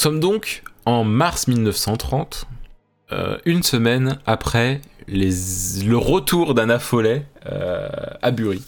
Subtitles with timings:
[0.00, 2.46] Nous sommes donc en mars 1930,
[3.12, 5.28] euh, une semaine après les,
[5.84, 7.86] le retour d'Anna Follet euh,
[8.22, 8.62] à Bury.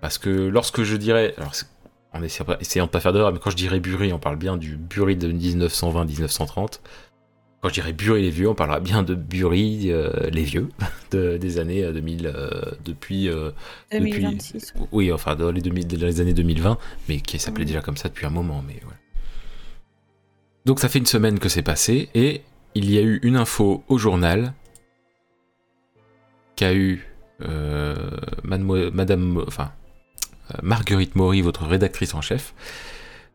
[0.00, 1.52] Parce que lorsque je dirais, alors
[2.14, 4.76] en essayant de pas faire d'erreur, mais quand je dirais Bury, on parle bien du
[4.76, 6.80] Bury de 1920-1930.
[7.60, 10.70] Quand je dirais Bury les vieux, on parlera bien de Bury euh, les vieux
[11.10, 12.32] des années 2000
[12.86, 13.28] depuis
[13.92, 14.72] 2026.
[14.92, 16.78] oui, enfin dans les, 2000, dans les années 2020,
[17.10, 18.96] mais qui s'appelait déjà comme ça depuis un moment, mais ouais.
[20.68, 22.42] Donc ça fait une semaine que c'est passé et
[22.74, 24.52] il y a eu une info au journal
[26.56, 27.06] qu'a eu
[27.40, 27.96] euh,
[28.44, 29.72] Madame, enfin,
[30.50, 32.52] euh, Marguerite Maury, votre rédactrice en chef,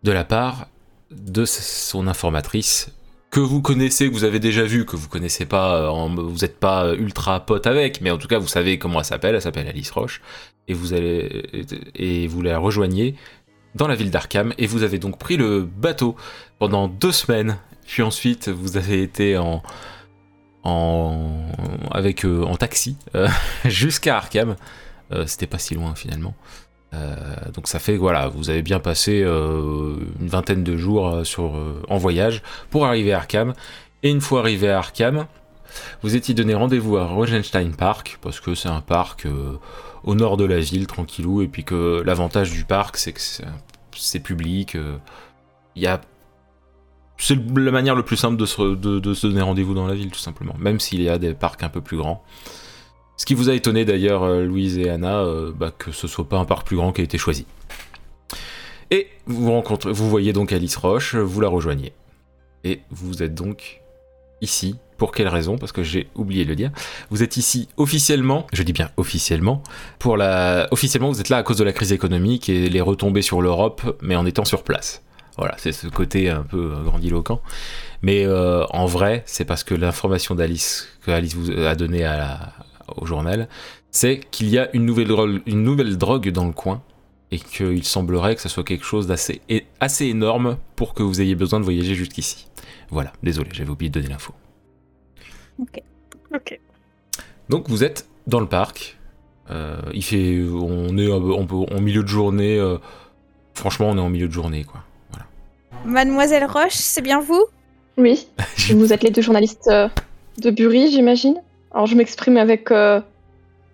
[0.03, 0.67] de la part
[1.09, 2.91] de son informatrice
[3.31, 6.59] que vous connaissez, que vous avez déjà vu, que vous connaissez pas, euh, vous n'êtes
[6.59, 9.67] pas ultra pote avec, mais en tout cas vous savez comment elle s'appelle, elle s'appelle
[9.67, 10.21] Alice Roche,
[10.67, 13.15] et vous allez et vous la rejoignez
[13.75, 16.15] dans la ville d'Arkham, et vous avez donc pris le bateau
[16.59, 19.63] pendant deux semaines, puis ensuite vous avez été en
[20.63, 21.51] en,
[21.91, 23.27] avec, euh, en taxi euh,
[23.65, 24.55] jusqu'à Arkham.
[25.11, 26.33] Euh, c'était pas si loin finalement.
[27.55, 31.59] donc ça fait voilà, vous avez bien passé une vingtaine de jours sur,
[31.89, 33.53] en voyage pour arriver à Arkham.
[34.03, 35.25] Et une fois arrivé à Arkham,
[36.03, 39.25] vous étiez donné rendez-vous à Rosenstein Park parce que c'est un parc
[40.03, 43.21] au nord de la ville, tranquillou, et puis que l'avantage du parc, c'est que
[43.95, 44.77] c'est public.
[45.75, 46.01] Il y a
[47.23, 50.11] c'est la manière le plus simple de se, de, se donner rendez-vous dans la ville,
[50.11, 50.55] tout simplement.
[50.59, 52.23] Même s'il y a des parcs un peu plus grands.
[53.15, 56.27] Ce qui vous a étonné d'ailleurs, euh, Louise et Anna, euh, bah, que ce soit
[56.27, 57.45] pas un parc plus grand qui a été choisi.
[58.91, 61.93] Et vous rencontrez, vous voyez donc Alice Roche, vous la rejoignez.
[62.63, 63.81] Et vous êtes donc
[64.41, 64.75] ici.
[64.97, 65.57] Pour quelle raison?
[65.57, 66.71] Parce que j'ai oublié de le dire.
[67.09, 69.63] Vous êtes ici officiellement, je dis bien officiellement,
[69.99, 70.67] pour la...
[70.71, 73.97] Officiellement, vous êtes là à cause de la crise économique et les retombées sur l'Europe,
[74.01, 75.01] mais en étant sur place.
[75.37, 77.41] Voilà, c'est ce côté un peu grandiloquent.
[78.01, 82.07] Mais euh, en vrai, c'est parce que l'information d'Alice que Alice vous a donnée
[82.95, 83.47] au journal,
[83.89, 86.81] c'est qu'il y a une nouvelle, drogue, dans le coin
[87.31, 89.41] et qu'il semblerait que ce soit quelque chose d'assez
[89.79, 92.47] assez énorme pour que vous ayez besoin de voyager jusqu'ici.
[92.91, 94.33] Voilà, désolé, j'avais oublié de donner l'info.
[95.59, 95.81] Ok.
[96.33, 96.59] Ok.
[97.49, 98.97] Donc vous êtes dans le parc.
[99.51, 102.57] Euh, il fait, on est en milieu de journée.
[102.57, 102.77] Euh,
[103.53, 104.83] franchement, on est en milieu de journée, quoi.
[105.85, 107.45] Mademoiselle Roche, c'est bien vous?
[107.97, 108.27] Oui.
[108.73, 109.89] vous êtes les deux journalistes euh,
[110.37, 111.35] de Bury, j'imagine?
[111.73, 112.71] Alors je m'exprime avec.
[112.71, 113.01] Euh,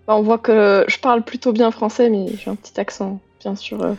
[0.08, 3.56] bah, on voit que je parle plutôt bien français, mais j'ai un petit accent, bien
[3.56, 3.94] sûr, euh,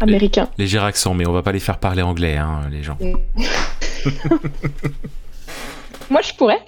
[0.00, 0.48] américain.
[0.58, 2.98] Léger accent, mais on va pas les faire parler anglais, hein, les gens.
[6.10, 6.60] Moi, je pourrais.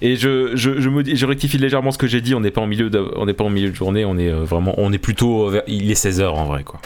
[0.00, 2.34] Et je, je, je, je rectifie légèrement ce que j'ai dit.
[2.34, 4.04] On n'est pas en milieu de, on n'est pas en milieu de journée.
[4.04, 6.80] On est vraiment, on est plutôt, il est 16 h en vrai, quoi.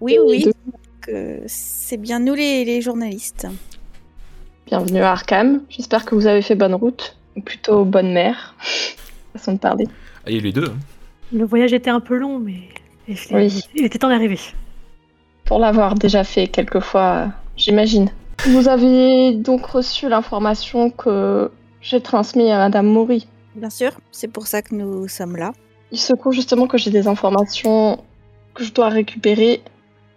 [0.00, 0.46] Oui, oui
[1.46, 3.46] c'est bien nous les, journalistes.
[4.66, 5.62] Bienvenue à Arkham.
[5.68, 8.54] J'espère que vous avez fait bonne route, ou plutôt bonne mer.
[9.32, 9.86] Façon de parler.
[10.24, 10.66] Ah, il y a les deux.
[10.66, 10.76] Hein.
[11.32, 12.60] Le voyage était un peu long, mais
[13.08, 14.38] il était temps d'arriver.
[15.44, 18.10] Pour l'avoir déjà fait quelques fois, j'imagine.
[18.46, 21.50] Vous avez donc reçu l'information que
[21.82, 23.28] j'ai transmise à Madame Maury.
[23.54, 25.52] Bien sûr, c'est pour ça que nous sommes là.
[25.90, 28.02] Il se trouve justement que j'ai des informations
[28.54, 29.62] que je dois récupérer.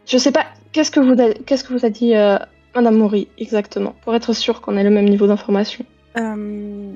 [0.05, 0.45] Je sais pas
[0.75, 2.37] Qu'est-ce que vous a, qu'est-ce que vous a dit euh,
[2.75, 5.85] Madame Maury exactement, pour être sûr qu'on ait le même niveau d'information?
[6.17, 6.91] Euh,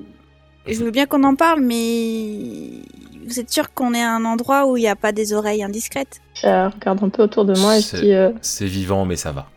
[0.67, 2.81] Je veux bien qu'on en parle, mais
[3.25, 5.63] vous êtes sûr qu'on est à un endroit où il n'y a pas des oreilles
[5.63, 6.19] indiscrètes?
[6.33, 8.13] Je regarde un peu autour de moi et je dis.
[8.13, 9.47] Euh, c'est vivant, mais ça va.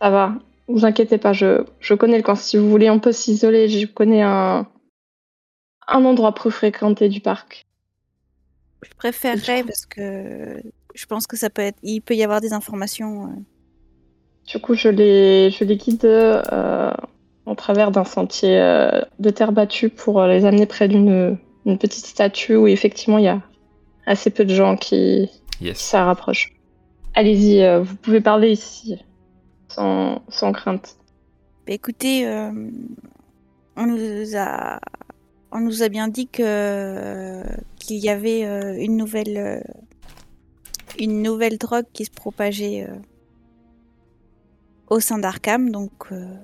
[0.00, 0.32] Ça va.
[0.68, 2.34] Vous inquiétez pas, je, je connais le coin.
[2.34, 3.68] Si vous voulez, on peut s'isoler.
[3.68, 4.66] Je connais un,
[5.88, 7.66] un endroit peu fréquenté du parc.
[8.82, 10.60] Je préférerais parce que
[10.94, 13.26] je pense que ça peut être, il peut y avoir des informations.
[13.26, 13.40] Euh.
[14.46, 16.92] Du coup, je les, je les guide euh,
[17.46, 22.56] en travers d'un sentier euh, de terre battue pour les amener près d'une petite statue
[22.56, 23.40] où effectivement il y a
[24.06, 25.30] assez peu de gens qui,
[25.74, 26.52] ça rapproche.
[27.14, 28.96] Allez-y, vous pouvez parler ici,
[29.74, 30.96] sans, sans crainte.
[31.66, 32.26] Bah, écoutez,
[33.76, 34.80] on nous a
[35.54, 37.42] on nous a bien dit que
[37.76, 38.42] qu'il y avait
[38.82, 39.62] une nouvelle
[40.98, 42.94] une nouvelle drogue qui se propageait euh,
[44.88, 45.70] au sein d'Arkham.
[45.70, 46.34] Donc, euh,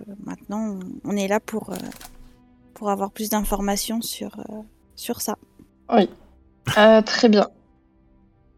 [0.00, 1.72] euh, maintenant, on est là pour,
[2.74, 4.36] pour avoir plus d'informations sur,
[4.96, 5.36] sur ça.
[5.92, 6.08] Oui.
[6.64, 7.48] très bien.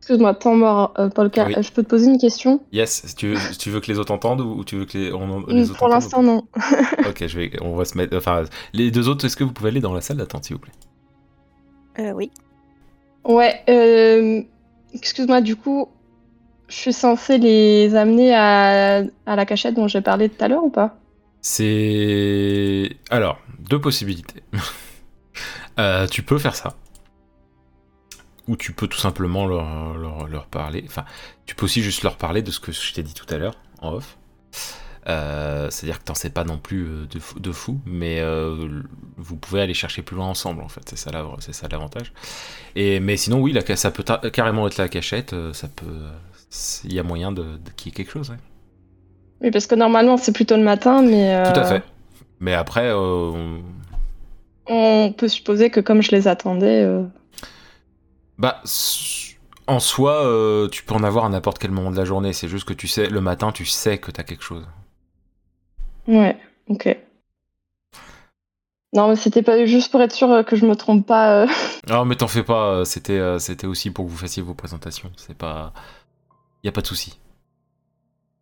[0.07, 2.61] Excuse-moi, temps mort, Paul Je peux te poser une question?
[2.71, 3.17] Yes.
[3.17, 5.69] Tu veux, tu veux que les autres entendent ou tu veux que les, on, les
[5.69, 6.45] autres Pour l'instant, non.
[7.09, 8.17] ok, je vais, on va se mettre.
[8.17, 10.19] Enfin, les deux autres, est-ce que vous pouvez aller dans la salle?
[10.19, 10.73] D'attente, s'il vous plaît
[11.99, 12.31] euh, Oui.
[13.25, 13.61] Ouais.
[13.69, 14.43] Euh,
[14.95, 15.89] Excuse-moi, du coup,
[16.69, 20.63] je suis censée les amener à, à la cachette dont j'ai parlé tout à l'heure
[20.63, 20.97] ou pas?
[21.41, 22.91] C'est.
[23.11, 24.45] Alors, deux possibilités.
[25.79, 26.73] Euh, tu peux faire ça.
[28.49, 30.85] Ou tu peux tout simplement leur, leur, leur parler.
[30.87, 31.05] Enfin,
[31.47, 33.55] tu peux aussi juste leur parler de ce que je t'ai dit tout à l'heure,
[33.81, 34.17] en off.
[35.09, 38.83] Euh, C'est-à-dire que t'en sais pas non plus euh, de, fou, de fou, mais euh,
[39.17, 40.83] vous pouvez aller chercher plus loin ensemble, en fait.
[40.89, 42.13] C'est ça, la- c'est ça l'avantage.
[42.75, 45.35] Et mais sinon, oui, ça peut carrément être la cachette.
[45.53, 45.85] Ça peut.
[46.85, 48.31] Il y a moyen de, de qu'il y ait quelque chose.
[48.31, 48.37] ouais.
[49.43, 51.83] Oui, parce que normalement c'est plutôt le matin, mais Tout à fait.
[52.41, 53.63] Mais après, on-
[54.67, 56.85] on peut supposer que comme je les attendais,
[58.39, 58.63] bah,
[59.67, 62.33] en soi, euh, tu peux en avoir à n'importe quel moment de la journée.
[62.33, 64.67] C'est juste que tu sais, le matin, tu sais que t'as quelque chose.
[66.09, 66.37] ouais,
[66.69, 66.97] ok.
[68.93, 71.43] Non, mais c'était pas juste pour être sûr euh, que je me trompe pas.
[71.43, 71.47] euh.
[71.89, 72.85] Non, mais t'en fais pas.
[72.85, 75.11] C'était, c'était aussi pour que vous fassiez vos présentations.
[75.17, 75.73] C'est pas,
[76.65, 77.19] y a pas de souci.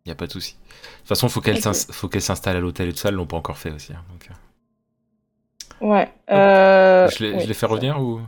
[0.06, 0.54] Y a pas de souci.
[0.54, 3.08] De toute façon, faut qu'elle faut qu'elle s'installe à l'hôtel et tout ça.
[3.08, 3.92] Elles l'ont pas encore fait aussi.
[3.92, 4.28] hein, donc.
[5.80, 6.12] Ouais.
[6.30, 7.40] euh, je, les, oui.
[7.40, 8.20] je les fais revenir ou?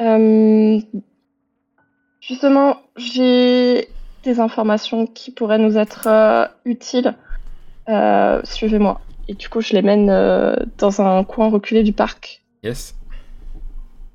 [0.00, 0.78] Euh,
[2.20, 3.88] justement, j'ai
[4.24, 7.14] des informations qui pourraient nous être euh, utiles.
[7.88, 9.00] Euh, Suivez-moi.
[9.28, 10.06] Et du coup, je les mène
[10.78, 12.94] dans un coin reculé du parc Yes.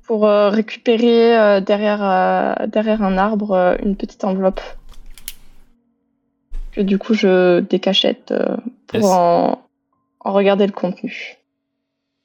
[0.06, 4.60] pour récupérer derrière, derrière un arbre une petite enveloppe.
[6.72, 8.32] Que du coup, je décachette
[8.86, 9.04] pour Yes.
[9.06, 9.62] en,
[10.20, 11.38] en regarder le contenu.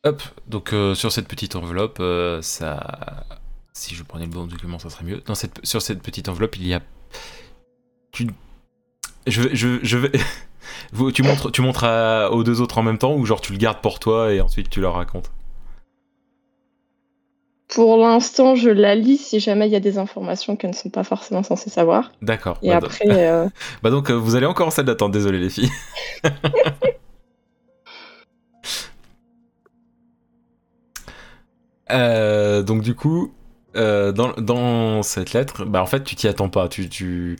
[0.05, 3.23] Hop, donc euh, sur cette petite enveloppe, euh, ça.
[3.73, 5.21] Si je prenais le bon document, ça serait mieux.
[5.25, 6.81] Dans cette, sur cette petite enveloppe, il y a.
[8.11, 8.27] Tu...
[9.27, 10.11] Je, vais- je, je vais.
[10.93, 13.53] Vous- tu montres, tu montres à- aux deux autres en même temps ou genre tu
[13.53, 15.31] le gardes pour toi et ensuite tu leur racontes?
[17.67, 20.89] Pour l'instant, je la lis si jamais il y a des informations qu'elles ne sont
[20.89, 22.11] pas forcément censées savoir.
[22.21, 22.57] D'accord.
[22.61, 23.47] Et bah, après, euh,
[23.83, 25.71] Bah donc euh, vous allez encore en salle d'attente, désolé les filles.
[31.91, 33.33] Euh, donc du coup,
[33.75, 37.37] euh, dans, cette lettre, bah en fait tu t'y attends pas, tu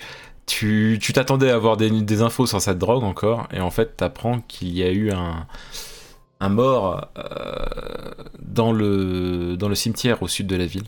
[1.13, 4.84] t'attendais à avoir des, infos sur cette drogue encore, et en fait t'apprends qu'il y
[4.84, 10.88] a eu un mort euh, dans le cimetière au sud de la ville,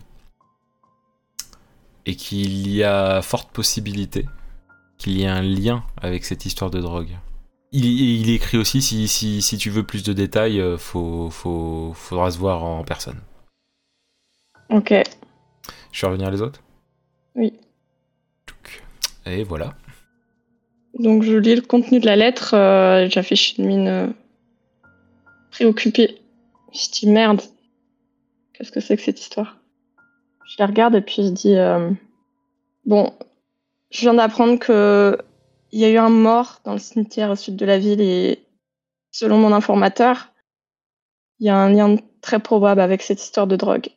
[2.06, 4.26] et qu'il y a forte possibilité
[4.98, 7.16] qu'il y ait un lien avec cette histoire de drogue.
[7.72, 12.84] Il, écrit aussi si, tu veux plus de détails, euh, faut, faudra se voir en
[12.84, 13.20] personne.
[14.70, 14.94] ok.
[15.96, 16.62] Je fais revenir les autres?
[17.36, 17.54] Oui.
[19.24, 19.72] Et voilà.
[20.98, 24.06] Donc je lis le contenu de la lettre, euh, j'affiche une mine euh,
[25.50, 26.20] préoccupée.
[26.74, 27.40] Je dis merde,
[28.52, 29.56] qu'est-ce que c'est que cette histoire?
[30.44, 31.90] Je la regarde et puis je dis euh,
[32.84, 33.14] bon,
[33.88, 35.16] je viens d'apprendre que
[35.72, 38.44] il y a eu un mort dans le cimetière au sud de la ville et
[39.12, 40.30] selon mon informateur,
[41.40, 43.88] il y a un lien très probable avec cette histoire de drogue.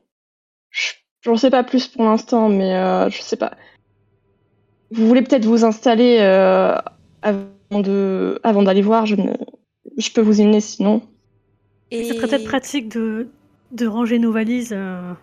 [0.70, 3.54] Je j'en sais pas plus pour l'instant, mais euh, je sais pas.
[4.92, 6.76] Vous voulez peut-être vous installer euh,
[7.22, 9.06] avant de, avant d'aller voir.
[9.06, 9.34] Je ne,
[9.98, 11.02] je peux vous y mener sinon.
[11.92, 12.04] Et...
[12.06, 13.28] C'est peut-être pratique de,
[13.72, 15.14] de ranger nos valises euh,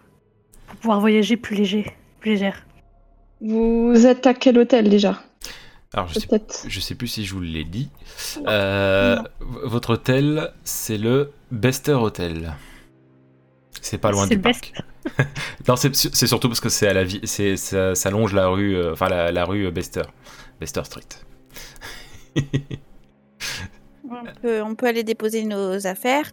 [0.67, 1.87] pour pouvoir voyager plus léger,
[2.21, 2.67] plus légère.
[3.41, 5.21] Vous êtes à quel hôtel déjà?
[5.93, 6.65] Alors, je sais, Peut-être.
[6.69, 7.89] je sais plus si je vous l'ai dit.
[8.47, 12.55] Euh, Votre hôtel, c'est le Bester Hotel.
[13.89, 14.73] C'est pas loin du parc.
[15.69, 18.49] non, c'est c'est surtout parce que c'est à la vie, c'est ça, ça longe la
[18.49, 20.03] rue, euh, enfin la, la rue Bester,
[20.61, 21.03] Bester Street.
[24.09, 26.31] On peut, on peut aller déposer nos affaires.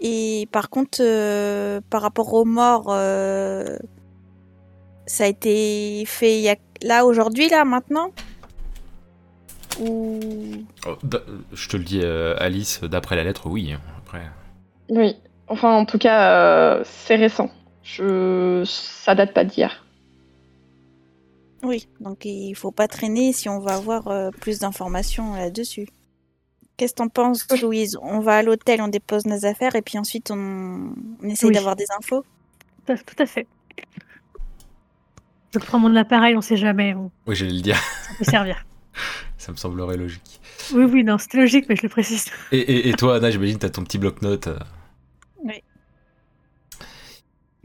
[0.00, 3.78] Et par contre, euh, par rapport aux morts, euh,
[5.06, 8.12] ça a été fait il y a, là, aujourd'hui, là, maintenant?
[9.80, 10.20] Ou...
[10.86, 11.18] Oh, d-
[11.54, 13.72] je te le dis, euh, Alice, d'après la lettre, oui.
[13.72, 14.22] hein, Après,
[14.90, 15.16] Oui.
[15.48, 17.50] Enfin, en tout cas, euh, c'est récent.
[17.82, 18.62] Je...
[18.66, 19.84] Ça date pas d'hier.
[21.62, 25.88] Oui, donc il faut pas traîner si on va avoir euh, plus d'informations là-dessus.
[26.76, 27.96] Qu'est-ce que t'en penses, Louise?
[28.02, 31.54] On va à l'hôtel, on dépose nos affaires et puis ensuite on, on essaye Oui.
[31.54, 32.24] d'avoir des infos?
[32.86, 33.46] Tout à, fait.
[35.52, 37.76] Je prends mon appareil, on sait jamais, on, oui, j'allais le dire.
[37.76, 38.64] ça peut servir.
[39.38, 40.40] Ça me semblerait logique.
[40.74, 42.26] Oui, oui, non, c'était logique, mais je le précise.
[42.50, 44.48] Et, et, et toi, Anna, j'imagine, t'as ton petit bloc-notes.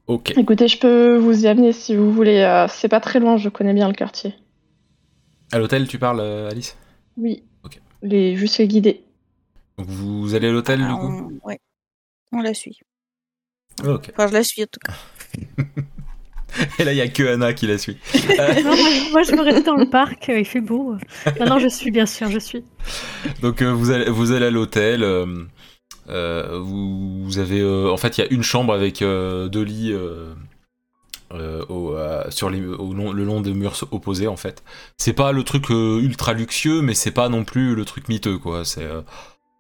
[0.10, 0.14] Euh.
[0.14, 0.34] Ok.
[0.38, 2.40] Écoutez, je peux vous y amener si vous voulez.
[2.40, 4.34] euh, c'est pas très loin, je connais bien le quartier.
[5.52, 6.78] À l'hôtel, tu parles, euh, Alice?
[7.18, 7.44] Oui.
[7.64, 7.80] Ok.
[8.02, 9.04] Les, juste les guider.
[9.78, 11.08] Donc vous allez à l'hôtel, du Ah, coup?
[11.44, 11.48] on...
[11.48, 11.60] ouais.
[12.32, 12.80] on la suit.
[13.86, 14.12] Ok.
[14.14, 14.94] Enfin, je la suis en tout cas.
[16.80, 17.98] Et là, il y a que Anna qui la suit.
[18.40, 18.76] Euh, Non,
[19.12, 20.96] moi, je veux rester dans le parc, euh, il fait beau.
[21.40, 22.64] Non, non, je suis, bien sûr, je suis.
[23.42, 25.04] Donc euh, vous allez vous allez à l'hôtel.
[25.04, 25.46] euh, euh,
[26.08, 29.94] vous, vous avez euh, en fait il y a une chambre avec euh, deux lits
[29.94, 30.34] euh,
[31.34, 32.60] euh, euh, sur le
[33.24, 34.64] long des murs opposés en fait.
[34.98, 38.38] C'est pas le truc euh, ultra luxueux mais c'est pas non plus le truc miteux
[38.38, 38.64] quoi.
[38.78, 39.02] Euh,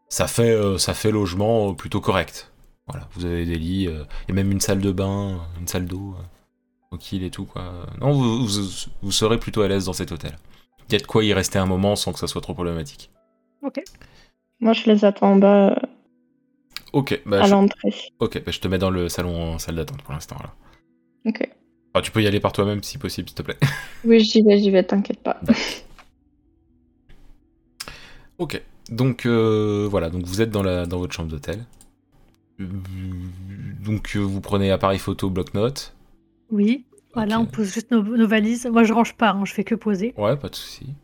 [0.09, 2.51] ça fait euh, ça fait logement euh, plutôt correct.
[2.87, 6.15] Voilà, vous avez des lits, euh, a même une salle de bain, une salle d'eau,
[6.17, 6.23] euh,
[6.89, 7.71] tranquille et tout quoi.
[8.01, 10.37] Non, vous, vous, vous serez plutôt à l'aise dans cet hôtel.
[10.89, 13.11] Il y a de quoi y rester un moment sans que ça soit trop problématique.
[13.63, 13.81] Ok.
[14.59, 15.75] Moi, je les attends en bas euh,
[16.93, 17.93] Ok, bah, à je, l'entrée.
[18.19, 20.37] ok, bah, je te mets dans le salon en salle d'attente pour l'instant.
[20.41, 20.53] là.
[21.25, 21.41] Ok.
[21.93, 23.57] Ah, tu peux y aller par toi-même si possible, s'il te plaît.
[24.03, 25.39] Oui, j'y vais, j'y vais, t'inquiète pas.
[28.37, 31.65] ok, donc euh, voilà, donc vous êtes dans, la, dans votre chambre d'hôtel.
[32.59, 35.93] Donc euh, vous prenez appareil photo, bloc-notes.
[36.51, 36.85] Oui.
[37.13, 38.65] Voilà, on pose juste nos, nos valises.
[38.67, 40.13] Moi, je range pas, hein, je fais que poser.
[40.17, 40.95] Ouais, pas de souci.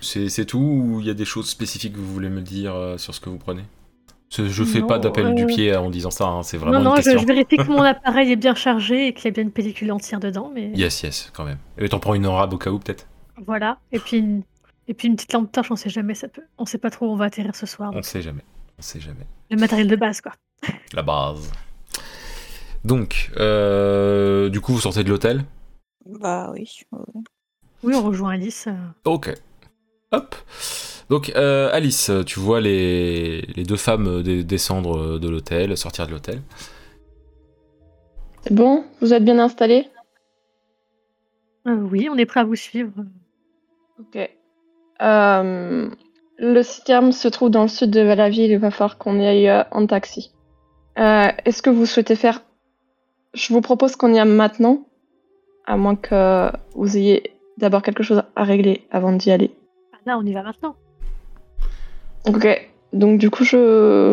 [0.00, 2.74] C'est c'est tout ou il y a des choses spécifiques que vous voulez me dire
[2.74, 3.64] euh, sur ce que vous prenez?
[4.30, 6.84] Je fais Non, pas d'appel du euh, pied en disant ça, hein, c'est vraiment non,
[6.84, 7.20] non, une je, question.
[7.22, 9.90] je vérifie que mon appareil est bien chargé et qu'il y a bien une pellicule
[9.90, 10.50] entière dedans.
[10.54, 11.58] Mais Yes, yes, quand même.
[11.78, 13.06] Et t'en prends une en rab au cas où peut-être?
[13.46, 13.78] Voilà.
[13.92, 14.42] Et puis, une,
[14.86, 16.14] et puis une petite lampe torche, on sait jamais.
[16.14, 16.42] Ça peut...
[16.58, 17.90] On sait pas trop où on va atterrir ce soir.
[17.90, 18.44] On donc sait jamais.
[18.78, 19.26] On sait jamais.
[19.50, 20.32] Le matériel de base, quoi.
[20.92, 21.50] La base.
[22.84, 25.44] Donc, euh, du coup, vous sortez de l'hôtel?
[26.20, 26.68] Bah oui.
[27.82, 28.66] Oui, on rejoint Alice.
[28.68, 28.74] euh.
[29.04, 29.32] Ok.
[30.12, 30.34] Hop.
[31.10, 36.42] Donc, euh, Alice, tu vois les, les deux femmes descendre de l'hôtel, sortir de l'hôtel.
[38.42, 38.84] C'est bon?
[39.00, 39.88] Vous êtes bien installés?
[41.66, 42.92] Euh, oui, on est prêt à vous suivre.
[43.98, 44.30] Ok.
[45.02, 45.88] Euh,
[46.38, 49.26] le citerme se trouve dans le sud de la ville, il va falloir qu'on y
[49.26, 50.32] aille euh, en taxi.
[50.98, 52.42] Euh, Est-ce que vous souhaitez faire...
[53.34, 54.86] Je vous propose qu'on y aille maintenant,
[55.66, 59.50] à moins que vous ayez d'abord quelque chose à régler avant d'y aller.
[59.92, 60.76] Ah, Là, on y va maintenant.
[62.28, 62.46] Ok.
[62.92, 63.56] Donc du coup, je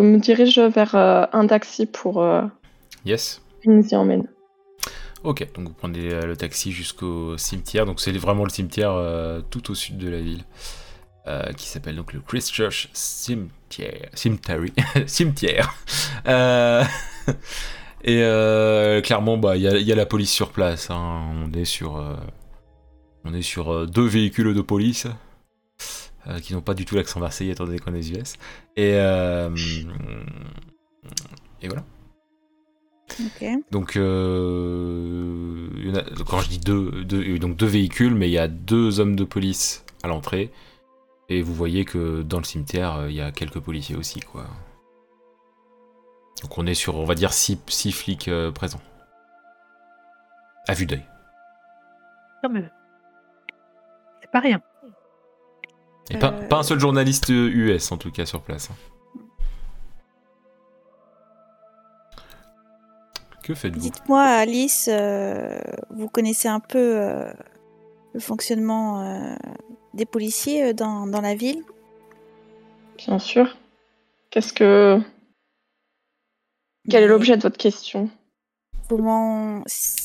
[0.01, 2.41] me dirige vers euh, un taxi pour euh,
[3.05, 3.41] Yes.
[3.65, 4.27] nous y emmène.
[5.23, 7.85] Ok, donc vous prenez euh, le taxi jusqu'au cimetière.
[7.87, 10.43] Donc, c'est vraiment le cimetière euh, tout au sud de la ville.
[11.27, 14.09] euh, qui s'appelle donc le Christchurch Cimetière.
[14.13, 14.71] Cemetery.
[15.07, 15.73] Cimetière.
[16.27, 16.83] Euh,
[18.03, 20.91] et euh, clairement, bah, il y, a- il y a la police sur place.
[20.91, 21.21] hein.
[21.43, 22.13] On est sur, euh,
[23.23, 25.07] on est sur euh, deux véhicules de police
[26.27, 28.33] euh, qui n'ont pas du tout l'accent marseillais étant donné qu'on est aux US.
[28.75, 29.49] Et, euh,
[31.61, 31.83] et voilà.
[33.71, 38.27] Donc, euh, il y en a- quand je dis deux, deux, donc deux véhicules, mais
[38.27, 40.51] il y a deux hommes de police à l'entrée.
[41.29, 44.45] Et vous voyez que dans le cimetière, euh, il y a quelques policiers aussi, quoi.
[46.41, 48.81] Donc on est sur, on va dire, six, six flics euh, présents.
[50.67, 51.05] À vue d'œil.
[54.21, 54.61] C'est pas rien.
[56.11, 56.47] Et pas, Euh.
[56.47, 58.69] pas un seul journaliste euh, US, en tout cas, sur place.
[58.69, 58.75] hein.
[63.43, 63.79] Que faites-vous?
[63.79, 65.59] Dites-moi, Alice, euh,
[65.91, 67.31] vous connaissez un peu euh,
[68.13, 69.35] le fonctionnement euh,
[69.93, 71.63] des policiers euh, dans, dans la ville?
[72.97, 73.55] Bien sûr.
[74.31, 74.99] Qu'est-ce que...
[76.89, 78.09] Quel est l'objet de votre question?
[78.89, 80.03] Comment, si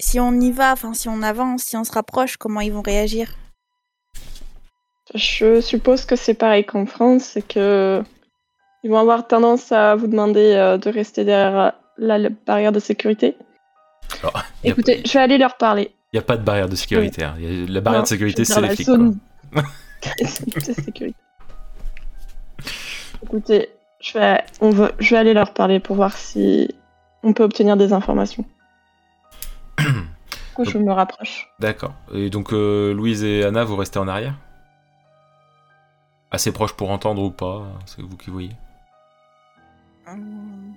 [0.00, 2.82] si on y va, enfin si on avance, si on se rapproche, comment ils vont
[2.82, 3.34] réagir?
[5.14, 8.02] Je suppose que c'est pareil qu'en France, c'est que
[8.84, 12.78] ils vont avoir tendance à vous demander euh, de rester derrière la, la barrière de
[12.80, 13.36] sécurité.
[14.22, 15.90] Alors, a- Écoutez, je vais aller leur parler.
[16.12, 17.24] Il n'y a pas de barrière de sécurité.
[17.24, 17.34] hein.
[17.68, 18.86] La barrière Non, de sécurité, c'est les la flics.
[18.86, 19.18] zone-
[20.04, 21.16] de sécurité.
[23.22, 23.68] Écoutez,
[24.00, 26.68] je vais, on va, je vais aller leur parler pour voir si
[27.22, 28.44] on peut obtenir des informations.
[29.78, 31.48] Du coup, je me rapproche.
[31.60, 31.94] D'accord.
[32.12, 34.34] Et donc, euh, Louise et Anna, vous restez en arrière?
[36.30, 38.50] Assez proche pour entendre ou pas C'est vous qui voyez.
[40.06, 40.74] Hum,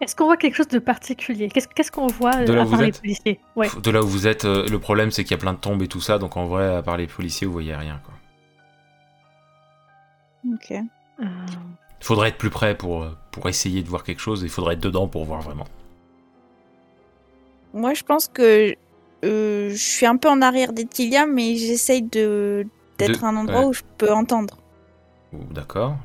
[0.00, 1.48] Est-ce qu'on voit quelque chose de particulier?
[1.48, 3.00] Qu'est-ce qu'on voit De là à où part vous les êtes?
[3.00, 3.40] policiers?
[3.56, 3.68] Ouais.
[3.82, 5.82] De là où vous êtes, euh, le problème c'est qu'il y a plein de tombes
[5.82, 8.00] et tout ça, donc en vrai, à part les policiers, vous voyez rien.
[8.04, 8.14] Quoi.
[10.54, 10.70] Ok.
[10.70, 11.24] Euh,
[12.00, 14.50] Il faudrait être plus près pour, euh, pour essayer de voir quelque chose, et il
[14.50, 15.66] faudrait être dedans pour voir vraiment.
[17.74, 18.74] Moi, je pense que
[19.24, 22.66] euh, je suis un peu en arrière d'Etilia, mais j'essaye de
[22.98, 23.66] d'être De- à un endroit ouais.
[23.66, 24.56] où je peux entendre.
[25.32, 25.96] D'accord.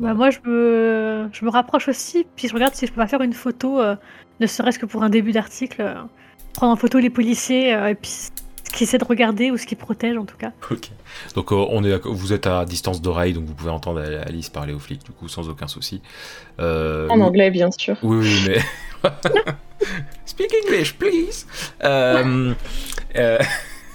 [0.00, 1.28] bah, moi, je me...
[1.32, 3.96] je me rapproche aussi, puis je regarde si je peux pas faire une photo, euh,
[4.40, 5.80] ne serait-ce que pour un début d'article.
[5.82, 5.94] euh,
[6.54, 8.30] prendre en photo les policiers, euh, et puis ce
[8.72, 10.52] qu'ils essaient de regarder, ou ce qu'ils protègent en tout cas.
[10.70, 10.90] Ok.
[11.34, 14.48] Donc euh, on est, à- vous êtes à distance d'oreille, donc vous pouvez entendre Alice
[14.50, 16.02] parler aux flics, du coup, sans aucun souci.
[16.60, 17.96] Euh, En anglais, bien sûr.
[18.02, 19.10] Oui, oui, mais.
[20.26, 21.46] speak English, please.
[21.84, 22.54] Euh,
[23.16, 23.38] euh,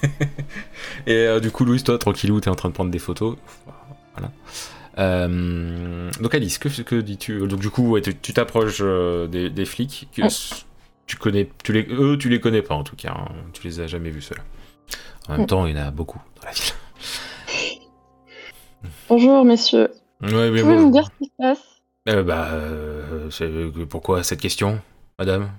[1.08, 3.36] et euh, du coup, Louise, toi, tranquillou, t'es en train de prendre des photos.
[4.18, 4.32] Voilà.
[5.00, 7.48] Euh, donc Alice, que, que dis-tu?
[7.48, 10.08] Donc du coup, ouais, tu t'approches euh, des, des flics.
[10.16, 10.24] Que,
[11.06, 13.12] Tu connais, tu les, eux, tu les connais pas en tout cas.
[13.18, 13.28] hein.
[13.54, 14.42] Tu les as jamais vus ceux-là.
[15.30, 15.48] En même Mm.
[15.48, 16.74] temps, il y en a beaucoup dans la ville.
[19.10, 19.90] Bonjour, messieurs.
[20.22, 20.88] Ouais, mais Vous pouvez bon.
[20.88, 21.64] me dire ce qui se passe?
[22.10, 22.52] Euh, bah,
[23.90, 24.82] pourquoi cette question,
[25.20, 25.50] madame?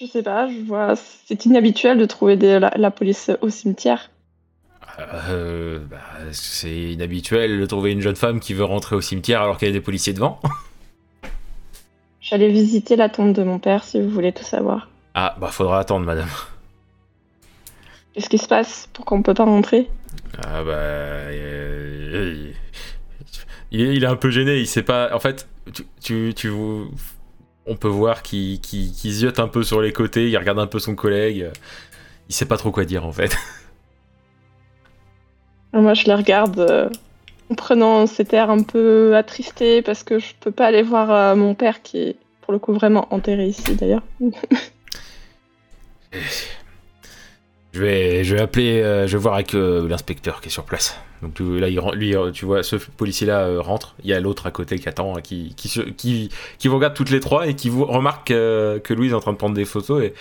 [0.00, 0.94] Je sais pas, je vois.
[0.96, 4.10] C'est inhabituel de trouver des- la, la police au cimetière.
[4.98, 5.98] Euh, bah,
[6.32, 9.70] c'est inhabituel de trouver une jeune femme qui veut rentrer au cimetière alors qu'il y
[9.70, 10.40] a des policiers devant.
[12.20, 14.88] J'allais visiter la tombe de mon père si vous voulez tout savoir.
[15.14, 16.28] Ah, bah faudra attendre, madame.
[18.14, 19.88] Qu'est-ce qui se passe Pourquoi on peut pas rentrer?
[20.42, 22.52] Ah bah, euh,
[23.70, 24.58] il, est, il est un peu gêné.
[24.58, 25.14] Il sait pas.
[25.14, 26.50] En fait, tu, tu, tu-
[27.66, 30.30] on peut voir qu'il qu'il- qu'il ziote un peu sur les côtés.
[30.30, 31.50] Il regarde un peu son collègue.
[32.28, 33.36] Il sait pas trop quoi dire en fait.
[35.74, 36.88] Et Moi, je les regarde euh,
[37.50, 41.34] en prenant cet air un peu attristé parce que je peux pas aller voir euh,
[41.36, 44.02] mon père qui est pour le coup vraiment enterré ici d'ailleurs.
[47.72, 50.62] Je vais, je vais appeler, euh, je vais voir avec euh, l'inspecteur qui est sur
[50.62, 50.96] place.
[51.22, 53.96] Donc tu- là, il, lui, tu vois, ce policier-là euh, rentre.
[54.04, 56.94] Il y a l'autre à côté qui attend, qui, qui, se- qui, qui vous regarde
[56.94, 59.56] toutes les trois et qui vous remarque euh, que Louise est en train de prendre
[59.56, 60.04] des photos.
[60.04, 60.14] Et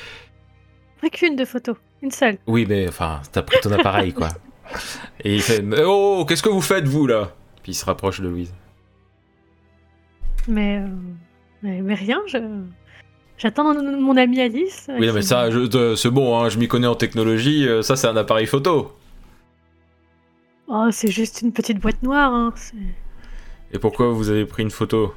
[1.00, 2.40] Pas qu'une de photo, une seule.
[2.48, 4.30] oui, mais enfin, t'as pris ton appareil, quoi.
[5.24, 7.32] Et il fait, oh, qu'est-ce que vous faites vous là?
[7.64, 8.54] Puis il se rapproche de Louise.
[10.48, 10.88] Mais, euh,
[11.62, 12.38] mais, mais rien, je...
[13.38, 14.88] j'attends mon, amie Alice.
[14.90, 17.68] euh, Oui, non, mais ça, euh, c'est bon, hein, je m'y connais en technologie.
[17.82, 18.94] ça, c'est un appareil photo.
[20.68, 22.34] Oh, c'est juste une petite boîte noire.
[22.34, 22.54] Hein.
[23.72, 25.14] Et pourquoi vous avez pris une photo?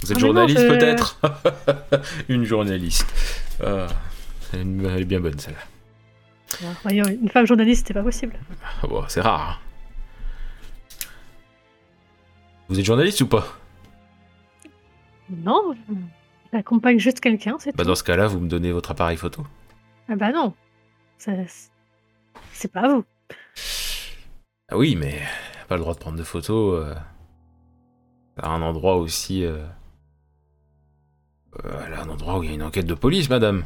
[0.00, 1.20] Vous êtes Ah, journaliste je- peut-être?
[2.28, 3.06] Une journaliste.
[3.64, 3.86] Ah,
[4.52, 5.60] elle est bien bonne celle-là.
[6.82, 8.36] Voyons, une femme journaliste, c'est pas possible.
[8.82, 9.50] Ah bon, c'est rare.
[9.50, 9.56] hein.
[12.68, 13.46] Vous êtes journaliste ou pas?
[15.30, 15.74] Non,
[16.52, 17.88] j'accompagne juste quelqu'un, c'est Bah tout.
[17.88, 19.44] dans ce cas-là, vous me donnez votre appareil photo.
[20.08, 20.54] Ah bah non,
[21.18, 23.04] c'est pas vous.
[24.68, 25.20] Ah oui, mais
[25.68, 26.94] pas le droit de prendre de photos euh,
[28.36, 29.44] à un endroit aussi.
[29.44, 29.64] Euh,
[31.64, 33.64] euh, à un endroit où il y a une enquête de police, madame.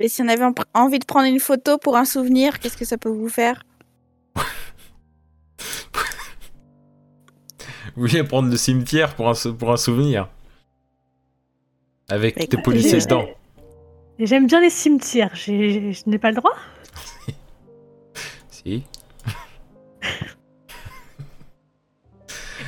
[0.00, 2.84] Et si on avait en- envie de prendre une photo pour un souvenir, qu'est-ce que
[2.86, 3.62] ça peut vous faire?
[7.96, 10.28] Vous voulez prendre le cimetière pour un, sou- pour un souvenir?
[12.08, 13.26] Avec quoi, policiers dedans.
[14.18, 16.54] J'aime bien les cimetières, j'ai- je n'ai pas le droit?
[18.50, 18.84] Si.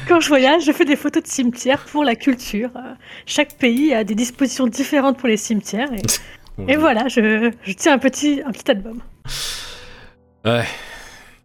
[0.08, 2.70] Quand je voyage, je fais des photos de cimetières pour la culture.
[2.76, 2.94] Euh,
[3.26, 5.92] Chaque pays a des dispositions différentes pour les cimetières.
[5.92, 6.02] Et,
[6.68, 9.00] et voilà, je, je tiens un petit, un petit album.
[10.44, 10.64] Ouais.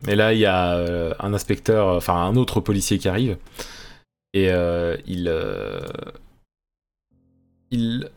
[0.08, 3.38] Et là, il y a euh, un inspecteur, enfin un autre policier qui arrive.
[4.34, 5.80] Et euh, il, euh,
[7.72, 8.10] il.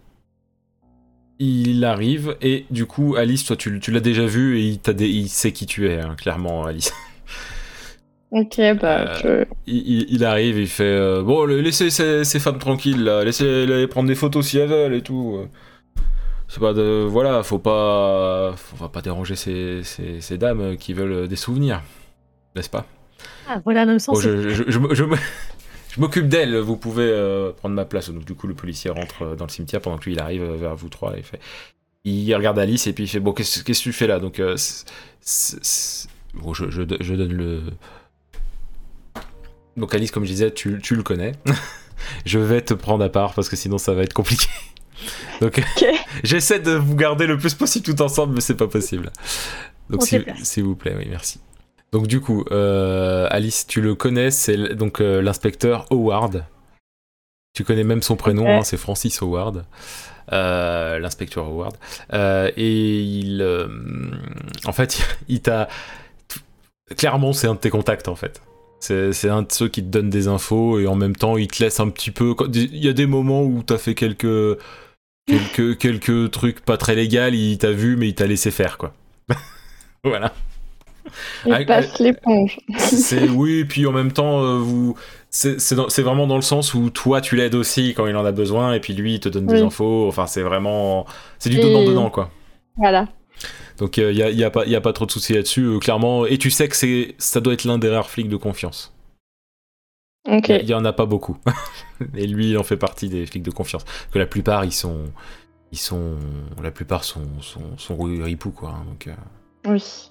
[1.43, 4.93] Il arrive et du coup, Alice, toi, tu, tu l'as déjà vu et il, t'a
[4.93, 6.93] dé- il sait qui tu es, hein, clairement, Alice.
[8.33, 13.03] Ok, bah Euh, Il, il- arrive, il fait euh, Bon, laissez ces, ces femmes tranquilles,
[13.03, 15.49] là, laissez-les prendre des photos si elles veulent et tout.
[16.51, 17.07] C'est pas de.
[17.09, 18.55] Voilà, faut pas.
[18.57, 21.81] Faut va pas déranger ces, ces, ces dames qui veulent des souvenirs.
[22.57, 22.87] N'est-ce pas?
[23.49, 24.21] Ah, voilà, dans le sens.
[24.21, 25.05] Je, je, je,
[25.97, 28.11] m'occupe d'elle, vous pouvez euh, prendre ma place.
[28.11, 30.43] Donc, du coup, le policier rentre euh, dans le cimetière pendant que lui il arrive
[30.43, 31.15] euh, vers vous trois.
[31.17, 31.39] Et il, fait...
[32.03, 34.19] il regarde Alice et puis il fait Bon, qu'est-ce que tu fais là?
[34.19, 34.57] Donc, euh,
[36.35, 37.63] bon, je, je, je donne le.
[39.77, 41.31] Donc, Alice, comme je disais, tu, tu le connais.
[42.27, 44.49] je vais te prendre à part parce que sinon ça va être compliqué.
[45.41, 45.63] Donc,
[46.25, 49.11] j'essaie de vous garder le plus possible tout ensemble, mais c'est pas possible.
[49.89, 51.41] Donc, On s'il vous plaît, oui, merci.
[51.93, 56.45] Donc du coup, euh, Alice, tu le connais, c'est donc euh, l'inspecteur Howard.
[57.53, 59.65] Tu connais même son prénom, hein, c'est Francis Howard,
[60.33, 61.75] Euh, l'inspecteur Howard.
[62.57, 63.45] Et il,
[64.65, 65.69] en fait, il t'a
[66.97, 68.41] clairement, c'est un de tes contacts en fait.
[68.79, 71.63] C'est un de ceux qui te donne des infos et en même temps, il te
[71.63, 72.35] laisse un petit peu.
[72.55, 74.59] Il y a des moments où t'as fait quelques
[75.31, 78.93] quelques quelques trucs pas très légaux, il t'a vu mais il t'a laissé faire quoi.
[80.05, 80.33] voilà.
[81.47, 82.59] Il Ah, passe l'éponge.
[82.79, 84.95] C'est oui, puis en même temps, euh, vous,
[85.31, 88.15] c'est c'est dans- c'est vraiment dans le sens où toi tu l'aides aussi quand il
[88.17, 90.07] en a besoin, et puis lui il te donne des infos.
[90.07, 91.07] Enfin, c'est vraiment,
[91.39, 92.31] c'est du Et- donnant donnant quoi.
[92.77, 93.09] Voilà.
[93.79, 95.79] Donc il y, a, y a pas y a pas trop de soucis là-dessus, euh,
[95.79, 96.27] clairement.
[96.27, 98.93] Et tu sais que c'est ça doit être l'un des rares flics de confiance.
[100.31, 101.37] Il y en a pas beaucoup.
[102.17, 103.85] et lui il en fait partie des flics de confiance.
[104.13, 104.99] Que la plupart ils sont
[105.73, 106.17] ils sont,
[106.63, 108.71] la plupart sont, sont, sont ripoux, quoi.
[108.71, 110.11] hein, donc, euh, Oui.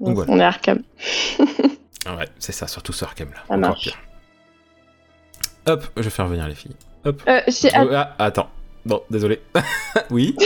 [0.00, 0.32] Donc voilà.
[0.32, 0.82] On est Arkham.
[1.40, 3.40] ouais, c'est ça, surtout ce Arkham là.
[3.48, 3.82] Ça marche.
[3.82, 3.98] pire.
[5.66, 6.76] Hop, je vais faire venir les filles.
[7.04, 7.20] Hop.
[7.28, 7.40] Euh,
[7.74, 8.48] ah, attends.
[8.84, 9.40] Bon, désolé.
[10.10, 10.36] oui.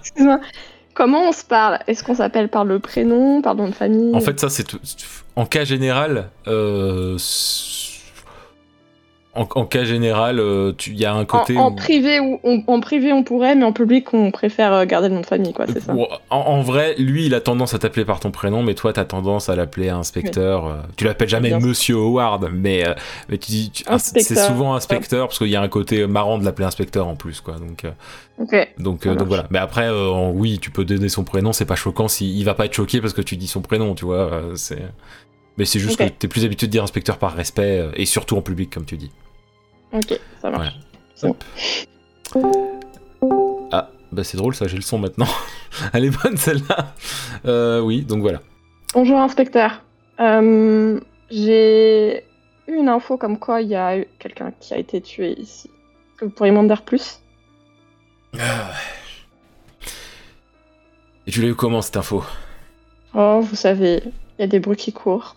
[0.00, 0.40] Excuse-moi.
[0.94, 1.80] Comment on se parle?
[1.88, 4.14] Est-ce qu'on s'appelle par le prénom, par le nom de famille?
[4.14, 4.76] En fait, ça, c'est
[5.34, 6.30] en cas général.
[6.46, 7.16] euh,
[9.34, 12.62] en, en cas général, euh, tu- il y a un côté en où- privé, on-
[12.66, 15.52] en privé on pourrait, mais en public on préfère euh, garder le nom de famille,
[15.52, 15.94] quoi, c'est ça
[16.30, 19.04] En, en vrai, lui, il a tendance à t'appeler par ton prénom, mais toi, t'as
[19.04, 20.66] tendance à l'appeler inspecteur.
[20.66, 21.58] euh, Tu l'appelles jamais Bien.
[21.60, 22.94] Monsieur Howard, mais, euh,
[23.28, 26.44] mais tu dis, tu- c'est souvent inspecteur parce qu'il y a un côté marrant de
[26.44, 27.54] l'appeler inspecteur en plus, quoi.
[27.58, 29.46] Donc, euh, donc, euh, voilà.
[29.50, 32.08] Mais après, euh, oui, tu peux donner son prénom, c'est pas choquant.
[32.08, 34.32] Si, il va pas être choqué parce que tu dis son prénom, tu vois.
[34.32, 34.82] euh, c'est.
[35.56, 36.08] Mais c'est juste Ok.
[36.08, 38.84] que t'es plus habitué de dire inspecteur par respect euh, et surtout en public, comme
[38.84, 39.10] tu dis.
[39.94, 40.74] Ok, ça marche.
[43.70, 45.28] Ah, bah c'est drôle ça, j'ai le son maintenant.
[45.92, 46.92] Elle est bonne celle-là.
[47.46, 48.40] Euh, oui, donc voilà.
[48.92, 49.82] Bonjour inspecteur.
[50.18, 52.24] Euh, J'ai
[52.66, 55.68] eu une info comme quoi il y a eu quelqu'un qui a été tué ici.
[55.68, 57.20] Est-ce que vous pourriez m'en dire plus?
[61.26, 62.24] Et tu l'as eu comment cette info?
[63.14, 64.02] Oh, vous savez,
[64.38, 65.36] il y a des bruits qui courent.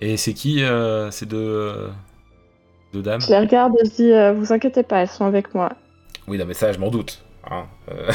[0.00, 1.88] Et c'est qui euh, ces deux, euh,
[2.94, 5.54] deux dames Je les regarde et je dis, euh, vous inquiétez pas, elles sont avec
[5.54, 5.70] moi.
[6.26, 7.22] Oui, non, mais ça, je m'en doute.
[7.50, 7.66] hein.
[7.90, 8.10] Euh,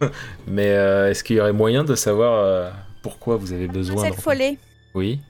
[0.46, 2.70] mais euh, est-ce qu'il y aurait moyen de savoir euh,
[3.02, 4.20] pourquoi vous avez besoin Mademoiselle de...
[4.22, 4.58] Follet,
[4.94, 5.20] Oui.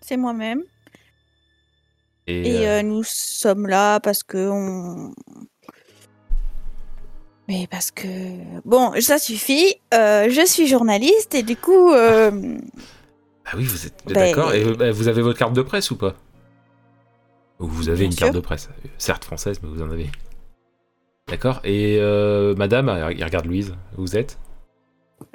[0.00, 0.62] c'est moi-même.
[2.28, 5.12] Et, Et euh, euh, nous sommes là parce que on.
[7.48, 8.06] Mais parce que.
[8.64, 9.74] Bon, ça suffit.
[9.92, 11.92] euh, je suis journaliste et du coup.
[11.92, 12.30] euh,
[13.44, 14.54] Ah oui, vous êtes ben- d'accord.
[14.54, 16.14] Et euh, vous avez votre carte de presse ou pas?
[17.60, 18.26] Ou vous avez Bien une sûr.
[18.26, 20.10] carte de presse, certes française, mais vous en avez.
[21.28, 21.60] D'accord.
[21.64, 24.38] Et euh, madame, il regarde Louise, vous êtes?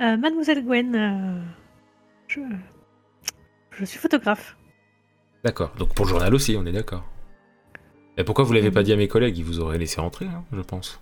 [0.02, 1.42] Euh, Mademoiselle Gwen, euh,
[2.28, 2.42] je...
[3.72, 4.58] je suis photographe.
[5.44, 5.72] D'accord.
[5.78, 7.04] Donc pour le journal aussi, on est d'accord.
[8.18, 9.38] Et pourquoi vous l'avez pas dit à mes collègues?
[9.38, 11.00] Ils vous auraient laissé rentrer, hein, je pense.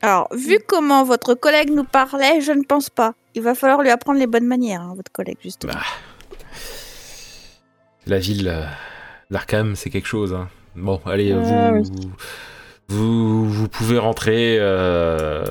[0.00, 3.14] Alors, vu comment votre collègue nous parlait, je ne pense pas.
[3.34, 5.74] Il va falloir lui apprendre les bonnes manières, hein, votre collègue, justement.
[5.74, 5.80] Bah.
[8.06, 8.66] La ville
[9.32, 10.32] d'Arkham, c'est quelque chose.
[10.34, 10.48] hein.
[10.76, 12.10] Bon, allez, Ah, vous, oui.
[12.88, 14.56] vous, vous pouvez rentrer.
[14.60, 15.42] euh,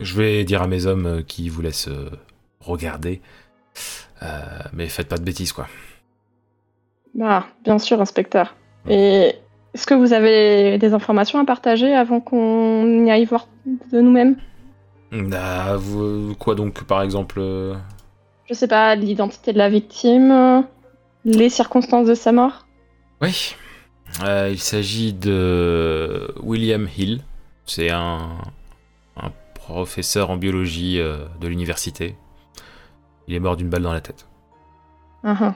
[0.00, 2.10] Je vais dire à mes hommes euh, qui vous laissent euh,
[2.60, 3.20] regarder.
[4.72, 5.66] Mais faites pas de bêtises, quoi.
[7.14, 8.54] Bah, bien sûr, inspecteur.
[8.88, 9.34] Et
[9.74, 13.46] est-ce que vous avez des informations à partager avant qu'on y aille voir
[13.92, 14.36] de nous-mêmes?
[15.32, 17.40] Ah, vous- quoi donc, par exemple
[18.48, 20.64] Je sais pas, l'identité de la victime,
[21.26, 22.66] les circonstances de sa mort?
[23.20, 23.56] Oui.
[24.22, 27.22] Euh, il s'agit de William Hill.
[27.66, 28.38] C'est un,
[29.16, 32.16] un professeur en biologie euh, de l'université.
[33.26, 34.28] Il est mort d'une balle dans la tête.
[35.24, 35.54] Ah, ah.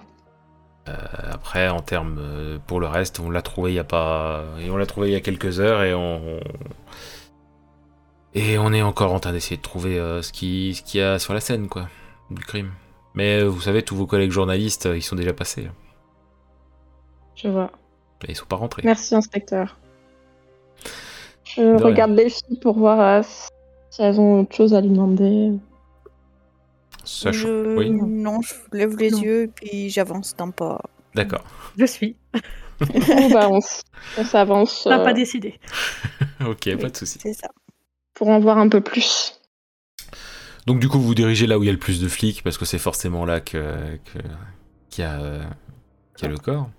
[0.88, 0.96] Euh,
[1.30, 2.20] après, en termes
[2.66, 5.12] pour le reste, on l'a trouvé il y a pas, et on l'a trouvé il
[5.12, 6.40] y a quelques heures et on
[8.34, 11.18] et on est encore en train d'essayer de trouver ce qui ce qu'il y a
[11.18, 11.88] sur la scène quoi
[12.30, 12.72] du crime.
[13.14, 15.68] Mais euh, vous savez, tous vos collègues journalistes, euh, ils sont déjà passés.
[17.34, 17.70] Je vois.
[18.26, 18.82] Et ils sont pas rentrés.
[18.84, 19.78] Merci, inspecteur.
[21.44, 23.22] Je regarde les filles pour voir euh,
[23.90, 25.52] si elles ont autre chose à lui demander.
[27.04, 29.22] Sachant- Je- Oui, Non, je lève les Non.
[29.22, 30.80] yeux et puis j'avance d'un pas.
[31.14, 31.42] d'accord.
[31.76, 32.16] Je suis.
[32.94, 33.82] On, s-
[34.16, 35.60] on s'avance On n'a euh, pas décidé.
[36.46, 37.18] ok, pas de souci.
[37.20, 37.48] C'est ça.
[38.14, 39.38] pour en voir un peu plus.
[40.70, 42.44] Donc du coup, vous vous dirigez là où il y a le plus de flics,
[42.44, 44.20] parce que c'est forcément là que que-
[44.88, 45.18] qu'il y, a,
[46.14, 46.70] qu'il y a le corps.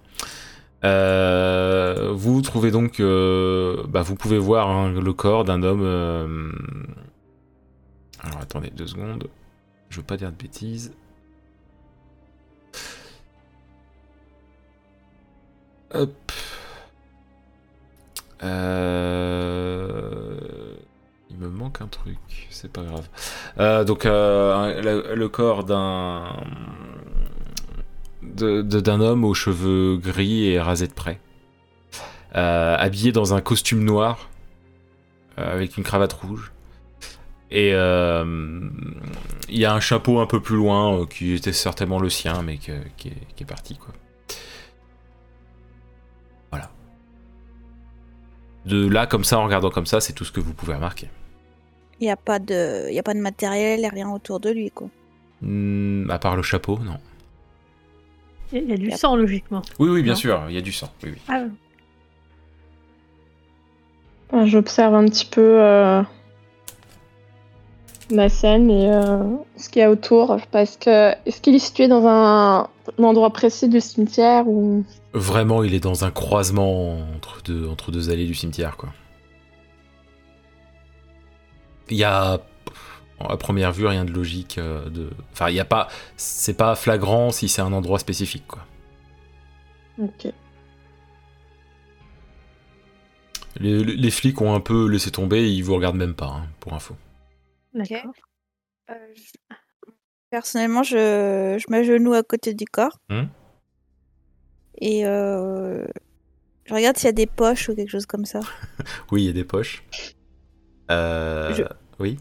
[0.86, 5.82] Euh, vous trouvez donc, euh, bah, vous pouvez voir hein, le corps d'un homme.
[5.84, 6.52] euh,
[8.22, 9.28] Alors attendez deux secondes,
[9.90, 10.94] je veux pas dire de bêtises.
[15.94, 16.32] Hop.
[21.42, 22.20] Me manque un truc,
[22.52, 23.10] c'est pas grave.
[23.58, 26.22] Euh, donc euh, le, corps d'un
[29.02, 31.20] homme aux cheveux gris et rasé de près,
[32.36, 34.30] Euh, habillé dans un costume noir
[35.36, 36.52] avec une cravate rouge.
[37.50, 37.74] Et il
[39.50, 42.70] y a un chapeau un peu plus loin qui était certainement le sien, mais qui,
[42.70, 43.96] est, qui est parti quoi.
[46.52, 46.70] Voilà.
[48.68, 51.10] De là comme ça, en regardant comme ça, c'est tout ce que vous pouvez remarquer.
[52.02, 52.88] Il n'y a, pas de...
[52.90, 54.88] il y a pas de matériel et rien autour de lui, quoi.
[55.42, 56.98] Hmm, à part le chapeau, non.
[58.52, 59.62] Il y a- il y a du sang, logiquement.
[59.80, 60.20] Oui, oui, bien Non.
[60.20, 60.90] sûr, il y a du sang.
[61.04, 61.22] Oui, oui.
[61.30, 61.44] Ah,
[64.34, 66.02] Euh, J'observe un petit peu euh,
[68.10, 69.24] la scène et euh,
[69.58, 70.38] ce qu'il y a autour.
[70.52, 72.62] Parce que est-ce qu'il est situé dans un,
[72.98, 74.84] un endroit précis du cimetière ou?
[75.14, 78.90] Vraiment, il est dans un croisement entre deux, entre deux allées du cimetière, quoi.
[81.92, 82.40] Il y a,
[83.20, 84.58] à première vue, rien de logique.
[84.58, 85.12] euh, de...
[85.34, 85.88] Enfin, il y a pas.
[86.18, 88.66] C'est pas flagrant si c'est un endroit spécifique, quoi.
[90.00, 90.28] Ok.
[93.60, 96.48] Les, les- les flics ont un peu laissé tomber, ils vous regardent même pas, hein,
[96.60, 96.96] pour info.
[97.74, 98.12] D'accord.
[98.90, 99.56] Euh, je-
[100.30, 102.98] Personnellement, je, je m'agenouille à côté du corps.
[103.10, 103.26] Hmm.
[104.80, 105.86] Et euh,
[106.64, 108.40] je regarde s'il y a des poches ou quelque chose comme ça.
[109.12, 109.84] Oui, il y a des poches.
[110.90, 111.64] Euh, Je-
[112.02, 112.18] Oui.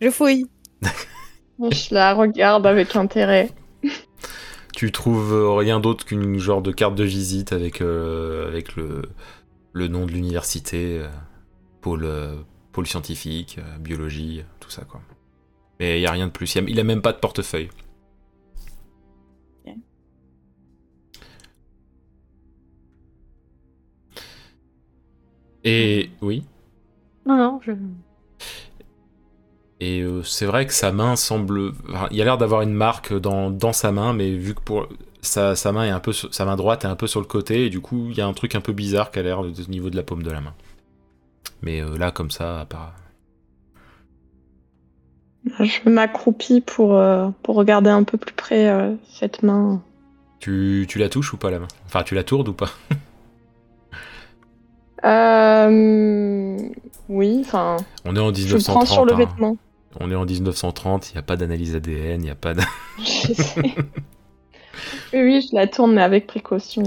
[0.00, 0.46] Je fouille.
[1.60, 3.50] Je la regarde avec intérêt.
[4.74, 9.02] Tu trouves rien d'autre qu'une genre de carte de visite avec, euh, avec le,
[9.72, 11.08] le nom de l'université, euh,
[11.80, 12.36] pôle, euh,
[12.72, 15.00] pôle scientifique, euh, biologie, tout ça quoi.
[15.78, 16.54] Mais il y a rien de plus.
[16.54, 17.68] Il y a- Il a même pas de portefeuille.
[25.64, 26.44] Et oui.
[27.26, 27.72] Non, non, je...
[29.84, 31.72] Et euh, c'est vrai que sa main semble.
[31.90, 34.60] enfin, il y a l'air d'avoir une marque dans, dans sa main, mais vu que
[34.60, 34.86] pour
[35.22, 37.26] sa, sa main est un peu sur- sa main droite est un peu sur le
[37.26, 39.40] côté, et du coup il y a un truc un peu bizarre qui a l'air
[39.40, 40.54] au niveau de la paume de la main.
[41.62, 42.94] Mais euh, là comme ça, à part-
[45.58, 49.82] Je m'accroupis pour, euh, pour regarder un peu plus près euh, cette main.
[50.38, 51.68] tu, tu la touches ou pas la main?
[51.86, 52.70] Enfin tu la tournes ou pas?
[55.04, 56.56] Euh,
[57.08, 58.86] oui, enfin, On est en je me prends 1930.
[58.88, 59.16] sur le hein.
[59.16, 59.56] vêtement.
[60.00, 61.10] On est en 1930.
[61.10, 62.54] Il n'y a pas d'analyse ADN, il n'y a pas.
[62.54, 62.62] de-
[62.98, 63.74] Je sais.
[65.12, 66.82] oui, je la tourne, mais avec précaution.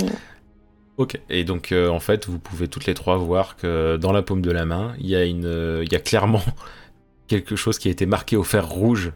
[0.97, 1.19] Ok.
[1.29, 4.41] Et donc, euh, en fait, vous pouvez toutes les trois voir que dans la paume
[4.41, 6.41] de la main, il y a une, euh, il y a clairement
[7.27, 9.11] quelque chose qui a été marqué au fer rouge.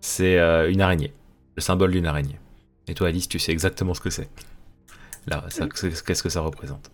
[0.00, 1.12] C'est euh, une araignée,
[1.56, 2.38] le symbole d'une araignée.
[2.86, 4.28] Et toi, Alice, tu sais exactement ce que c'est.
[5.26, 6.90] Là, qu'est-ce que ça représente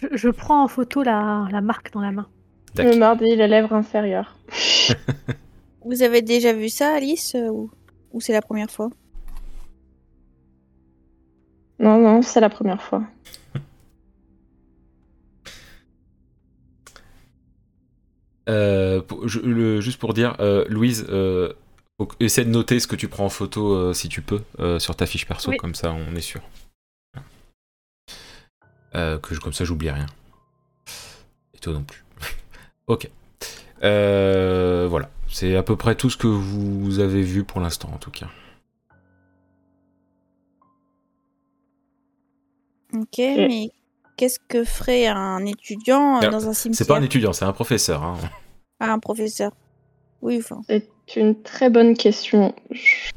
[0.00, 2.26] je, je prends en photo la, la marque dans la main.
[2.78, 2.96] Le Tac.
[2.96, 4.36] mardi, les lèvres inférieures.
[5.86, 7.70] Vous avez déjà vu ça, Alice euh, Ou,
[8.12, 8.90] ou c'est la première fois?
[11.78, 13.02] Non, non, c'est la première fois.
[18.48, 21.52] Euh, pour- je- le- juste pour dire, euh, Louise, euh,
[22.20, 24.94] essaie de noter ce que tu prends en photo euh, si tu peux euh, sur
[24.94, 25.56] ta fiche perso, Oui.
[25.56, 26.40] comme ça on est sûr.
[28.94, 30.06] Euh, que je- comme ça j'oublie rien.
[31.54, 32.04] Et toi non plus.
[32.86, 33.10] ok.
[33.82, 37.98] Euh, voilà, c'est à peu près tout ce que vous avez vu pour l'instant en
[37.98, 38.28] tout cas.
[42.94, 43.70] Ok, mais
[44.16, 47.44] qu'est-ce que ferait un étudiant euh, Ah, dans un cimetière C'est pas un étudiant, c'est
[47.44, 48.02] un professeur.
[48.02, 48.16] hein.
[48.80, 49.52] Ah, un professeur.
[50.22, 50.62] Oui, enfin.
[50.68, 52.54] C'est une très bonne question.
[52.70, 53.12] Je suis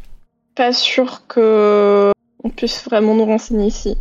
[0.55, 2.11] pas sûre que
[2.43, 3.97] on puisse vraiment nous renseigner ici.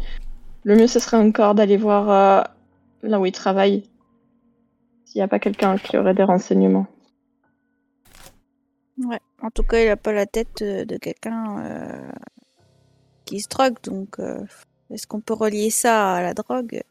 [0.64, 2.42] Le mieux, ce serait encore d'aller voir euh,
[3.04, 3.84] là où il travaille.
[5.04, 6.88] S'il n'y a pas quelqu'un qui aurait des renseignements.
[8.98, 9.20] Ouais.
[9.42, 12.12] En tout cas, il a pas la tête euh, de quelqu'un euh,
[13.24, 14.40] qui se drogue, donc euh,
[14.90, 16.82] est-ce qu'on peut relier ça à la drogue?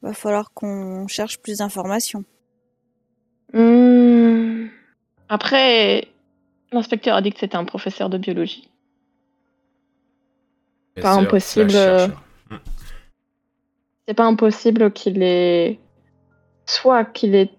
[0.00, 2.24] Va falloir qu'on cherche plus d'informations.
[3.52, 4.68] Hmm.
[5.28, 6.08] Après,
[6.72, 8.70] l'inspecteur a dit que c'était un professeur de biologie.
[10.94, 12.14] Pas Professeur impossible.
[14.06, 15.78] C'est pas impossible qu'il ait
[16.64, 17.50] soit qu'il ait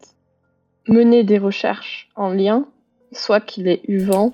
[0.87, 2.67] mené des recherches en lien,
[3.11, 4.33] soit qu'il ait eu vent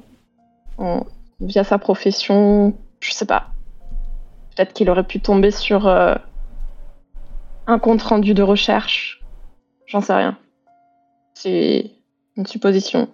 [0.77, 1.05] en...
[1.39, 2.73] via sa profession.
[2.99, 3.51] Je sais pas.
[4.55, 6.15] Peut-être qu'il aurait pu tomber sur euh,
[7.67, 9.21] un compte rendu de recherche.
[9.85, 10.37] J'en sais rien.
[11.33, 11.91] C'est
[12.37, 13.09] une supposition.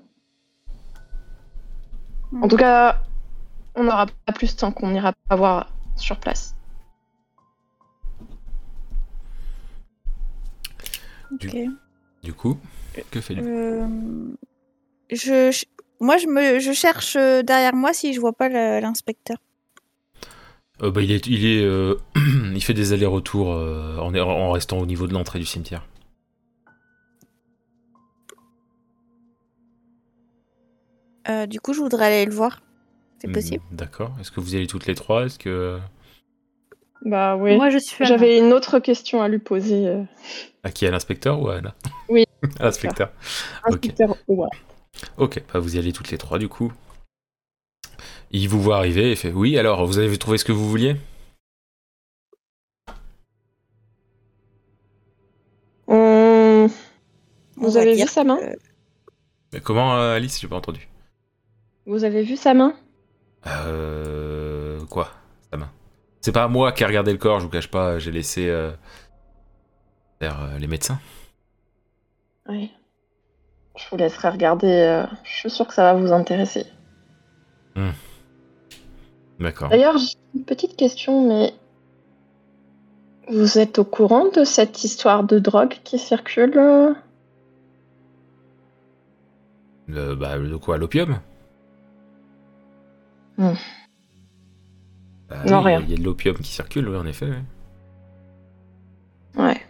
[2.42, 3.02] En tout cas,
[3.76, 6.56] on n'aura pas plus tant qu'on n'ira pas voir sur place.
[11.32, 11.56] Ok.
[12.24, 12.58] Du coup,
[13.10, 13.88] que fait lui Euh,
[15.12, 15.66] je, je-
[16.00, 19.38] moi, je me, je cherche euh, derrière moi si je vois pas l'inspecteur.
[20.82, 21.96] Euh, bah, il est, il est, euh,
[22.56, 25.86] il fait des allers-retours euh, en, en restant au niveau de l'entrée du cimetière.
[31.30, 32.62] Euh, du coup, je voudrais aller le voir.
[33.20, 34.12] C'est Hmm, possible D'accord.
[34.20, 35.26] Est-ce que vous y allez toutes les trois?
[35.26, 35.80] Est-ce que
[37.06, 37.56] Bah oui.
[37.56, 40.04] Moi, je suis à J'avais une autre question à lui poser.
[40.64, 40.88] à qui?
[40.88, 41.76] À l'inspecteur ou à Anna?
[42.10, 42.26] Oui.
[42.60, 43.12] à l'inspecteur.
[43.64, 44.52] Inspecteur Howard.
[45.18, 45.44] Ok.
[45.54, 46.72] Bah, vous y allez toutes les trois du coup.
[48.32, 49.58] Il vous voit arriver et fait oui.
[49.58, 50.96] Alors, vous avez trouvé ce que vous vouliez?
[55.88, 56.68] On...
[57.58, 58.38] Vous avez vu sa main?
[58.38, 58.58] Que-
[59.54, 60.40] Mais Comment, euh, Alice?
[60.40, 60.88] J'ai pas entendu.
[61.86, 62.74] Vous avez vu sa main?
[63.48, 64.86] Euh.
[64.86, 65.10] Quoi?
[65.52, 65.72] Sa main.
[66.22, 68.72] C'est pas moi qui ai regardé le corps, je vous cache pas, j'ai laissé euh,
[70.20, 71.00] faire euh, les médecins.
[72.48, 72.72] Oui.
[73.84, 74.68] Je vous laisserai regarder.
[74.68, 76.66] euh, Je suis sûre que ça va vous intéresser.
[79.40, 79.70] D'accord.
[79.70, 81.54] D'ailleurs, j'ai une petite question, mais
[83.30, 86.94] vous êtes au courant de cette histoire de drogue qui circule euh?
[89.88, 91.20] Le, bah, de quoi L'opium?
[93.38, 93.54] Hmm.
[95.30, 95.80] Bah Non, oui, rien.
[95.82, 97.28] Il y a de l'opium qui circule, oui, en effet.
[99.36, 99.42] oui.
[99.44, 99.62] Ouais.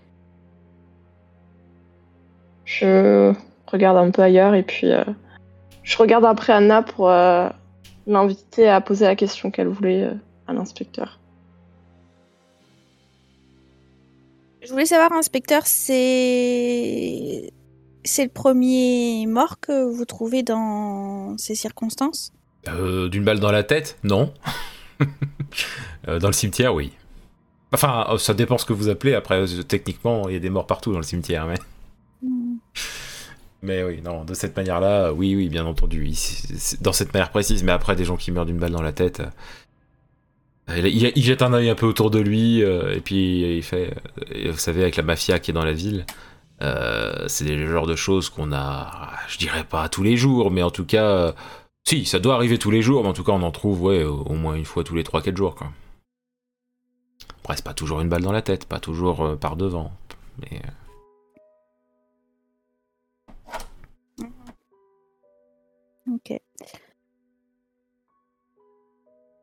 [2.66, 3.34] Je
[3.72, 5.04] regarde un peu ailleurs et puis euh,
[5.84, 7.50] je regarde après Anna pour euh,
[8.08, 10.14] l'inviter à poser la question qu'elle voulait euh,
[10.48, 11.20] à l'inspecteur.
[14.64, 17.52] Je voulais savoir, inspecteur, c'est
[18.04, 22.32] c'est le premier mort que vous trouvez dans ces circonstances?
[22.68, 24.34] Euh, D'une balle dans la tête Non.
[26.08, 26.92] Dans le cimetière, oui.
[27.74, 29.14] Enfin, ça dépend ce que vous appelez.
[29.14, 31.46] Après, techniquement, il y a des morts partout dans le cimetière.
[31.46, 31.56] Mais.
[33.64, 36.12] Mais oui, non, de cette manière-là, euh, oui, oui, bien entendu.
[36.82, 37.64] Dans cette manière précise.
[37.64, 39.22] Mais après, des gens qui meurent d'une balle dans la tête.
[40.70, 43.94] euh, Il, jette un œil un peu autour de lui, euh, et puis il fait.
[44.50, 46.06] vous savez, avec la mafia qui est dans la ville,
[47.28, 50.72] c'est le genre de choses qu'on a, je dirais pas tous les jours, mais en
[50.72, 51.34] tout cas,
[51.84, 54.04] si, ça doit arriver tous les jours, mais en tout cas, on en trouve, ouais,
[54.04, 55.72] au au moins une fois tous les 3-4 jours, quoi.
[57.44, 59.92] Après, c'est pas toujours une balle dans la tête, pas toujours par devant,
[60.40, 60.62] mais.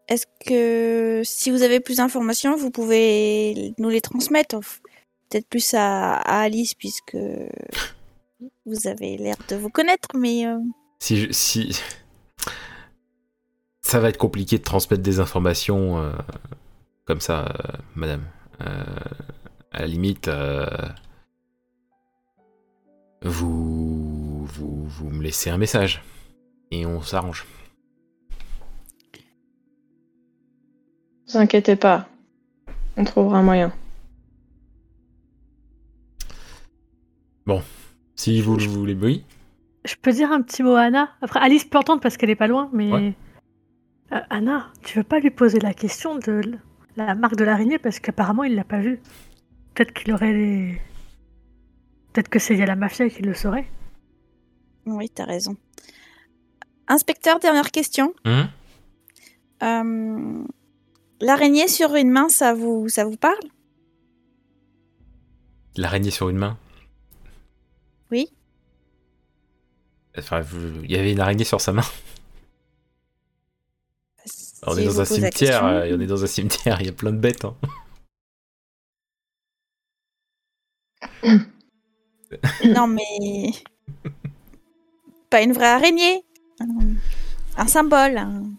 [0.08, 4.58] Est-ce que si vous avez plus d'informations, vous pouvez nous les transmettre
[5.30, 7.16] Peut-être plus à, à Alice, puisque
[8.66, 10.58] vous avez l'air de vous connaître, mais euh,
[11.00, 11.78] Si, je- si.
[13.82, 16.12] Ça va être compliqué de transmettre des informations euh,
[17.04, 18.24] comme ça, euh, madame.
[18.62, 18.84] Euh,
[19.72, 20.66] à la limite, euh,
[23.22, 26.02] vous, vous, vous me laissez un message
[26.70, 27.46] et on s'arrange.
[31.28, 32.08] Vous inquiétez pas,
[32.96, 33.72] on trouvera un moyen.
[38.18, 39.24] Si vous le voulez, oui.
[39.84, 41.08] Je peux dire un petit mot à Anna?
[41.22, 42.92] Après, Alice peut entendre parce qu'elle est pas loin, mais.
[42.92, 43.14] Ouais.
[44.10, 46.40] Euh, Anna, tu veux pas lui poser la question de
[46.96, 48.98] la marque de l'araignée parce qu'apparemment il l'a pas vue
[49.72, 50.80] Peut-être qu'il aurait les.
[52.12, 53.68] Peut-être que c'est la mafia qu'il le saurait.
[54.86, 55.56] oui, t'as raison.
[56.88, 58.14] Inspecteur, dernière question.
[58.24, 58.48] Hein?
[59.62, 60.44] Euh,
[61.20, 63.38] L'araignée sur une main, ça vous, ça vous parle?
[65.76, 66.56] L'araignée sur une main?
[68.10, 68.28] Oui.
[70.16, 71.82] Enfin, vous- il y avait une araignée sur sa main.
[74.66, 75.64] On est dans un cimetière.
[75.64, 76.80] euh, on est dans un cimetière.
[76.80, 77.44] Il y a plein de bêtes.
[77.44, 77.56] hein.
[82.64, 83.52] Non, mais.
[85.30, 86.22] Pas une vraie araignée.
[87.56, 88.18] Un, symbole.
[88.18, 88.50] un-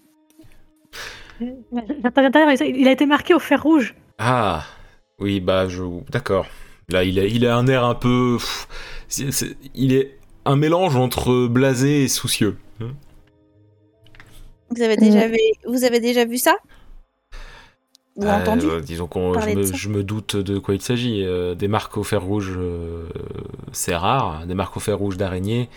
[1.42, 3.96] il a été marqué au fer rouge.
[4.18, 4.64] Ah,
[5.20, 5.84] oui, bah, je.
[6.12, 6.46] D'accord.
[6.90, 8.38] Là, il a, il a un air un peu.
[8.38, 8.68] pff,
[9.08, 12.58] c'est- c'est- il est un mélange entre blasé et soucieux.
[12.82, 12.92] hein.
[14.76, 15.38] Vous avez déjà, vu,
[15.68, 16.56] vous avez déjà vu ça?
[18.16, 19.40] Ou Euh, entendu euh, Disons qu'on.
[19.40, 19.76] Je me, ça?
[19.76, 21.24] je me doute de quoi il s'agit.
[21.26, 23.08] Euh, des marques au fer rouge, euh,
[23.72, 24.46] c'est rare.
[24.46, 25.70] Des marques au fer rouge d'araignée.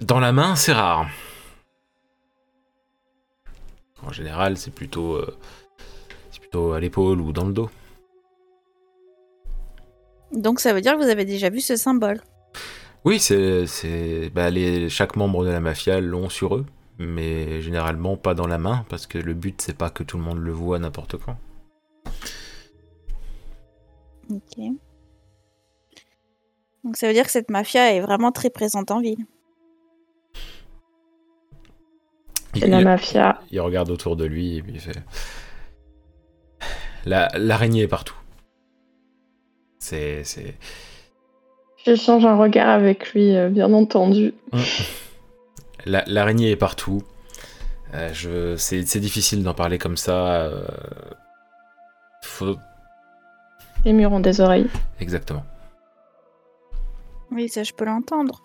[0.00, 1.06] Dans la main, c'est rare.
[4.02, 5.14] En général, c'est plutôt.
[5.14, 5.38] euh,
[6.30, 7.70] c'est plutôt à l'épaule ou dans le dos.
[10.32, 12.20] Donc ça veut dire que vous avez déjà vu ce symbole.
[13.04, 16.66] Oui, c'est, c'est, bah, les, chaque membre de la mafia l'ont sur eux,
[16.98, 20.24] mais généralement pas dans la main, parce que le but c'est pas que tout le
[20.24, 21.36] monde le voit n'importe quand.
[24.30, 24.58] Ok.
[26.82, 29.26] Donc ça veut dire que cette mafia est vraiment très présente en ville.
[32.54, 33.40] Il, C'est la il- mafia.
[33.50, 34.96] il regarde autour de lui et puis il fait.
[37.06, 38.14] La, l'araignée est partout.
[39.78, 40.54] C'est, c'est.
[41.84, 44.32] J'échange un regard avec lui, euh, bien entendu.
[45.84, 47.02] La- l'araignée est partout.
[47.92, 50.36] Euh, je, c'est, c'est difficile d'en parler comme ça.
[50.36, 50.64] euh,
[52.22, 52.56] faut-
[53.84, 54.66] Les murs ont des oreilles.
[55.00, 55.44] Exactement.
[57.30, 58.42] Oui, ça je peux l'entendre.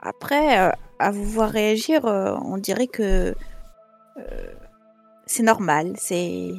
[0.00, 3.34] Après, euh, à vous voir réagir, euh, on dirait que
[4.16, 4.54] euh,
[5.26, 6.52] c'est normal, c'est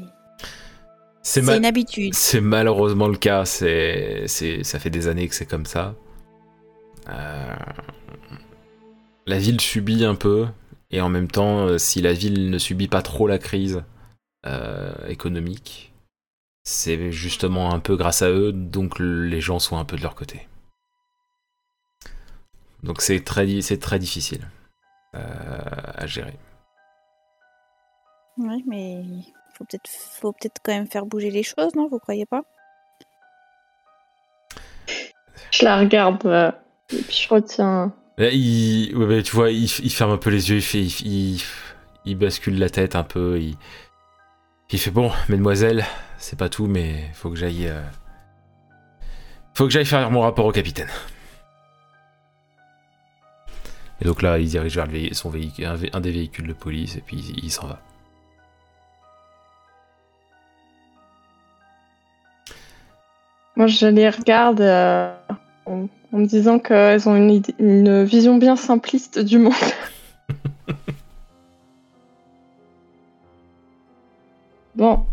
[1.21, 2.13] C'est, ma- une habitude.
[2.13, 3.45] C'est malheureusement le cas.
[3.45, 5.95] C'est, c'est, ça fait des années que c'est comme ça.
[7.09, 7.55] Euh,
[9.25, 10.47] la ville subit un peu,
[10.91, 13.83] et en même temps, si la ville ne subit pas trop la crise
[15.07, 15.93] économique,
[16.63, 20.15] c'est justement un peu grâce à eux, donc les gens sont un peu de leur
[20.15, 20.47] côté.
[22.83, 24.47] Donc c'est très, c'est très difficile
[25.13, 26.37] à gérer.
[28.37, 29.03] Oui, mais
[29.53, 32.43] faut peut-être, faut peut-être quand même faire bouger les choses, non Vous croyez pas?
[35.51, 36.51] Je la regarde euh,
[36.91, 37.93] et puis je retiens.
[38.17, 40.83] il, tu vois, il, ferme un peu les yeux, il, fait,
[42.05, 45.85] il, bascule la tête un peu, il, fait bon, mesdemoiselles,
[46.17, 47.81] c'est pas tout, mais faut que j'aille, euh,
[49.53, 50.89] faut que j'aille faire mon rapport au capitaine.
[54.01, 57.17] Et donc là, il dirige vers son véhicule, un, des véhicules de police et puis
[57.43, 57.79] il s'en va.
[63.57, 65.11] Moi, je les regarde euh,
[65.65, 69.51] en, me disant qu'elles ont une, vision bien simpliste du monde.
[74.75, 75.03] bon,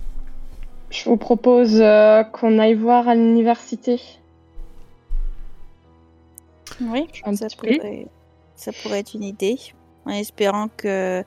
[0.90, 4.00] je vous propose euh, qu'on aille voir à l'université.
[6.80, 8.06] Oui, ça pourrait,
[8.56, 9.58] ça pourrait être une idée,
[10.04, 11.22] en espérant que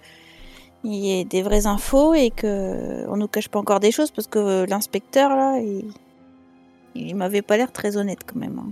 [0.84, 4.12] il y ait des vraies infos et que on nous cache pas encore des choses
[4.12, 5.92] parce que l'inspecteur là, il,
[6.96, 8.60] il m'avait pas l'air très honnête quand même.
[8.60, 8.72] Hein.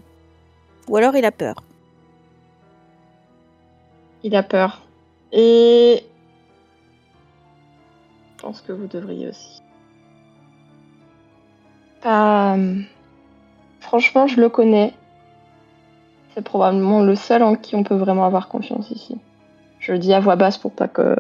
[0.87, 1.55] Ou alors il a peur.
[4.23, 4.81] Il a peur.
[5.31, 6.03] Et
[8.37, 9.61] je pense que vous devriez aussi.
[12.05, 12.81] Euh,
[13.79, 14.93] franchement, je le connais.
[16.37, 19.17] C'est probablement le seul en qui on peut vraiment avoir confiance ici.
[19.79, 21.15] Je le dis à voix basse pour pas qu'il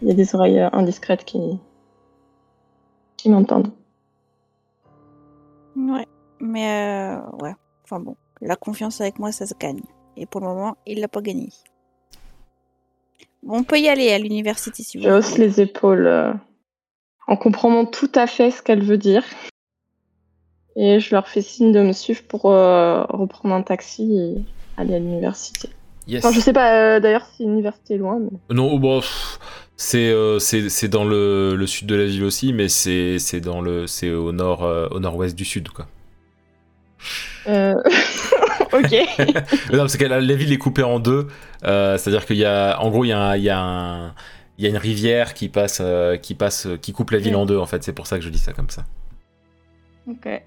[0.00, 1.58] y ait des oreilles indiscrètes qui,
[3.18, 3.70] qui m'entendent.
[5.76, 6.06] Ouais.
[6.40, 7.52] Mais euh, ouais,
[7.84, 9.82] enfin bon, la confiance avec moi, ça se gagne.
[10.16, 11.50] Et pour le moment, il l'a pas gagné.
[13.46, 16.32] on peut y aller à l'université si vous Je hausse les épaules euh,
[17.26, 19.22] en comprenant tout à fait ce qu'elle veut dire.
[20.76, 24.94] Et je leur fais signe de me suivre pour euh, reprendre un taxi et aller
[24.94, 25.68] à l'université.
[26.06, 26.24] Yes.
[26.24, 28.18] Enfin, je sais pas d'ailleurs si l'université est loin.
[28.18, 28.54] Mais...
[28.54, 29.00] Non, bon,
[29.76, 34.10] c'est c'est dans le, le, sud de la ville aussi, mais c'est dans le c'est
[34.10, 35.86] au nord au nord-ouest du sud quoi.
[37.46, 37.74] Euh...
[38.72, 38.92] ok.
[39.72, 41.28] non, parce que la, ville est coupée en deux.
[41.64, 44.14] Euh, c'est-à-dire qu'il y a, en gros, il y a, il y, a
[44.58, 47.46] il y a une rivière qui passe, euh, qui passe, qui coupe la ville en
[47.46, 47.58] deux.
[47.58, 48.84] En fait, c'est pour ça que je dis ça comme ça.
[50.08, 50.42] Ok.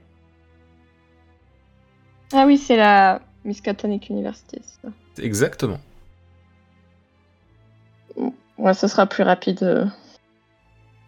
[2.33, 5.23] Ah oui, c'est la Miskatonic University, c'est ça.
[5.23, 5.79] Exactement.
[8.57, 9.85] Ouais, ce sera plus rapide euh,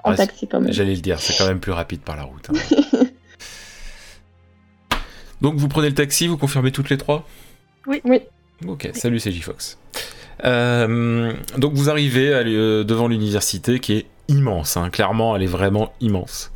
[0.04, 0.72] en taxi quand même.
[0.72, 2.50] J'allais le dire, c'est quand même plus rapide par la route.
[2.50, 2.54] Hein.
[5.42, 7.28] Donc vous prenez le taxi, vous confirmez toutes les trois?
[7.86, 8.02] Oui.
[8.06, 8.22] Oui.
[8.66, 9.78] Ok, salut, c'est J-Fox.
[10.44, 14.92] Euh, donc vous arrivez euh, devant l'université qui est immense, hein.
[14.92, 16.52] clairement elle est vraiment immense.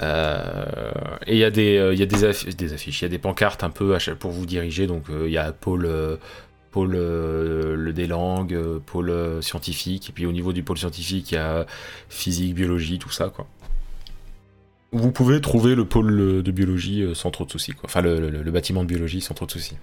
[0.00, 0.92] Euh,
[1.26, 3.70] et il y a, des, y a des, affiches, il y a des pancartes un
[3.70, 5.88] peu pour vous diriger, donc il y a pôle,
[6.70, 11.38] pôle le des langues, pôle scientifique, et puis au niveau du pôle scientifique il y
[11.38, 11.66] a
[12.08, 13.46] physique, biologie, tout ça quoi
[14.94, 17.74] vous pouvez trouver le pôle de biologie euh, sans trop de soucis.
[17.82, 19.76] Enfin, le, bâtiment de biologie sans trop de soucis.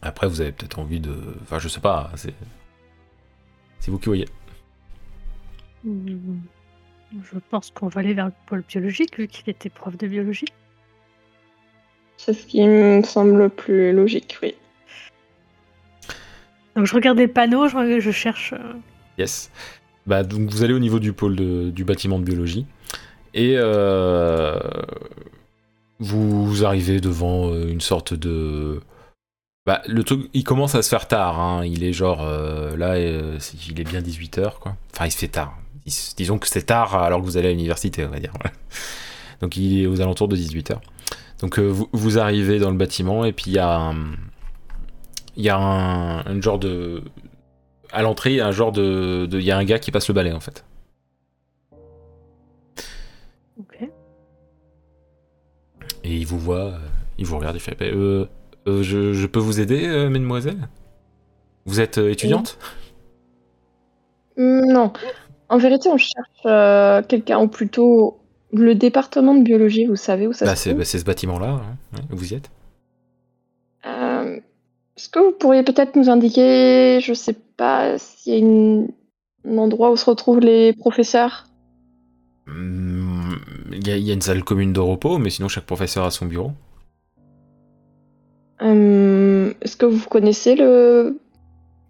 [0.00, 1.14] Après, vous avez peut-être envie de.
[1.42, 2.10] Enfin, je sais pas.
[2.16, 2.34] C'est,
[3.78, 4.26] c'est vous qui voyez.
[5.84, 6.38] Hmm.
[7.22, 10.46] Je pense qu'on va aller vers le pôle biologique, vu qu'il était prof de biologie.
[12.16, 14.54] C'est ce qui me semble le plus logique, oui.
[16.76, 18.54] Donc je regarde les panneaux, je, je cherche.
[18.54, 18.72] Euh,
[19.18, 19.50] yes.
[20.06, 21.36] Bah, donc vous allez au niveau du pôle
[21.72, 22.66] du bâtiment de biologie
[23.34, 24.58] et euh,
[25.98, 28.80] vous arrivez devant euh, une sorte de
[29.64, 31.38] bah, le truc, il commence à se faire tard.
[31.38, 31.64] Hein.
[31.64, 34.76] Il est genre euh, là, il est bien 18h quoi.
[34.92, 35.56] Enfin, il se fait tard.
[36.16, 38.32] Disons que c'est tard alors que vous allez à l'université, on va dire.
[39.40, 40.76] Donc il est aux alentours de 18h.
[41.40, 43.96] Donc vous, vous, arrivez dans le bâtiment et puis il y a un,
[45.36, 47.02] il y a un genre de
[47.92, 49.28] à l'entrée, il y a un genre de.
[49.30, 50.64] Il y a un gars qui passe le balai en fait.
[53.60, 53.88] Ok.
[56.04, 56.78] Et il vous voit, euh,
[57.18, 58.26] il vous regarde, il fait euh,
[58.66, 60.68] euh, je, peux vous aider, mesdemoiselles?
[61.66, 62.58] Vous êtes étudiante?
[64.36, 64.92] Non.
[65.52, 68.18] En vérité, on cherche quelqu'un, ou plutôt
[68.52, 71.60] le département de biologie, vous savez où ça bah, se trouve bah, C'est ce bâtiment-là,
[71.94, 72.50] hein, vous y êtes.
[74.96, 79.90] Est-ce que vous pourriez peut-être nous indiquer, je sais pas, s'il y a un endroit
[79.90, 81.46] où se retrouvent les professeurs?
[82.46, 83.32] Hmm,
[83.72, 86.52] Il y, a une salle commune de repos, mais sinon chaque professeur a son bureau.
[88.60, 91.18] Euh, Est-ce que vous connaissez le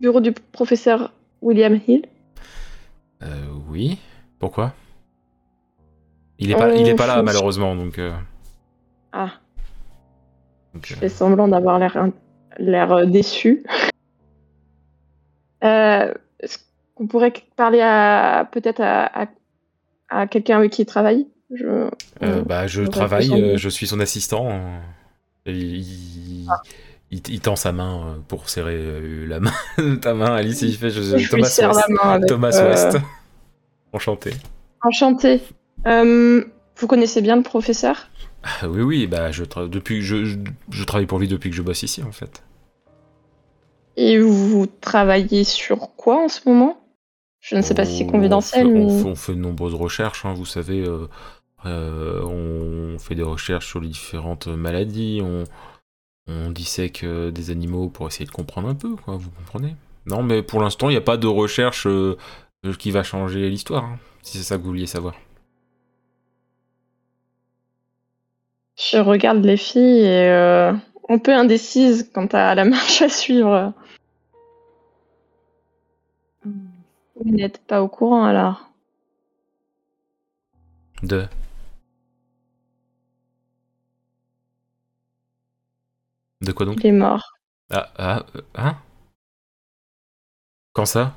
[0.00, 2.06] bureau du professeur William Hill?
[3.22, 3.98] Euh, oui.
[4.38, 4.72] Pourquoi?
[6.38, 7.98] Il est pas, il est pas là, Euh, malheureusement, donc.
[7.98, 8.12] euh,
[9.12, 9.30] Ah,
[10.74, 12.08] donc, je euh, fais semblant d'avoir l'air
[12.58, 13.64] l'air euh, déçu.
[15.62, 16.58] Euh, Est-ce
[16.94, 19.26] qu'on pourrait parler à peut-être à, à,
[20.08, 21.28] à quelqu'un avec qui il travaille?
[21.54, 21.66] Je...
[21.66, 21.90] euh,
[22.22, 24.48] euh, bah, je travaille, euh, je suis son assistant.
[24.50, 24.80] euh,
[25.46, 26.48] et il,
[27.12, 29.52] il, il tend sa main euh, pour serrer euh, la main,
[30.00, 30.62] ta main, Alice.
[30.62, 31.60] Il fait je, Je lui Thomas West.
[31.60, 32.98] la main avec, Thomas euh, West.
[33.92, 34.32] Enchanté.
[34.82, 35.40] Enchanté.
[35.86, 36.44] Euh,
[36.76, 38.08] vous connaissez bien le professeur?
[38.42, 40.36] Ah, oui, oui, bah, je, depuis, je, je,
[40.70, 42.42] je travaille pour lui depuis que je bosse ici, en fait.
[43.96, 46.78] Et vous travaillez sur quoi en ce moment?
[47.40, 48.84] Je ne sais pas si c'est On- confidentiel, on fait, mais...
[48.84, 50.84] on fait, on fait de nombreuses recherches, hein, vous savez.
[51.66, 55.20] euh, on fait des recherches sur les différentes maladies.
[55.22, 55.44] On,
[56.26, 59.74] on dissèque euh, des animaux pour essayer de comprendre un peu, quoi, vous comprenez?
[60.06, 62.16] Non, mais pour l'instant, il n'y a pas de recherche euh,
[62.66, 65.14] euh, qui va changer l'histoire, hein, si c'est ça que vous vouliez savoir.
[68.76, 70.72] Je regarde les filles et euh,
[71.08, 73.72] un peu indécise quant à la marche à suivre.
[76.44, 78.70] Vous n'êtes pas au courant alors?
[81.02, 81.26] De?
[86.42, 87.32] De quoi donc Il est mort.
[87.72, 88.26] Ah, ah,
[88.56, 88.76] hein
[90.74, 91.14] Quand ça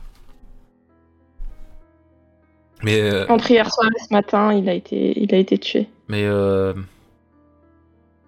[2.84, 5.88] Mais, euh, Entre hier soir et ce matin, il a été, il a été tué.
[6.08, 6.74] mais, euh...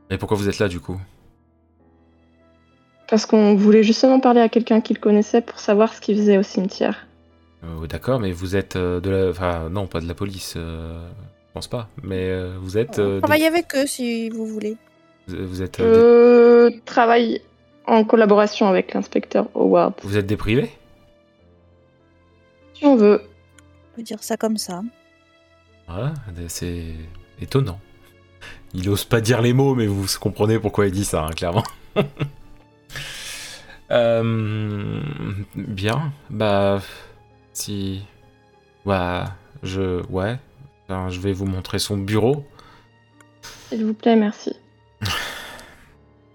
[0.10, 1.00] Mais pourquoi vous êtes là, du coup?
[3.10, 6.44] Parce qu'on voulait justement parler à quelqu'un qu'il connaissait pour savoir ce qu'il faisait au
[6.44, 7.06] cimetière.
[7.64, 9.30] Euh, D'accord, mais vous êtes euh, de la...
[9.30, 11.08] Enfin, non, pas de la police, euh,
[11.48, 11.90] je pense pas.
[12.04, 13.00] Mais vous êtes...
[13.00, 14.78] euh, des- avec eux si vous voulez.
[15.28, 17.42] Vous vous êtes, euh, Je travaille
[17.86, 19.94] en collaboration avec l'inspecteur Howard.
[20.04, 20.72] vous êtes des privés
[22.74, 23.22] Si on veut.
[23.94, 24.82] On peut dire ça comme ça.
[25.90, 26.10] Ouais,
[26.48, 26.94] c'est
[27.42, 27.80] étonnant.
[28.74, 31.64] Il ose pas dire les mots, mais vous comprenez pourquoi il dit ça, hein, clairement.
[33.90, 35.02] Euh,
[35.56, 36.82] bien, bah
[37.54, 38.04] si,
[38.86, 40.38] bah je, ouais,
[40.90, 42.46] Enfin, je vais vous montrer son bureau.
[43.70, 44.56] S'il vous plaît, merci.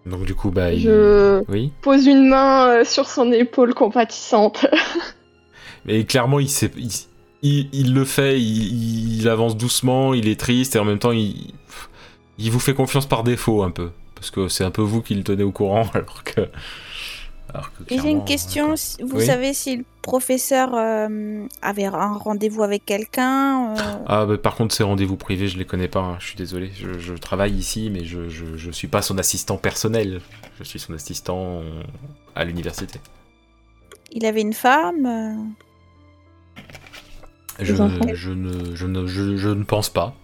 [0.07, 0.81] Donc du coup, bah, il...
[0.81, 4.67] Je oui, pose une main euh, sur son épaule compatissante.
[5.85, 6.91] mais clairement, il, sait, il,
[7.43, 11.13] il, il le fait, il, il avance doucement, il est triste et en même temps,
[11.13, 11.53] il,
[12.39, 15.15] il vous fait confiance par défaut un peu, parce que c'est un peu vous qui
[15.15, 16.49] le tenez au courant, alors que.
[17.55, 18.77] Alors que Et j'ai une question.
[18.77, 19.27] si- Vous Oui.
[19.27, 24.75] savez si le professeur euh, avait un rendez-vous avec quelqu'un euh, Ah, bah, par contre,
[24.75, 26.71] ces rendez-vous privés, je les connais pas, hein, je suis désolé.
[26.75, 30.21] Je, je travaille ici, mais je, je, je suis pas son assistant personnel.
[30.59, 31.83] Je suis son assistant euh,
[32.35, 33.01] à l'université.
[34.13, 35.35] Il avait une femme euh,
[37.61, 40.15] Je, je, ne, je, ne, je, je ne pense pas.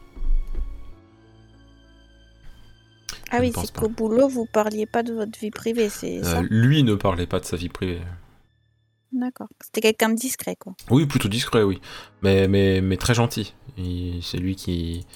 [3.30, 6.38] Ah Je oui, c'est qu'au boulot, vous parliez pas de votre vie privée, c'est ça?
[6.40, 8.00] Euh, lui ne parlait pas de sa vie privée.
[9.12, 9.48] D'accord.
[9.62, 10.74] C'était quelqu'un de discret, quoi.
[10.90, 11.80] Oui, plutôt discret, oui.
[12.22, 13.54] Mais, mais, mais très gentil.
[13.76, 15.06] Il- C'est lui qui.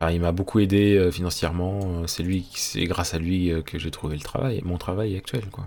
[0.00, 1.80] enfin, il m'a beaucoup aidé euh, financièrement.
[2.02, 5.16] Euh, C'est lui, c'est grâce à lui euh, que j'ai trouvé le travail, mon travail
[5.16, 5.66] actuel, quoi.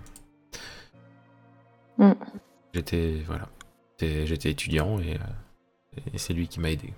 [1.97, 2.13] Mm.
[2.73, 3.49] J'étais, voilà,
[3.99, 6.93] J'étais- j'étais étudiant et, euh, et c'est lui qui m'a aidé.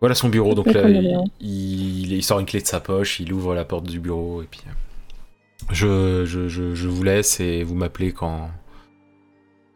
[0.00, 0.54] Voilà son bureau.
[0.54, 3.84] Donc là, il, il- il sort une clé de sa poche, il ouvre la porte
[3.86, 4.60] du bureau et puis.
[4.68, 8.50] euh, Je, je, je, je vous laisse et vous m'appelez quand.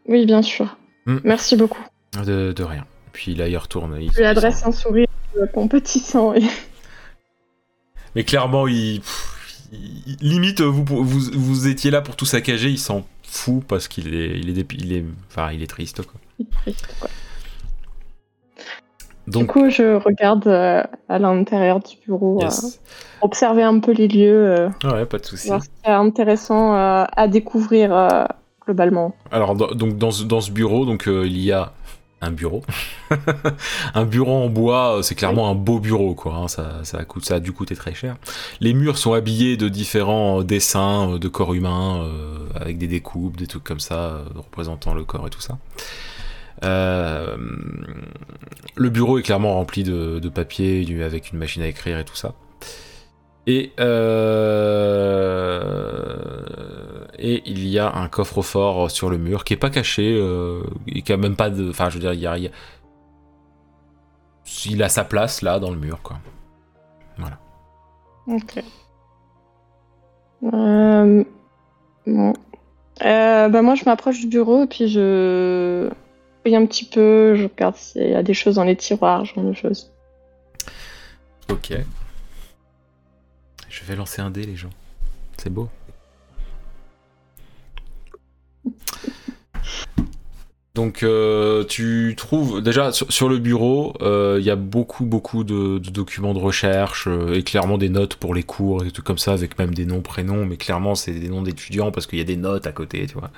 [0.07, 0.77] Oui, bien sûr.
[1.05, 1.17] Hmm.
[1.23, 1.83] Merci beaucoup.
[2.25, 2.85] De, de rien.
[3.11, 3.97] Puis là, il retourne.
[4.01, 5.07] il- Je lui adresse un sourire
[5.37, 6.33] euh, compatissant.
[6.33, 6.41] Et...
[8.15, 9.01] Mais clairement, il,
[9.71, 14.13] il- limite, vous, vous, vous étiez là pour tout saccager, il s'en fout parce qu'il
[14.13, 16.03] est, il est, il est, enfin, il est triste.
[16.03, 16.19] Quoi.
[16.63, 17.09] triste, quoi.
[19.27, 22.49] Du Donc, coup, je regarde euh, à l'intérieur du bureau, euh,
[23.21, 25.47] observer un peu les lieux, euh, ouais, pas de souci.
[25.47, 28.27] voir ce intéressant euh, à découvrir
[28.65, 29.15] globalement.
[29.31, 31.71] Alors, dans- donc dans ce, dans ce bureau, donc il y a
[32.21, 32.63] un bureau,
[33.93, 34.99] un bureau en bois.
[35.03, 36.35] C'est clairement un beau bureau, quoi.
[36.35, 38.15] hein, ça, ça, coûte, ça a dû coûter très cher.
[38.59, 42.07] Les murs sont habillés de différents dessins de corps humains,
[42.55, 45.57] avec des découpes, des trucs comme ça, représentant le corps et tout ça.
[46.63, 47.37] Euh,
[48.75, 52.33] le bureau est clairement rempli de, papier avec une machine à écrire et tout ça.
[53.45, 55.63] Et, euh,
[57.19, 61.01] et il y a un coffre-fort sur le mur qui est pas caché euh, et
[61.01, 61.69] qui a même pas de.
[61.69, 62.49] Enfin, je veux dire, il y a, il
[64.81, 66.19] a- sa place là dans le mur, quoi.
[68.27, 68.63] Ok.
[70.53, 71.23] Euh,
[72.07, 72.33] bon.
[73.01, 75.89] Bah moi, je m'approche du bureau et puis je
[76.43, 79.43] fouille un petit peu, je regarde s'il y a des choses dans les tiroirs, genre
[79.43, 79.91] de choses.
[81.49, 81.73] Ok.
[83.69, 84.69] Je vais lancer un dé, les gens.
[85.37, 85.69] C'est beau.
[90.75, 95.77] Donc euh, tu trouves déjà sur, le bureau, euh, il y a beaucoup beaucoup de,
[95.77, 99.33] documents de recherche euh, et clairement des notes pour les cours et trucs comme ça
[99.33, 102.25] avec même des noms prénoms, mais clairement c'est des noms d'étudiants parce qu'il y a
[102.25, 103.29] des notes à côté, tu vois.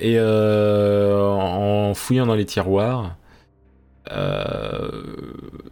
[0.00, 3.16] Euh, et euh, en fouillant dans les tiroirs,
[4.12, 5.02] euh,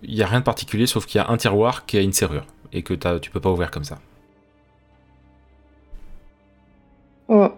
[0.02, 2.12] il y a rien de particulier sauf qu'il y a un tiroir qui a une
[2.12, 3.98] serrure et que tu peux pas ouvrir comme ça.
[7.28, 7.48] Oh.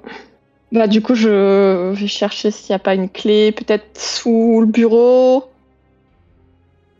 [0.72, 4.66] Bah du coup, je vais chercher s'il n'y a pas une clé, peut-être sous le
[4.66, 5.50] bureau.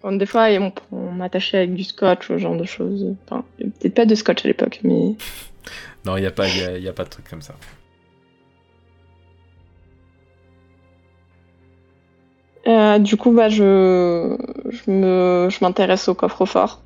[0.03, 3.15] Comme des fois, on, on m'attachait avec du scotch, ce genre de choses.
[3.27, 5.15] Enfin, il y avait peut-être pas de scotch à l'époque, mais...
[6.05, 7.43] Non, il y a pas, il y a- il y a pas de truc comme
[7.43, 7.55] ça.
[12.67, 14.37] Euh, du coup, bah, je,
[14.71, 16.83] je me, je m'intéresse au coffre-fort.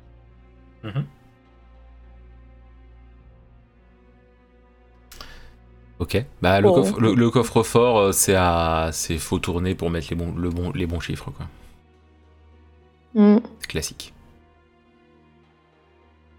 [5.99, 6.17] Ok.
[6.41, 6.75] Bah le, Bon.
[6.75, 10.49] coffre, le, le coffre-fort, euh, c'est à, c'est faut tourner pour mettre les bons, le
[10.49, 11.45] bon, les bons chiffres quoi.
[13.59, 14.13] C'est classique.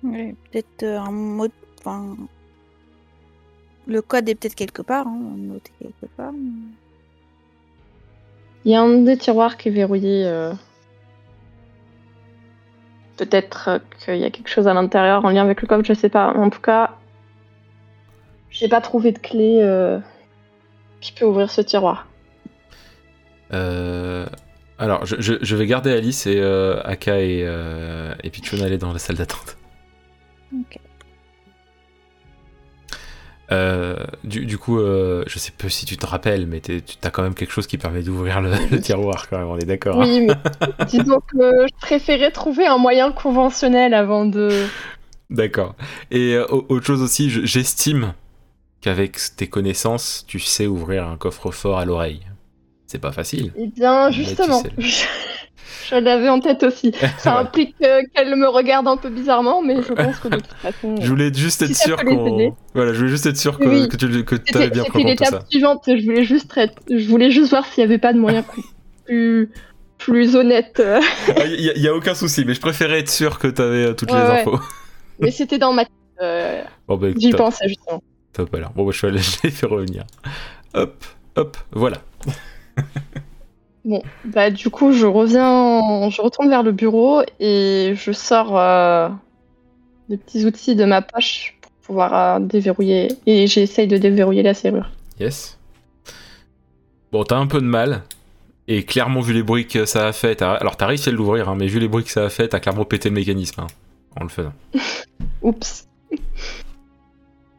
[0.02, 1.48] Ouais, peut-être euh, un mot.
[1.80, 2.16] Enfin,
[3.86, 6.32] le code est peut-être quelque part, hein, noté quelque part.
[6.32, 6.74] mais-
[8.64, 10.24] Il y a un des tiroirs qui est verrouillé.
[10.26, 10.52] euh.
[13.16, 15.92] Peut-être euh, qu'il y a quelque chose à l'intérieur en lien avec le coffre, je
[15.92, 16.32] sais pas.
[16.34, 16.96] En tout cas,
[18.50, 19.98] j'ai pas trouvé de clé euh,
[21.00, 22.06] qui peut ouvrir ce tiroir.
[23.52, 24.26] Euh,
[24.78, 28.78] alors, je, je- je vais garder Alice et euh, Aka et, euh, et Pichon aller
[28.78, 29.58] dans la salle d'attente.
[30.58, 30.78] Ok.
[33.52, 37.10] Euh, du, du coup, euh, je sais pas si tu te rappelles, mais tu as
[37.10, 40.00] quand même quelque chose qui permet d'ouvrir le, le tiroir quand même, on est d'accord.
[40.00, 40.34] hein Oui, mais
[40.86, 44.48] disons que je préférais trouver un moyen conventionnel avant de.
[45.30, 45.74] D'accord.
[46.10, 48.14] Et euh, au- autre chose aussi, je- j'estime
[48.80, 52.22] qu'avec tes connaissances, tu sais ouvrir un coffre-fort à l'oreille.
[52.86, 53.52] C'est pas facile.
[53.56, 54.70] Eh bien, tu justement, sais.
[55.88, 56.92] je l'avais en tête aussi.
[57.18, 60.52] Ça implique euh, qu'elle me regarde un peu bizarrement, mais je pense que de toute
[60.54, 60.94] façon.
[61.00, 62.56] Je voulais juste être Si sûr les qu'on.
[62.74, 63.88] Voilà, je voulais juste être sûr que, Oui.
[63.88, 65.30] que tu que C'était avais bien c'était pris en compte tout ça.
[65.30, 65.82] l'étape suivante.
[65.86, 68.44] Je voulais juste, être- je voulais juste voir s'il n'y avait pas de moyen
[69.06, 69.50] plus,
[69.98, 70.82] plus, honnête.
[71.46, 74.20] Il y, a- aucun souci, mais je préférais être sûr que t'avais euh, toutes Ouais,
[74.22, 74.40] les ouais.
[74.40, 74.58] infos.
[75.20, 75.92] Mais c'était dans ma tête.
[76.20, 78.02] euh, Bon bah J'y pensais justement.
[78.32, 78.70] top alors.
[78.72, 80.04] Bon bah je je l'ai fait revenir.
[80.74, 81.04] Hop,
[81.36, 81.98] hop, voilà.
[83.84, 89.08] Bon, bah du coup, je reviens, je retourne vers le bureau et je sors euh,
[90.08, 93.08] des petits outils de ma poche pour pouvoir euh, déverrouiller.
[93.26, 94.90] Et j'essaye de déverrouiller la serrure.
[95.18, 95.58] Yes.
[97.10, 98.02] Bon, t'as un peu de mal.
[98.68, 101.48] Et clairement, vu les bruits que ça a fait, t'as- alors t'as réussi à l'ouvrir,
[101.48, 103.66] hein, mais vu les bruits que ça a fait, t'as clairement pété le mécanisme hein,
[104.18, 104.52] en le faisant.
[105.42, 105.88] Oups.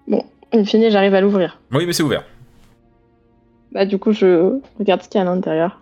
[0.07, 1.59] Bon, in fine, j'arrive à l'ouvrir.
[1.74, 2.24] Oui, mais c'est ouvert.
[3.74, 5.82] Bah du coup, je regarde ce qu'il y a à l'intérieur.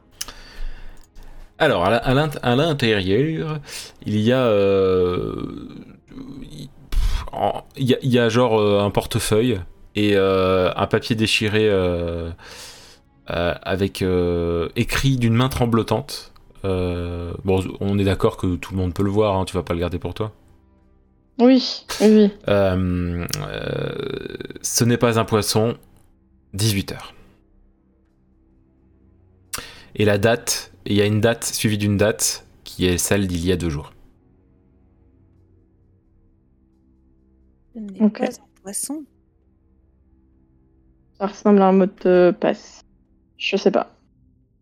[1.61, 3.59] Alors, à l'intérieur,
[4.07, 4.45] il y a.
[4.47, 5.35] euh,
[7.77, 9.61] il y, a, il y a genre euh, un portefeuille
[9.95, 12.31] et euh, un papier déchiré euh,
[13.27, 14.03] avec
[14.75, 16.33] écrit d'une main tremblotante.
[16.63, 19.75] Bon, on est d'accord que tout le monde peut le voir, hein, tu vas pas
[19.75, 20.31] le garder pour toi.
[21.39, 22.31] Oui, oui,
[24.61, 25.75] ce n'est pas un poisson,
[26.55, 27.13] 18 heures.
[29.95, 33.45] Et la date, il y a une date suivie d'une date qui est celle d'il
[33.45, 33.91] y a deux jours.
[38.17, 39.05] Pas un poisson.
[41.17, 42.81] Ça ressemble à un mot de passe.
[43.37, 43.95] Je sais pas.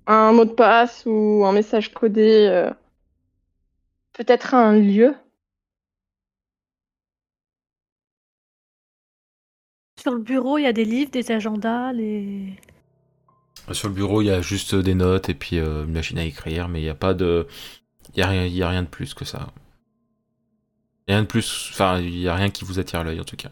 [0.07, 2.47] Un mot de passe ou un message codé.
[2.49, 2.71] euh,
[4.13, 5.15] Peut-être un lieu.
[9.99, 12.55] Sur le bureau, il y a des livres, des agendas, les.
[13.73, 16.23] Sur le bureau, il y a juste des notes et puis euh, une machine à
[16.25, 17.47] écrire, mais il n'y a pas de.
[18.13, 19.47] Il n'y a, rien- il y a rien de plus que ça.
[21.07, 21.69] Il y a rien de plus.
[21.71, 23.51] Enfin, il n'y a rien qui vous attire l'œil en tout cas.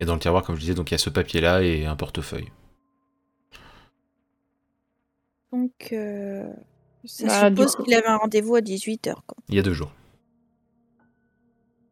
[0.00, 1.96] Et dans le tiroir, comme je disais, donc il y a ce papier-là et un
[1.96, 2.48] portefeuille.
[5.52, 6.48] Donc, euh,
[7.04, 9.14] ça Bah, suppose qu'il avait un rendez-vous à 18h.
[9.26, 9.36] Quoi.
[9.48, 9.92] Il y a deux jours.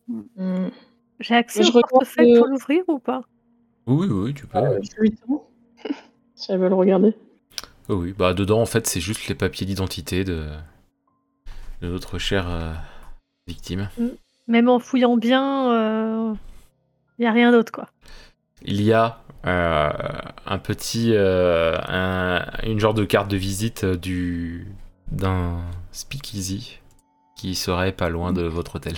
[0.08, 0.68] Hmm.
[1.20, 3.22] J'ai accès je au portefeuille le- pour l'ouvrir ou pas?
[3.88, 4.58] Oui, oui, tu peux.
[4.60, 5.42] Tends.
[6.34, 7.14] si elle veut le regarder.
[7.88, 10.46] Oh oui, bah dedans en fait c'est juste les papiers d'identité de,
[11.80, 12.72] de notre chère euh,
[13.46, 13.88] victime.
[14.46, 16.34] Même en fouillant bien,
[17.18, 17.88] il n'y a rien d'autre, quoi.
[18.62, 19.90] Il y a euh,
[20.46, 24.66] un petit, euh, un- une genre de carte de visite euh, du
[25.10, 25.62] d'un
[25.92, 26.80] speakeasy
[27.36, 28.94] qui serait pas loin de votre hôtel.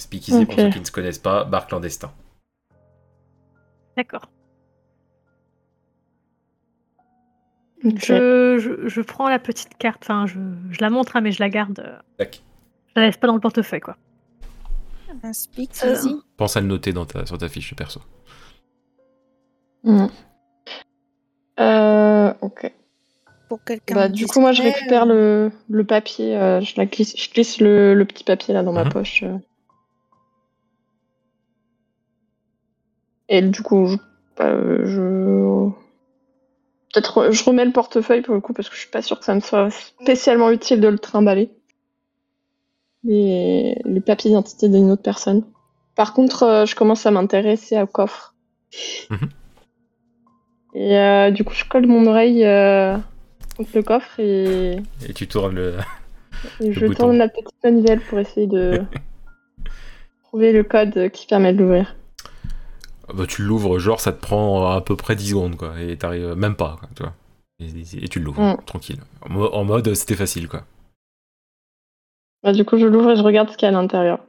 [0.00, 0.60] Speakeasy, pour Ok.
[0.60, 2.12] ceux qui ne se connaissent pas, bar clandestin.
[3.96, 4.30] D'accord.
[7.82, 10.38] Je, je, je prends la petite carte, enfin, je,
[10.70, 11.80] je la montre, hein, mais je la garde.
[11.80, 12.42] euh, Tac.
[12.94, 13.96] Je la laisse pas dans le portefeuille, quoi.
[15.22, 16.16] Un speak Euh, easy.
[16.36, 18.00] Pense à le noter dans ta, sur ta fiche perso.
[19.84, 20.08] Mhm.
[21.58, 22.72] Euh, ok.
[23.48, 23.94] Pour quelqu'un.
[23.94, 26.36] Bah, du coup, moi, je récupère euh, le, le papier.
[26.36, 28.92] euh, je, la glisse, je glisse le, le petit papier là dans ma Mhm.
[28.92, 29.24] poche.
[33.30, 33.96] Et du coup, je.
[34.36, 34.52] bah,
[34.84, 35.70] je...
[36.92, 39.24] Peut-être je remets le portefeuille pour le coup parce que je suis pas sûre que
[39.24, 41.48] ça me soit spécialement utile de le trimballer.
[43.04, 45.44] Les, les papiers d'identité d'une autre personne.
[45.94, 48.34] Par contre, euh, je commence à m'intéresser au coffre.
[49.08, 49.28] Mhm.
[50.74, 52.96] Et euh, du coup, je colle mon oreille euh,
[53.56, 54.76] contre le coffre et,
[55.08, 55.74] Et tu tournes le.
[56.60, 57.04] et je bouton.
[57.04, 58.82] tourne la petite manivelle pour essayer de
[60.24, 61.94] trouver le code qui permet de l'ouvrir.
[63.10, 65.80] Ah bah, tu l'ouvres, genre ça te prend à peu près 10 secondes, quoi.
[65.80, 67.12] Et t'arrives même pas, quoi, tu vois.
[67.60, 68.64] Et, tu l'ouvres, Mm.
[68.64, 69.00] tranquille.
[69.22, 70.64] En, mo- en mode, c'était facile, quoi.
[72.42, 74.20] Bah, du coup, je l'ouvre et je regarde ce qu'il y a à l'intérieur.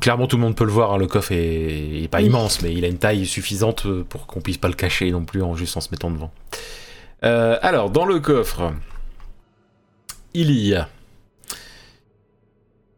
[0.00, 2.26] Clairement, tout le monde peut le voir, hein, le coffre est, est pas Oui.
[2.26, 5.42] immense, mais il a une taille suffisante pour qu'on puisse pas le cacher non plus
[5.42, 6.30] en juste en se mettant devant.
[7.24, 8.72] Euh, alors, dans le coffre,
[10.34, 10.88] il y a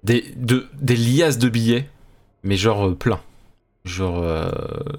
[0.03, 1.89] des, de- des liasses de billets,
[2.43, 3.21] mais genre euh, plein.
[3.85, 4.51] Genre, euh,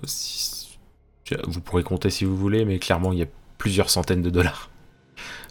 [0.03, 0.77] si-
[1.47, 3.27] vous pourrez compter si vous voulez, mais clairement, il y a
[3.57, 4.69] plusieurs centaines de dollars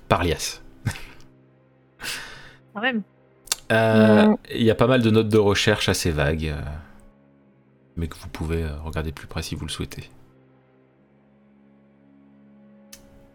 [0.09, 0.63] par liasse.
[2.75, 3.03] Quand même.
[3.73, 4.35] Euh.
[4.55, 6.61] Il y a pas mal de notes de recherche assez vagues, euh,
[7.97, 10.11] mais que vous pouvez regarder plus près si vous le souhaitez.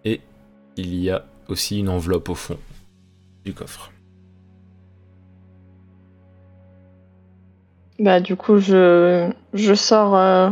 [0.03, 0.21] Et
[0.77, 2.59] il y a aussi une enveloppe au fond
[3.43, 3.91] du coffre.
[7.99, 10.15] Bah, du coup, je, je sors.
[10.15, 10.49] euh,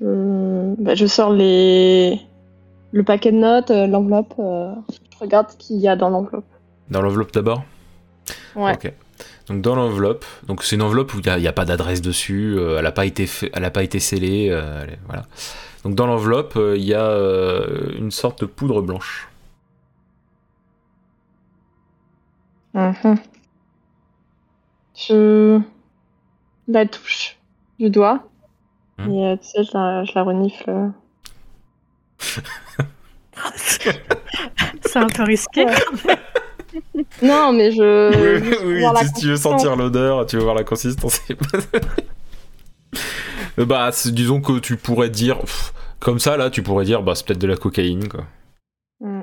[0.00, 2.20] je, bah, je sors les,
[2.92, 4.34] le paquet de notes, euh, l'enveloppe.
[4.38, 4.74] euh,
[5.12, 6.44] je regarde ce qu'il y a dans l'enveloppe.
[6.90, 7.64] Dans l'enveloppe d'abord?
[8.56, 8.74] Ouais.
[8.74, 8.92] Ok.
[9.48, 11.64] Donc dans l'enveloppe, donc c'est une enveloppe où il n'y a, il y a pas
[11.64, 14.94] d'adresse dessus, euh, elle n'a pas été fait- elle a pas été scellée, euh, elle
[14.94, 15.24] est- voilà.
[15.84, 19.28] Donc dans l'enveloppe, euh, il y a euh, une sorte de poudre blanche.
[22.74, 23.16] Mhm.
[24.96, 25.60] Je
[26.68, 27.36] la touche
[27.78, 28.28] du doigt.
[28.98, 29.10] Mhm.
[29.12, 30.70] Et euh, tu sais, je la, je la renifle.
[30.70, 30.88] euh.
[33.56, 35.64] C'est un peu risqué.
[35.66, 35.74] Ouais.
[37.22, 38.80] Non, mais je.
[38.80, 41.20] voir la si tu veux sentir l'odeur, tu veux voir la consistance.
[43.56, 47.24] Bah, disons que tu pourrais dire, pff, comme ça là, tu pourrais dire, bah c'est
[47.26, 48.24] peut-être de la cocaïne quoi.
[49.00, 49.20] Mm.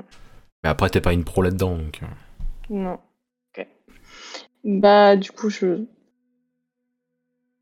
[0.64, 2.00] Mais après t'es pas une pro là-dedans donc.
[2.02, 2.06] euh.
[2.70, 2.98] Non.
[3.58, 3.66] Ok.
[4.64, 5.84] Bah, du coup, je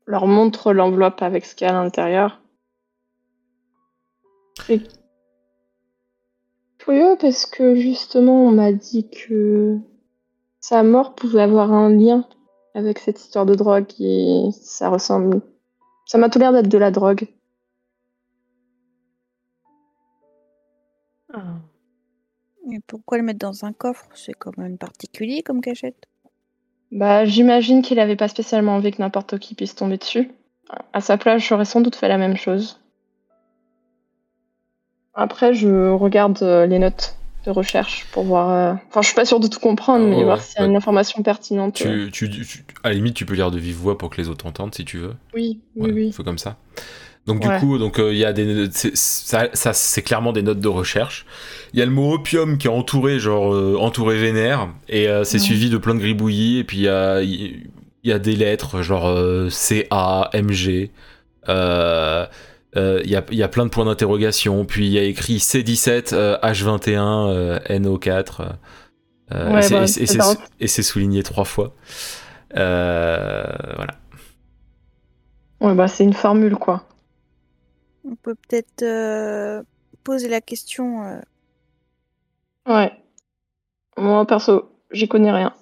[0.05, 2.41] leur montre l'enveloppe avec ce qu'il y a à l'intérieur.
[4.65, 4.81] C'est
[6.77, 9.77] curieux parce que justement, on m'a dit que
[10.59, 12.27] sa mort pouvait avoir un lien
[12.73, 15.41] avec cette histoire de drogue et ça ressemble.
[16.05, 17.27] Ça m'a tout l'air d'être de la drogue.
[21.33, 21.59] Ah.
[22.71, 24.07] Et pourquoi le mettre dans un coffre?
[24.13, 26.10] C'est quand même particulier comme cachette.
[26.91, 30.31] Bah, j'imagine qu'il avait pas spécialement envie que n'importe qui puisse tomber dessus.
[30.93, 32.79] À sa place, j'aurais sans doute fait la même chose.
[35.13, 37.15] Après, je regarde euh, les notes
[37.45, 38.49] de recherche pour voir.
[38.49, 40.75] euh, Enfin, je suis pas sûre de tout comprendre, mais voir s'il y a une
[40.75, 41.81] information pertinente.
[41.81, 42.09] euh.
[42.11, 44.29] Tu, tu, tu- à la limite, tu peux lire de vive voix pour que les
[44.29, 45.15] autres entendent si tu veux.
[45.33, 46.11] Oui, oui, Ouais, oui.
[46.11, 46.57] faut comme ça.
[47.27, 50.59] Donc du coup, donc euh, il y a des, ça, ça, c'est clairement des notes
[50.59, 51.25] de recherche.
[51.73, 55.23] Il y a le mot opium qui est entouré, genre euh, entouré vénère, et euh,
[55.23, 55.43] c'est Ouais.
[55.43, 56.57] suivi de plein de gribouillis.
[56.59, 59.07] Et puis il y a, y a des lettres genre
[59.51, 60.89] CA, MG.
[61.49, 62.25] euh,
[62.75, 64.65] euh, Il y, a, y a plein de points d'interrogation.
[64.65, 68.41] Puis il y a écrit C17, euh, H21, euh, NO4.
[69.31, 71.73] euh, Ouais, et c'est- bah, et c'est souligné trois fois.
[72.55, 73.93] Voilà.
[75.61, 76.83] Ouais, bah, c'est une formule, quoi.
[78.05, 79.61] On peut peut-être euh,
[80.03, 81.03] poser la question.
[81.03, 81.19] euh,
[82.67, 82.91] Ouais.
[83.97, 85.53] Moi, perso, j'y connais rien.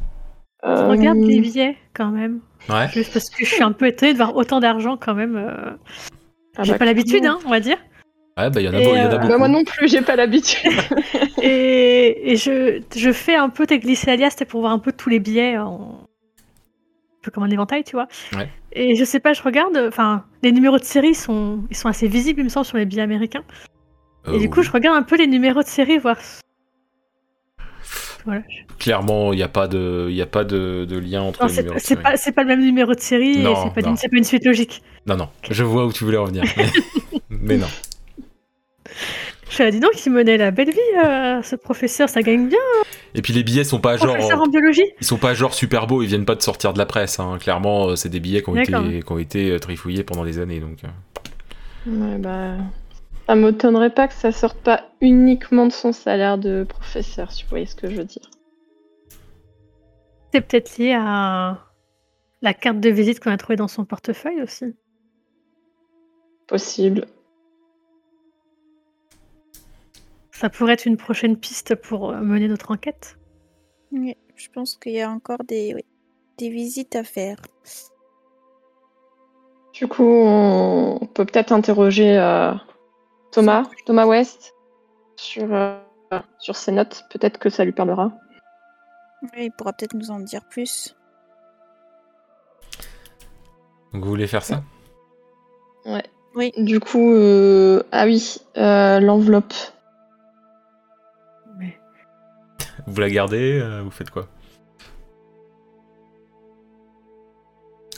[0.00, 2.40] Je Euh, regarde les billets quand même.
[2.70, 2.88] Ouais.
[2.88, 5.36] Juste parce que je suis un peu étonnée de voir autant d'argent quand même.
[5.36, 5.76] euh.
[6.56, 7.76] ah J'ai bah, pas l'habitude, hein, on va dire.
[8.38, 9.28] Ouais, bah il y en a, Et, beau- il y en a euh, beaucoup.
[9.28, 10.72] Bah, moi non plus, j'ai pas l'habitude.
[11.42, 14.92] Et, et je, je fais un peu tes glisser alias c'était pour voir un peu
[14.92, 16.03] tous les billets en.
[17.24, 18.06] Peu comme un éventail, tu vois.
[18.36, 18.50] Ouais.
[18.72, 22.06] Et je sais pas, je regarde, enfin, les numéros de série sont, ils sont assez
[22.06, 23.44] visibles, il me semble, sur les billets américains.
[24.30, 26.16] Et du coup, je regarde un peu les numéros de série, voir.
[28.26, 28.42] Voilà.
[28.78, 31.48] Clairement, il n'y a pas de, il y a pas de, de lien entre Non,
[31.48, 32.02] les numéros de c'est série.
[32.02, 34.82] pas, c'est pas le même numéro de série, pas, c'est pas une suite logique.
[35.06, 36.44] Non, non, je vois où tu voulais revenir.
[36.56, 36.70] Mais,
[37.28, 37.66] mais non.
[39.56, 42.58] Je dit donc, il menait la belle vie, euh, ce professeur, ça gagne bien,
[43.14, 44.82] Et puis les billets sont pas genre, professeur en biologie.
[45.00, 47.20] ils sont pas genre super beaux, ils viennent pas de sortir de la presse.
[47.20, 47.38] hein.
[47.38, 50.40] Clairement, euh, c'est des billets qui ont été, qui ont été euh, trifouillés pendant des
[50.40, 50.58] années.
[50.58, 51.90] Donc, euh.
[51.90, 52.56] Ouais, bah.
[53.28, 57.50] Ça m'étonnerait pas que ça sorte pas uniquement de son salaire de professeur, si vous
[57.50, 58.28] voyez ce que je veux dire.
[60.32, 61.58] C'est peut-être lié à
[62.42, 64.74] la carte de visite qu'on a trouvée dans son portefeuille aussi.
[66.48, 67.06] Possible.
[70.34, 73.16] Ça pourrait être une prochaine piste pour euh, mener notre enquête?
[73.92, 75.84] Oui, je pense qu'il y a encore des, oui,
[76.38, 77.36] des visites à faire.
[79.72, 82.52] Du coup, on on peut peut-être interroger euh,
[83.30, 84.54] Thomas, Thomas West,
[85.14, 85.78] sur, euh,
[86.40, 87.04] sur ses notes.
[87.10, 88.12] Peut-être que ça lui parlera.
[89.22, 90.96] Oui, il pourra peut-être nous en dire plus.
[93.92, 94.64] Donc vous voulez faire ça?
[95.86, 96.04] Ouais.
[96.34, 96.52] Oui.
[96.56, 99.54] Du coup, euh, ah oui, euh, l'enveloppe.
[102.86, 104.28] Vous la gardez euh, Vous faites quoi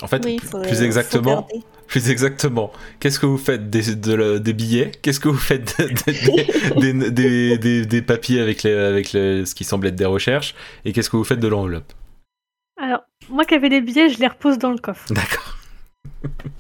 [0.03, 1.49] En fait, Oui, il plus- faut, plus faut exactement,
[1.89, 2.71] plus exactement,
[3.01, 4.91] qu'est-ce que vous faites des, de des billets?
[5.03, 9.47] Qu'est-ce que vous faites de- des, des- des- des- des papiers avec, les, avec les-
[9.47, 10.55] ce qui semble être des recherches?
[10.85, 11.93] Et qu'est-ce que vous faites de l'enveloppe?
[12.79, 15.07] Alors, moi qui avais les billets, je les repose dans le coffre.
[15.13, 15.55] D'accord.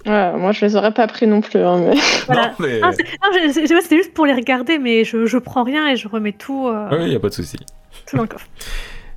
[0.07, 1.59] Ouais, moi, je les aurais pas pris non plus.
[1.59, 1.97] hein, mais...
[2.27, 2.49] Voilà.
[2.51, 2.81] Non, mais...
[2.93, 6.07] C'est- non, je- c'était juste pour les regarder, mais je, je prends rien et je
[6.07, 7.59] remets tout, euh, Oui, il n'y a pas de souci.
[8.07, 8.47] Tout dans le coffre.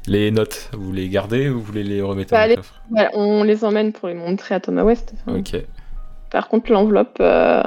[0.07, 3.09] Les notes, vous les gardez ou vous voulez les remettre Bah, dans le coffre Voilà,
[3.13, 5.13] on les emmène pour les montrer à Thomas West.
[5.25, 5.55] Enfin, Ok.
[6.31, 7.63] Par contre, l'enveloppe, euh,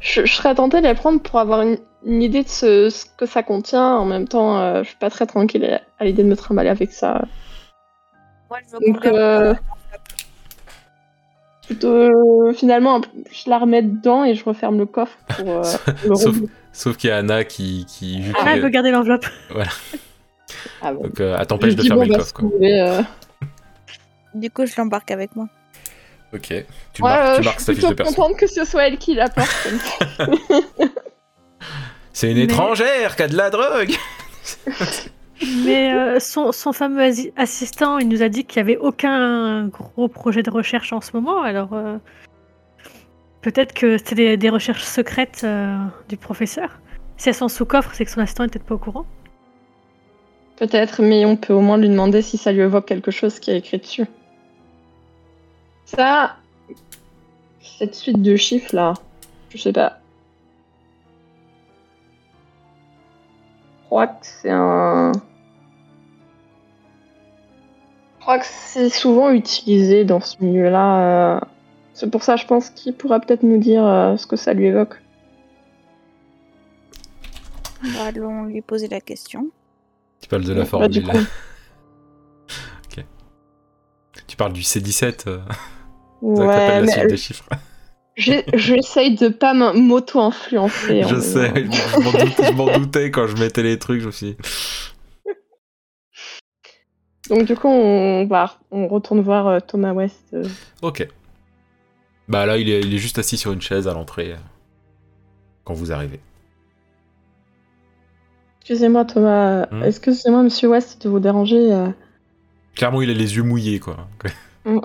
[0.00, 3.06] je, je serais tentée de la prendre pour avoir une, une idée de ce, ce
[3.16, 3.96] que ça contient.
[3.96, 6.68] En même temps, euh, je suis pas très tranquille à, à l'idée de me trimballer
[6.70, 7.24] avec ça.
[8.50, 9.54] Moi, je veux Donc, euh,
[11.66, 13.00] Plutôt, euh, finalement,
[13.30, 15.62] je la remets dedans et je referme le coffre pour euh,
[16.08, 16.14] le
[16.72, 19.26] Sauf, qu'il y a Anna qui, qui Ah, elle veut garder l'enveloppe.
[20.82, 21.02] Ah, bon.
[21.04, 22.50] donc, euh, elle t'empêche Je de fermer bon, le bah, Quoi.
[22.62, 23.02] euh,
[24.34, 25.46] Du coup, je l'embarque avec moi.
[26.34, 26.48] Ok.
[26.92, 28.86] Tu ouais, marques, euh, tu je marques suis fiche de plutôt contente que ce soit
[28.88, 29.48] elle qui la porte.
[29.62, 30.26] comme ça.
[32.12, 33.92] C'est une Mais- étrangère qui a de la drogue
[35.64, 40.06] Mais euh, son, son fameux assistant, il nous a dit qu'il n'y avait aucun gros
[40.08, 41.98] projet de recherche en ce moment, alors euh,
[43.42, 45.76] peut-être que c'était des, des recherches secrètes euh,
[46.08, 46.78] du professeur.
[47.16, 49.06] Si elles sont sous coffre, c'est que son assistant peut-être pas au courant.
[50.56, 53.50] Peut-être, mais on peut au moins lui demander si ça lui évoque quelque chose qui
[53.50, 54.06] est écrit dessus.
[55.84, 56.36] Ça,
[57.60, 58.94] cette suite de chiffres là,
[59.50, 59.98] je sais pas.
[63.82, 65.12] Je crois que c'est un.
[68.18, 71.36] Je crois que c'est souvent utilisé dans ce milieu-là.
[71.36, 71.40] euh,
[71.92, 74.66] C'est pour ça, je pense qu'il pourra peut-être nous dire euh, ce que ça lui
[74.66, 75.00] évoque.
[78.00, 79.50] Allons lui poser la question.
[80.20, 81.06] Tu parles de la Bah, formule.
[82.98, 83.04] ok.
[84.26, 85.40] Tu parles du C17 euh,
[86.22, 87.48] Ouais, la suite des chiffres.
[88.16, 91.04] j'essaye de pas m'auto-influencer.
[91.04, 94.36] en Je me- sais, je m'en doutais, quand je mettais les trucs, je me suis
[97.28, 100.20] Donc du coup, on va, on retourne voir euh, Thomas West.
[100.34, 100.44] euh.
[100.82, 101.08] Ok.
[102.28, 104.36] Bah là, il est, il est juste assis sur une chaise à l'entrée euh,
[105.64, 106.20] quand vous arrivez.
[108.64, 109.82] Excusez-moi Thomas, Hmm?
[109.84, 111.70] excusez-moi Monsieur West de vous déranger.
[111.72, 111.88] euh.
[112.74, 114.08] Clairement, il a les yeux mouillés, quoi.
[114.64, 114.80] Ouais.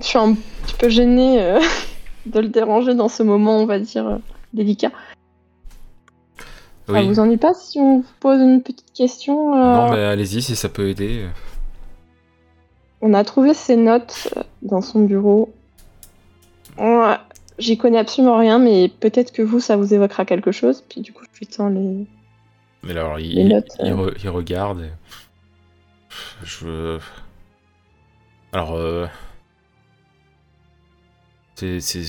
[0.00, 1.60] Je suis un petit peu gênée euh,
[2.26, 4.18] de le déranger dans ce moment, on va dire, euh,
[4.54, 4.90] délicat.
[6.86, 7.06] Ça Oui.
[7.08, 10.68] vous ennuie pas si on vous pose une petite question Non, mais allez-y si ça
[10.68, 11.26] peut aider.
[13.00, 14.32] On a trouvé ses notes
[14.62, 15.52] dans son bureau.
[17.58, 20.82] J'y connais absolument rien, mais peut-être que vous, ça vous évoquera quelque chose.
[20.88, 22.06] Puis du coup, je lui tends les...
[22.82, 23.96] Mais alors, il, Les notes, il, euh.
[24.10, 24.80] re- il regarde.
[24.82, 24.90] et-
[26.44, 26.98] Je.
[28.52, 29.06] Alors, euh...
[31.54, 32.04] c'est, c'est,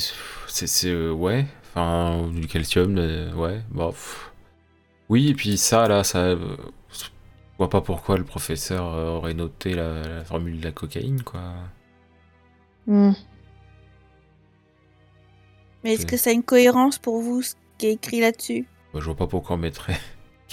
[0.48, 1.46] c'est, c'est, euh, ouais.
[1.70, 3.62] Enfin, du calcium, euh, ouais.
[3.70, 4.32] Bon, pff.
[5.10, 6.36] Oui, et puis ça, là, ça.
[6.36, 11.42] Je vois pas pourquoi le professeur aurait noté la, la formule de la cocaïne, quoi.
[12.88, 13.14] Hmm.
[15.84, 18.68] Mais est-ce que ça a une cohérence pour vous ce qui est écrit là-dessus?
[18.94, 20.00] Moi, je vois pas pourquoi on mettrait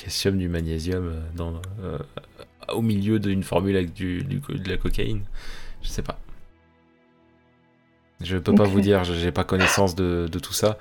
[0.03, 1.99] calcium du magnésium euh, dans, euh,
[2.73, 5.23] au milieu d'une formule avec du, de la cocaïne.
[5.83, 6.19] Je sais pas.
[8.21, 10.77] Je peux pas vous dire, je- j'ai pas connaissance de, de tout ça.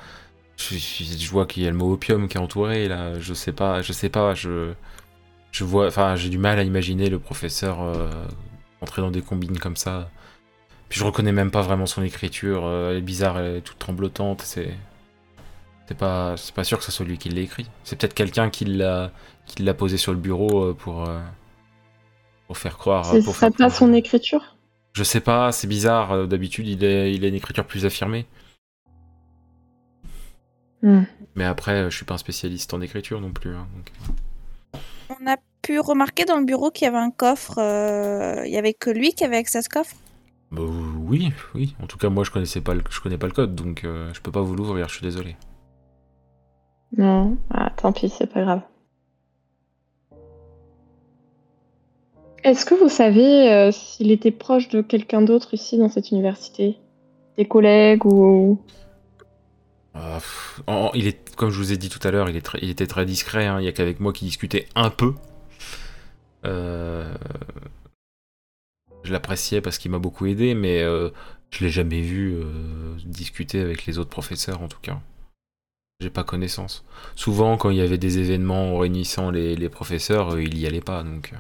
[0.58, 3.18] Je, vois qu'il y a le mot opium qui est entouré là.
[3.20, 4.34] Je sais pas, je sais pas.
[4.36, 4.74] Je,
[5.52, 8.10] je vois, enfin, j'ai du mal à imaginer le professeur euh,
[8.82, 10.10] entrer dans des combines comme ça.
[10.90, 12.68] Puis je reconnais même pas vraiment son écriture.
[12.70, 14.42] elle est bizarre, elle est toute tremblotante.
[14.42, 14.74] C'est,
[15.90, 17.66] c'est pas, c'est pas sûr que ce soit lui qui l'a écrit.
[17.84, 19.12] C'est peut-être quelqu'un qui l'a,
[19.48, 21.20] qui l'a posé sur le bureau euh, pour, euh,
[22.46, 23.06] pour faire croire.
[23.06, 24.56] Ce pour serait faire pas croire- son écriture?
[24.94, 26.12] Je sais pas, c'est bizarre.
[26.12, 28.28] euh, D'habitude, il, est, il a une écriture plus affirmée.
[30.84, 31.06] Hmm.
[31.34, 33.56] Mais après, je suis pas un spécialiste en écriture non plus.
[33.56, 33.92] hein, donc.
[35.10, 37.58] On a pu remarquer dans le bureau qu'il y avait un coffre.
[37.58, 39.96] euh, Il y avait que lui qui avait accès à ce coffre?
[40.52, 41.76] Bah, oui, oui.
[41.82, 44.14] En tout cas, moi, je connaissais pas le, je connais pas le code, donc euh,
[44.14, 44.88] je peux pas vous l'ouvrir.
[44.88, 45.36] Je suis désolé.
[46.98, 48.62] Non, ah, tant pis, c'est pas grave.
[52.44, 56.78] Est-ce que vous savez euh, s'il était proche de quelqu'un d'autre ici dans cette université?
[57.38, 58.60] Des collègues ou...
[60.68, 63.46] En- il est, comme je vous ai dit tout à l'heure, il, était très discret.
[63.46, 65.14] hein, Il y a qu'avec moi qui discutait un peu.
[66.46, 67.14] Euh,
[69.04, 71.10] je l'appréciais parce qu'il m'a beaucoup aidé, mais euh,
[71.52, 75.00] je l'ai jamais vu euh, discuter avec les autres professeurs, en tout cas.
[76.02, 76.86] J'ai pas connaissance.
[77.16, 80.80] Souvent, quand il y avait des événements réunissant les, les professeurs, euh, il y allait
[80.82, 81.34] pas, donc.
[81.34, 81.38] euh,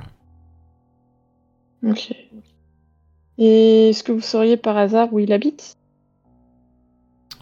[1.83, 2.11] Ok.
[3.39, 5.73] Et est-ce que vous sauriez par hasard où il habite?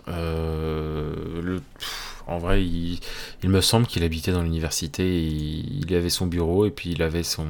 [0.07, 2.99] Euh, le- pff, en vrai, il,
[3.43, 5.22] il me semble qu'il habitait dans l'université.
[5.24, 7.47] Il, il avait son bureau et puis il avait son.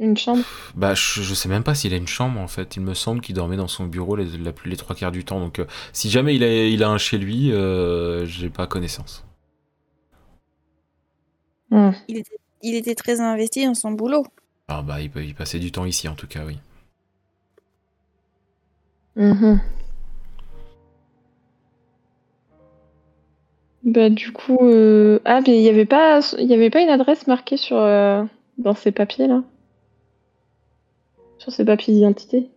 [0.00, 0.42] Une chambre
[0.74, 2.76] Bah, je, je sais même pas s'il a une chambre en fait.
[2.76, 5.38] Il me semble qu'il dormait dans son bureau les, la- les trois quarts du temps.
[5.40, 9.24] Donc, euh, si jamais il a, il a un chez lui, euh, j'ai pas connaissance.
[12.08, 14.24] Il était, il était très investi dans son boulot.
[14.68, 16.58] Ah bah, il, peut- il passait du temps ici en tout cas, oui.
[19.16, 19.60] Mhm.
[23.84, 26.88] Bah du coup, euh, ah mais il y avait pas, il y avait pas une
[26.88, 28.24] adresse marquée sur euh,
[28.56, 29.42] dans ces papiers là,
[31.44, 32.48] sur ces papiers d'identité.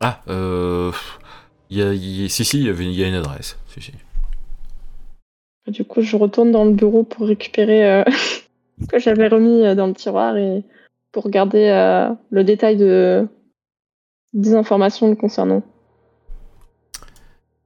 [0.00, 0.90] Ah, euh.
[1.70, 3.56] Y a, si, si, il y, a une adresse.
[3.68, 3.92] Si, si.
[5.68, 8.04] Du coup, je retourne dans le bureau pour récupérer euh,
[8.80, 10.64] ce que j'avais remis euh, dans le tiroir et
[11.12, 13.28] pour regarder euh, le détail de
[14.32, 15.62] des informations le concernant.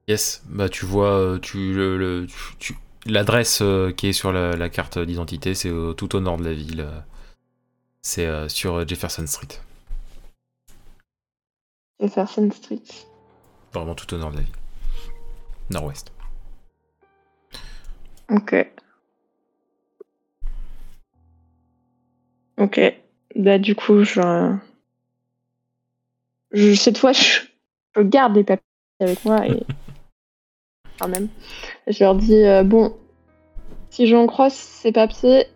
[0.07, 3.63] Yes, bah tu vois, tu le, le- tu- tu- l'adresse
[3.97, 6.87] qui est sur la, la carte d'identité, c'est tout au nord de la ville.
[8.03, 9.49] C'est euh, sur euh, Jefferson Street,
[12.01, 12.83] Jefferson Street.
[13.73, 14.55] vraiment tout au nord de la ville,
[15.71, 16.11] nord-ouest.
[18.31, 18.55] Ok.
[22.59, 22.81] Ok.
[23.37, 24.57] Bah du coup, je,
[26.53, 27.41] je cette fois, je,
[27.97, 28.65] je garde les papiers
[29.01, 29.63] avec moi et
[30.99, 31.29] quand même,
[31.87, 32.97] je leur dis euh, bon,
[33.91, 35.47] si j'en crois ces papiers,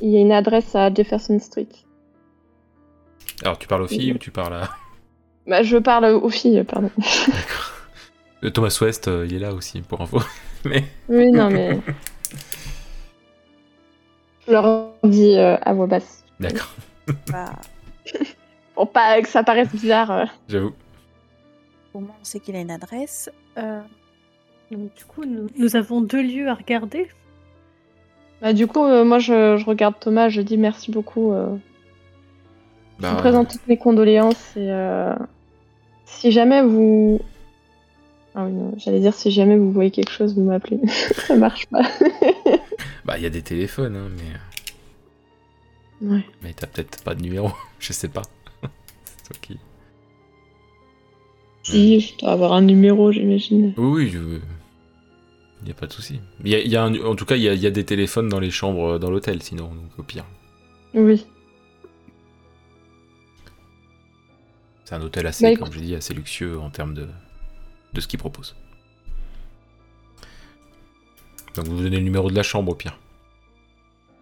[0.00, 1.68] il y a une adresse à Jefferson Street.
[3.42, 4.70] Alors tu parles aux filles ou tu parles à
[5.46, 6.90] Bah je parle aux filles, pardon.
[6.98, 7.72] D'accord.
[8.44, 10.18] Euh, Thomas West, euh, il est là aussi pour info.
[10.64, 11.80] Mais Oui, non mais
[14.46, 16.72] je leur dis euh, à voix basse d'accord,
[17.30, 17.52] Bah,
[18.74, 20.10] pour pas que ça paraisse bizarre.
[20.10, 20.24] euh.
[20.48, 20.72] j'avoue.
[21.94, 23.30] au moins, on sait qu'il a une adresse.
[23.58, 23.80] Euh,
[24.70, 27.08] Donc, du coup, nous, nous avons deux lieux à regarder.
[28.42, 31.32] Bah, du coup, euh, moi, je, je regarde Thomas, je dis merci beaucoup.
[31.32, 31.56] euh,
[32.98, 35.14] je Bah, vous présente toutes mes condoléances et euh,
[36.04, 37.20] si jamais vous.
[38.34, 40.78] Ah oui, non, j'allais dire si jamais vous voyez quelque chose, vous m'appelez.
[41.26, 41.82] Ça marche pas.
[43.06, 44.32] bah il y a des téléphones, hein, mais
[46.06, 46.20] Ouais.
[46.42, 48.20] mais t'as peut-être pas de numéro, je sais pas.
[48.62, 49.58] C'est toi qui.
[51.62, 53.72] Si, je dois avoir un numéro, j'imagine.
[53.78, 54.38] Oui, oui, je-
[55.62, 56.20] il y a pas de souci.
[56.44, 57.66] Il y a, il y a un- En tout cas, il y a, il y
[57.66, 60.24] a des téléphones dans les chambres euh, dans l'hôtel, sinon, donc au pire.
[60.94, 61.26] Oui.
[64.84, 67.08] C'est un hôtel assez, Bah, comme je dis, assez luxueux en termes de,
[67.92, 68.54] de ce qu'il propose.
[71.56, 72.96] Donc vous donnez le numéro de la chambre au pire.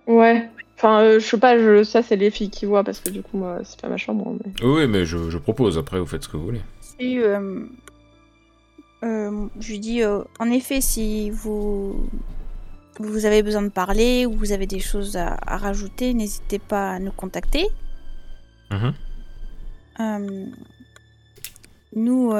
[0.06, 0.48] Ouais.
[0.76, 1.82] Enfin, euh, je sais pas, je...
[1.84, 4.36] ça, c'est les filles qui voient parce que du coup, moi, c'est pas ma chambre.
[4.44, 6.62] mais- Oui, mais je, je propose, après vous faites ce que vous voulez.
[6.80, 7.64] si, euh,
[9.04, 12.08] euh, je lui dis, euh, en effet, si vous,
[12.98, 16.92] vous avez besoin de parler ou vous avez des choses à, à rajouter, n'hésitez pas
[16.92, 17.68] à nous contacter.
[18.70, 18.94] Mhm.
[20.00, 20.46] Euh,
[21.94, 22.32] nous,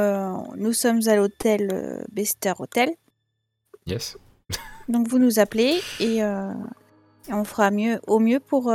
[0.57, 2.91] nous sommes à l'hôtel Bester Hotel.
[3.87, 4.17] Yes.
[4.89, 8.73] Donc vous nous appelez et, et on fera mieux, au mieux pour,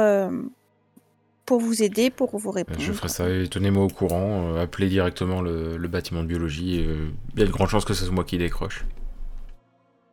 [1.49, 2.79] pour vous aider, pour vous répondre.
[2.79, 4.53] Je ferai ça et tenez-moi au courant.
[4.53, 6.85] euh, appelez directement le, le bâtiment de biologie.
[6.85, 8.85] euh, Il y a de grandes chances que ce soit moi qui décroche.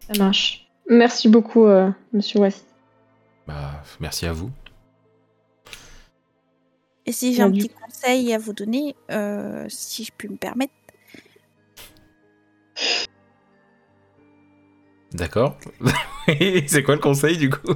[0.01, 0.67] Ça marche.
[0.89, 2.65] Merci beaucoup, euh, monsieur West.
[3.47, 4.51] Bah, merci à vous.
[7.05, 10.73] Et si j'ai un petit conseil à vous donner, euh, si je puis me permettre,
[15.13, 15.59] D'accord.
[16.67, 17.75] C'est quoi le conseil du coup?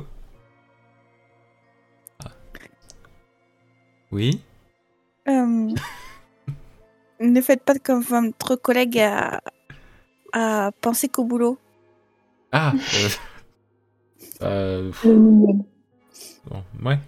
[4.13, 4.41] Oui
[5.29, 5.69] euh,
[7.21, 9.41] ne faites pas comme votre collègue à,
[10.33, 11.59] à penser qu'au boulot.
[12.53, 12.73] Ah
[14.43, 15.53] euh, euh,
[16.47, 16.99] bon, Ouais,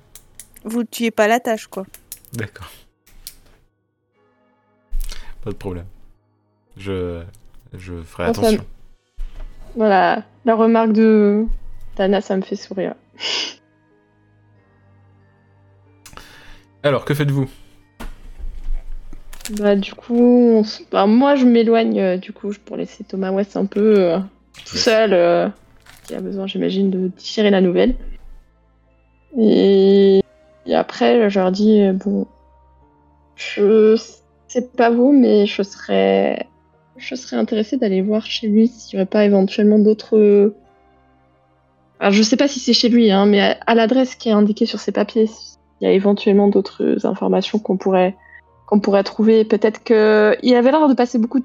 [0.64, 1.84] Vous tuez pas la tâche, quoi.
[2.32, 2.70] d'accord.
[5.42, 5.86] Pas de problème.
[6.76, 7.22] Je,
[7.72, 8.64] je ferai Ah, attention.
[9.74, 11.46] Voilà, la remarque de
[11.96, 12.94] Dana, ça me fait sourire.
[16.82, 17.48] Alors, que faites-vous?
[19.58, 23.30] Bah, du coup, on s- bah, moi, je m'éloigne, euh, du coup, pour laisser Thomas
[23.30, 24.18] West un peu euh,
[24.66, 25.48] tout seul, euh,
[26.06, 27.94] qui a besoin, j'imagine, de tirer la nouvelle.
[29.38, 30.20] Et,
[30.66, 32.26] et après, je leur dis, euh, bon,
[33.36, 33.96] je
[34.48, 36.46] sais pas vous, mais je serais,
[36.96, 40.52] je serais intéressée d'aller voir chez lui s'il n'y aurait pas éventuellement d'autres.
[41.98, 44.32] Alors, je sais pas si c'est chez lui, hein, mais à, à l'adresse qui est
[44.32, 45.28] indiquée sur ses papiers,
[45.82, 48.16] il y a éventuellement d'autres informations qu'on pourrait
[48.66, 49.44] qu'on pourrait trouver.
[49.44, 51.44] Peut-être que il avait l'air de passer beaucoup de,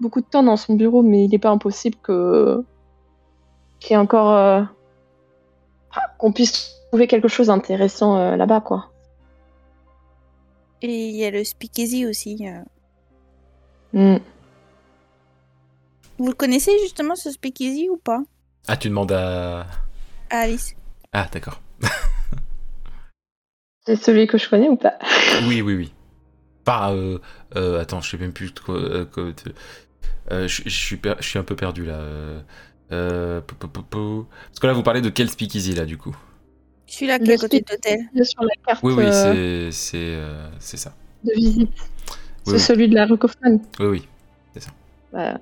[0.00, 2.64] beaucoup de temps dans son bureau, mais il n'est pas impossible que
[3.80, 4.62] qu'il y ait encore euh,
[5.90, 8.92] enfin, qu'on puisse trouver quelque chose d'intéressant euh, là-bas, quoi.
[10.82, 12.46] Et il y a le speakeasy aussi.
[12.46, 14.14] euh.
[14.16, 14.20] Mm.
[16.18, 18.22] Vous le connaissez justement ce speakeasy ou pas?
[18.68, 19.66] Ah, tu demandes à...
[20.30, 20.76] Ah, Alice
[21.12, 21.60] Ah, d'accord.
[23.90, 24.94] C'est celui que je connais ou pas
[25.48, 25.92] Oui, oui, oui.
[26.66, 27.18] Enfin, euh,
[27.56, 28.76] euh, attends, je sais même plus quoi...
[28.76, 29.24] euh, quoi
[30.30, 31.94] euh, je, je suis per- je suis un peu perdu, là.
[31.94, 32.40] Euh,
[32.92, 33.40] euh.
[33.40, 36.16] Parce que là, vous parlez de quel speakeasy, là, du coup?
[36.86, 38.24] Celui-là qui est à côté de l'hôtel?
[38.24, 40.92] Sur la carte Oui, oui, euh, c'est c'est euh, c'est ça.
[41.24, 41.70] de visite.
[41.70, 42.60] Oui, c'est oui.
[42.60, 43.58] celui de la Kaufman.
[43.80, 44.08] Oui, oui.
[45.12, 45.38] Bah,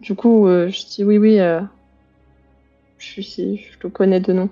[0.00, 1.40] du coup, euh, je dis oui, oui.
[1.40, 1.60] euh,
[2.98, 4.48] je suis je le connais de nom.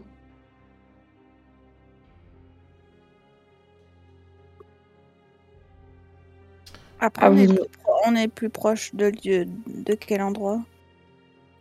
[7.00, 10.60] Après, Ah, on, est plus pro- on est plus proche de, de, de quel endroit?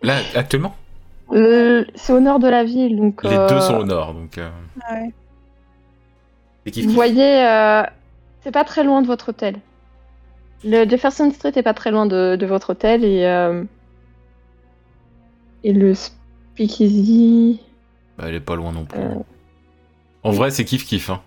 [0.01, 0.75] Là, actuellement,
[1.31, 3.23] Le- C'est au nord de la ville, donc.
[3.23, 4.37] les euh, deux sont au nord, donc...
[4.37, 4.49] euh,
[4.87, 5.13] Ah ouais.
[6.65, 7.83] c'est kiff, Vous voyez, euh,
[8.41, 9.55] c'est pas très loin de votre hôtel.
[10.63, 13.63] Le Jefferson Street est pas très loin de, de votre hôtel et euh,
[15.63, 17.61] et le Speakeasy.
[18.17, 18.99] Bah, elle est pas loin non plus.
[18.99, 19.15] Euh.
[20.23, 21.09] En vrai, c'est kiff kiff.
[21.09, 21.21] Hein.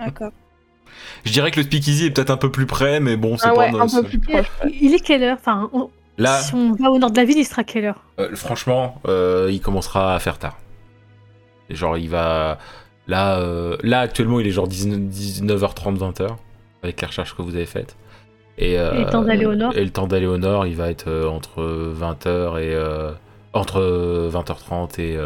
[0.00, 0.32] D'accord.
[1.24, 3.52] Je dirais que le speakeasy est peut-être un peu plus près, mais bon, c'est Ah
[3.52, 3.58] pas...
[3.60, 4.50] ouais, nos- un peu plus proche.
[4.62, 4.72] ouais.
[4.80, 5.36] Il est quelle heure?
[5.40, 8.04] Enfin, on- Là, si on va au nord de la ville, il sera quelle heure?
[8.20, 10.56] Euh, franchement, euh, il commencera à faire tard.
[11.70, 12.58] Et genre, il va...
[13.08, 16.28] Là, euh, là actuellement, il est genre 19, 19h30, 20h,
[16.82, 17.96] avec les recherches que vous avez faites.
[18.58, 19.72] Et, euh, Et le temps d'aller au nord?
[19.76, 21.62] Et le temps d'aller au nord, il va être euh, entre
[21.98, 22.72] 20h et...
[22.74, 23.10] euh,
[23.52, 23.80] entre
[24.32, 25.16] 20h30 et...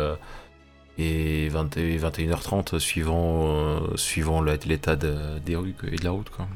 [0.99, 6.29] et 20 et 21h30 suivant, euh, suivant l'état de- des rues et de la route.
[6.31, 6.47] Quoi.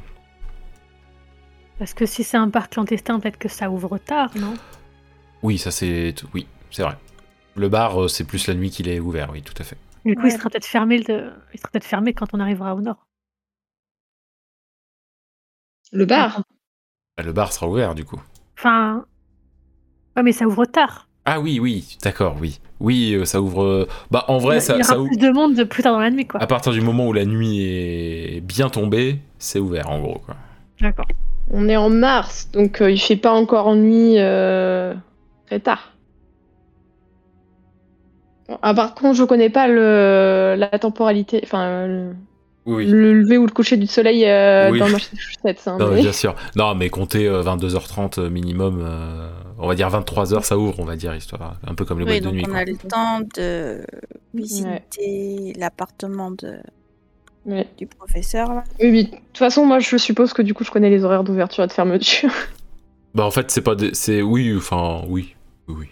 [1.78, 4.54] Parce que si c'est un bar clandestin, peut-être que ça ouvre tard, non?
[5.42, 6.14] Oui, ça c'est...
[6.34, 6.96] Oui, c'est vrai.
[7.56, 9.76] Le bar, euh, c'est plus la nuit qu'il est ouvert, oui, tout à fait.
[10.04, 10.28] Du coup, Ouais.
[10.28, 13.06] il sera peut-être fermé, le- il sera peut-être fermé quand on arrivera au nord.
[15.92, 16.42] Le bar?
[17.16, 18.20] Bah, Le bar sera ouvert, du coup.
[18.58, 19.04] Enfin,
[20.16, 21.08] ouais, mais ça ouvre tard.
[21.24, 22.58] Ah oui, oui, d'accord, oui.
[22.80, 23.62] Oui, euh, ça ouvre...
[23.62, 25.08] euh, Bah, en vrai, il y ça, aura ça ouvre...
[25.08, 26.42] plus de monde de plus tard dans la nuit, quoi.
[26.42, 30.34] À partir du moment où la nuit est bien tombée, c'est ouvert, en gros, quoi.
[30.80, 31.06] D'accord.
[31.50, 34.94] On est en mars, donc euh, il fait pas encore nuit euh,
[35.46, 35.92] très tard.
[38.48, 42.14] Bon, ah, par contre, je connais pas le, la temporalité, enfin le,
[42.64, 44.78] Oui, le lever ou le coucher du soleil euh, Oui.
[44.78, 45.66] dans le Massachusetts.
[45.66, 46.36] hein, Non, mais- bien sûr.
[46.54, 48.80] Non, mais comptez euh, 22h30 euh, minimum.
[48.86, 49.28] euh,
[49.58, 51.56] on va dire 23h, ça ouvre, on va dire, histoire.
[51.66, 52.44] Un peu comme les Oui, boîtes de nuit.
[52.46, 52.58] on quoi.
[52.60, 53.84] a le temps de
[54.32, 56.58] visiter l'appartement de,
[57.46, 57.66] Ouais.
[57.76, 58.48] du professeur.
[58.54, 58.64] Là.
[58.80, 59.04] Oui, oui.
[59.06, 61.66] De toute façon, moi, je suppose que du coup, je connais les horaires d'ouverture et
[61.66, 62.30] de fermeture.
[63.14, 63.74] Bah, en fait, c'est pas.
[63.74, 64.22] des- C'est.
[64.22, 65.34] Oui, enfin, oui.
[65.68, 65.88] Oui, oui.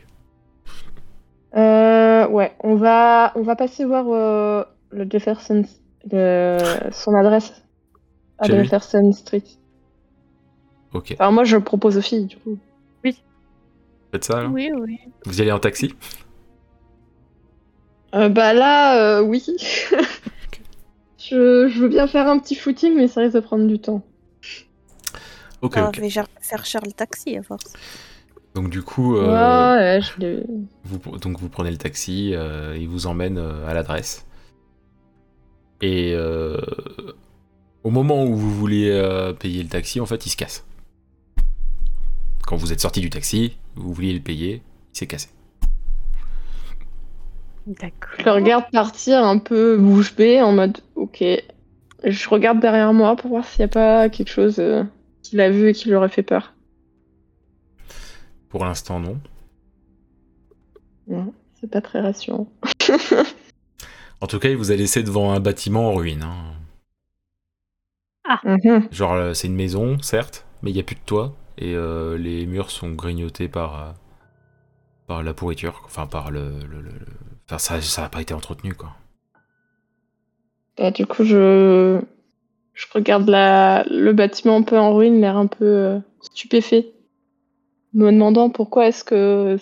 [1.56, 5.64] Euh, ouais, on va, on va passer voir euh, le Jefferson,
[6.10, 7.52] le- son adresse
[8.38, 8.46] à.
[8.46, 9.42] Jefferson Street.
[10.92, 11.14] Ok.
[11.18, 12.58] Alors moi, je le propose aux filles, du coup.
[14.12, 14.98] Faites ça, là Oui, oui.
[15.24, 15.94] Vous y allez en taxi?
[18.12, 19.44] Euh, bah là, euh, oui.
[21.18, 24.02] je, je veux bien faire un petit footing, mais ça risque de prendre du temps.
[25.62, 25.94] Ok, Alors, ok.
[25.96, 27.72] je vais faire cher le taxi à force.
[28.56, 30.44] Donc du coup, euh, Ouais, ouais, je l'ai-
[30.82, 34.26] vous, donc vous prenez le taxi, euh, il vous emmène euh, à l'adresse.
[35.80, 36.60] Et euh,
[37.84, 40.66] au moment où vous voulez euh, payer le taxi, en fait, il se casse.
[42.46, 44.62] Quand vous êtes sorti du taxi, vous vouliez le payer,
[44.92, 45.28] il s'est cassé.
[47.66, 48.10] D'accord.
[48.18, 51.22] Je le regarde partir un peu bouche bée en mode ok.
[52.02, 54.82] Je regarde derrière moi pour voir s'il n'y a pas quelque chose euh,
[55.22, 56.54] qu'il a vu et qui lui aurait fait peur.
[58.48, 59.20] Pour l'instant, non.
[61.06, 62.48] Non, c'est pas très rassurant.
[64.22, 66.22] En tout cas, il vous a laissé devant un bâtiment en ruine.
[66.22, 66.54] hein.
[68.44, 68.88] Mhm.
[68.92, 71.34] Genre, euh, c'est une maison, certes, mais il n'y a plus de toit.
[71.58, 73.92] Et euh, les murs sont grignotés par, euh,
[75.06, 75.82] par la pourriture.
[75.84, 76.60] Enfin, par le.
[76.70, 77.06] le- le- le-
[77.48, 78.94] Enfin, ça ça n'a pas été entretenu, quoi.
[80.76, 82.00] Bah, du coup, je,
[82.74, 83.84] je regarde la...
[83.90, 86.92] le bâtiment un peu en ruine, l'air un peu euh, stupéfait,
[87.94, 89.56] me demandant pourquoi est-ce que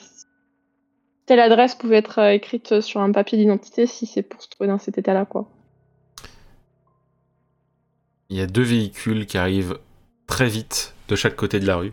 [1.29, 4.69] telle adresse pouvait être euh, écrite sur un papier d'identité si c'est pour se trouver
[4.69, 5.49] dans cet état-là, quoi.
[8.31, 9.79] Il y a deux véhicules qui arrivent
[10.27, 11.93] très vite de chaque côté de la rue.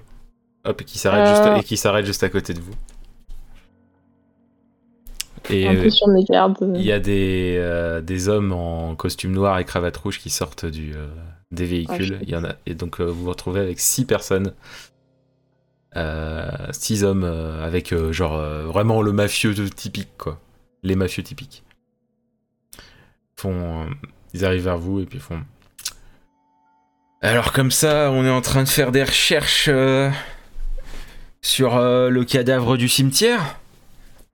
[0.65, 1.35] Hop, et qui s'arrêtent Euh.
[1.35, 2.73] juste, à- et qui s'arrêtent juste à côté de vous.
[5.49, 6.57] Et Un euh, peu sur mes gardes.
[6.75, 10.65] il y a des, euh, des hommes en costume noir et cravate rouge qui sortent
[10.65, 11.07] du, euh,
[11.51, 12.13] des véhicules.
[12.13, 14.53] Ouais, je- il y en a, et donc euh, vous vous retrouvez avec six personnes.
[15.95, 20.39] Euh, six hommes euh, avec euh, genre vraiment le mafieux typique, quoi.
[20.84, 21.63] Les mafieux typiques.
[23.38, 23.88] Font,
[24.34, 25.41] ils arrivent vers vous et puis font.
[27.22, 29.69] Alors comme ça, on est en train de faire des recherches
[31.41, 33.57] sur le cadavre du cimetière.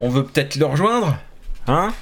[0.02, 1.18] On veut peut-être le rejoindre,
[1.68, 1.94] hein?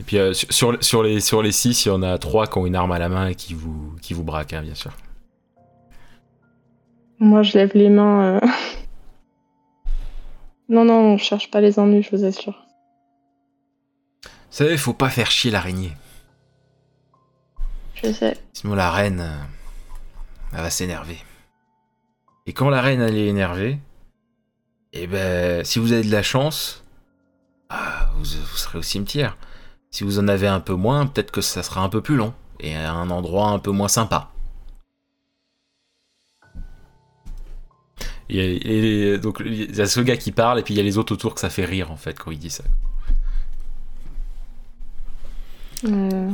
[0.00, 2.76] Et puis sur les sur les six, il y en a trois qui ont une
[2.76, 4.92] arme à la main et qui vous qui vous braquent, hein, bien sûr.
[7.18, 8.36] Moi, je lève les mains.
[8.36, 8.40] euh.
[10.68, 12.66] non, non, on cherche pas les ennuis, je vous assure.
[14.24, 15.92] Vous savez, faut pas faire chier l'araignée.
[17.94, 18.36] Je sais.
[18.52, 19.42] Sinon la reine, euh,
[20.52, 21.18] elle va s'énerver.
[22.46, 23.78] Et quand la reine elle est énervée,
[24.92, 26.84] eh ben, si vous avez de la chance,
[27.68, 29.36] ah, vous, vous serez au cimetière.
[29.90, 32.34] Si vous en avez un peu moins, peut-être que ça sera un peu plus long
[32.60, 34.30] et à un endroit un peu moins sympa.
[38.28, 40.82] Et, et donc il y a ce gars qui parle et puis il y a
[40.82, 42.64] les autres autour que ça fait rire en fait quand il dit ça.
[45.84, 46.30] Euh...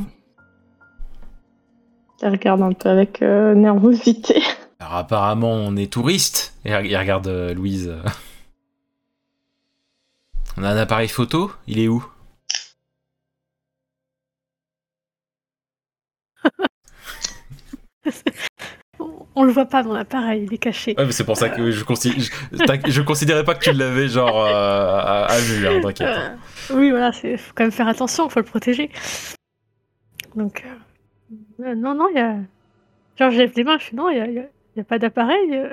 [2.21, 4.41] Je regarde un peu avec euh, nervosité.
[4.79, 6.55] Alors apparemment on est touriste.
[6.65, 7.93] Et il regarde euh, Louise.
[10.55, 12.05] On a un appareil photo Il est où?
[19.35, 20.93] On, le voit pas dans l'appareil, il est caché.
[20.97, 24.51] Ouais mais c'est pour ça que je, je considérais pas que tu l'avais genre euh,
[24.53, 26.07] à, à vue, hein, t'inquiète.
[26.07, 26.37] hein.
[26.71, 28.89] Euh, oui, voilà, c'est faut quand même faire attention, faut le protéger.
[30.35, 30.63] Donc,
[31.61, 32.35] euh, non, non, il y a.
[33.19, 35.49] Genre, je lève les mains, je fais non, il y a, il il pas d'appareil.
[35.53, 35.69] euh.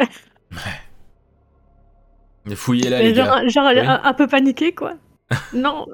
[2.47, 3.49] Mais Fouillez là les genre, gars.
[3.49, 3.81] genre Oui.
[3.81, 4.95] un, un peu paniqué, quoi.
[5.55, 5.87] non,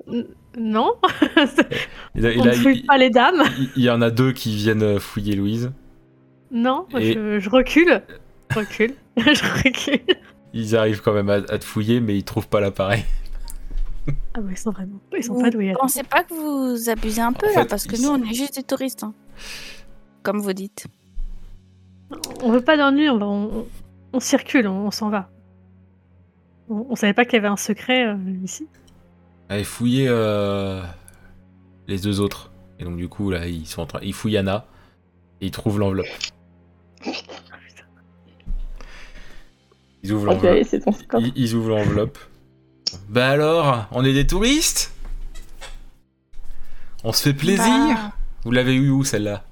[0.59, 0.94] non,
[2.14, 3.43] Il, a- on il ne a- fouille il- pas les dames.
[3.59, 5.72] il- il y en a deux qui viennent fouiller Louise.
[6.51, 8.02] Non, Et- je, je recule.
[8.51, 8.94] Je recule.
[9.16, 10.16] je recule.
[10.52, 13.05] Ils arrivent quand même à, à te fouiller mais ils trouvent pas l'appareil.
[14.35, 15.01] Ah, mais ils sont vraiment.
[15.16, 15.73] Ils sont Vous pas doués.
[15.78, 18.24] pensez pas que vous abusez un peu En là fait, Parce que nous, sont- on
[18.24, 19.02] est juste des touristes.
[19.02, 19.12] hein.
[20.23, 20.86] Comme vous dites.
[22.43, 23.66] On veut pas d'ennui, on, va- on,
[24.12, 25.28] on circule, on, on s'en va.
[26.68, 28.68] On, on savait pas qu'il y avait un secret euh, ici.
[29.48, 30.82] Allez fouillez euh,
[31.89, 32.52] les deux autres.
[32.78, 34.66] Et donc du coup là ils sont en train, ils fouillent Anna
[35.40, 36.06] et ils trouvent l'enveloppe.
[40.02, 40.66] Ils ouvrent Ok, l'enveloppe.
[40.68, 41.20] c'est ton score.
[41.20, 42.18] Ils, ils ouvrent l'enveloppe.
[43.09, 44.93] Bah alors, on est des touristes?
[47.05, 47.64] On se fait plaisir?
[47.94, 48.12] Bah,
[48.44, 49.44] Vous l'avez eu où celle-là?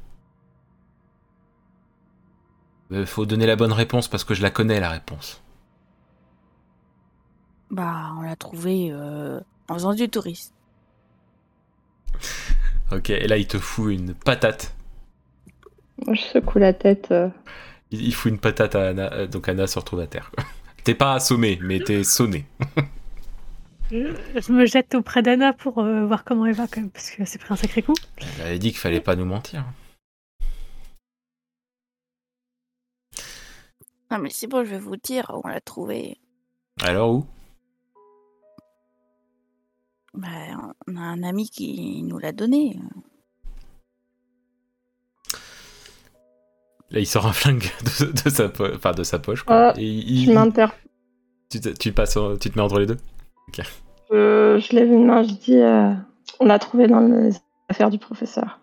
[2.92, 5.40] Euh, Faut donner la bonne réponse parce que je la connais la réponse.
[7.70, 10.52] bah, on l'a trouvé euh, en faisant du tourisme.
[12.92, 14.74] Ok, et là il te fout une patate.
[16.06, 17.08] Moi, je secoue la tête.
[17.10, 17.28] euh.
[17.90, 20.30] Il, il fout une patate à Anna, euh, donc Anna se retrouve à terre.
[20.84, 22.44] T'es pas assommé, mais t'es sonné.
[23.90, 27.24] Je, me jette auprès d'Anna pour euh, voir comment elle va quand même, parce que
[27.24, 27.94] c'est pris un sacré coup.
[28.18, 29.64] Elle avait dit qu'il fallait pas nous mentir.
[34.10, 36.18] Non, mais c'est bon, je vais vous dire, on l'a trouvé.
[36.82, 37.26] Alors où?
[40.12, 40.28] Bah,
[40.86, 42.78] on a un ami qui nous l'a donné.
[46.94, 49.42] Là, il sort un flingue de, de sa, po- enfin, de sa poche.
[49.42, 49.70] Quoi.
[49.70, 50.66] Ah, Et il- Je m'inter...
[51.50, 52.96] tu, te, tu passes, tu te mets entre les deux?
[53.58, 55.92] Je, je lève une main, je dis euh,
[56.40, 57.32] on l'a trouvé dans les
[57.68, 58.60] affaires du professeur.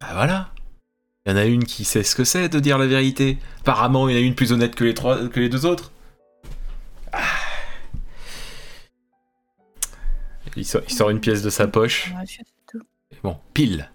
[0.00, 0.50] Bah voilà.
[1.26, 3.38] Il y en a une qui sait ce que c'est de dire la vérité.
[3.60, 5.90] Apparemment, il y en a une plus honnête que les, trois, que les deux autres.
[7.12, 7.18] Ah.
[10.56, 12.12] Il, sort, il sort une pièce de sa poche.
[13.22, 13.90] Bon, pile.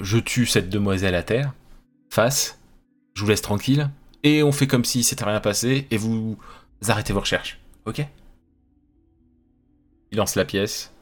[0.00, 1.52] Je tue cette demoiselle à terre.
[2.14, 2.60] Face.
[3.14, 3.90] Je vous laisse tranquille.
[4.22, 5.88] Et on fait comme si c'était rien passé.
[5.90, 6.38] Et vous
[6.86, 7.58] arrêtez vos recherches.
[7.86, 8.06] Ok?
[10.12, 10.92] Il lance la pièce.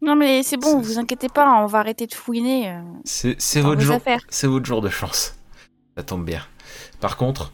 [0.00, 3.82] Non, mais c'est bon, vous inquiétez pas, on va arrêter de fouiner euh, C'est votre
[3.82, 3.98] jour.
[4.44, 5.36] votre jour de chance.
[5.94, 6.42] Ça tombe bien.
[7.00, 7.52] Par contre,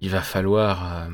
[0.00, 1.08] il va falloir euh,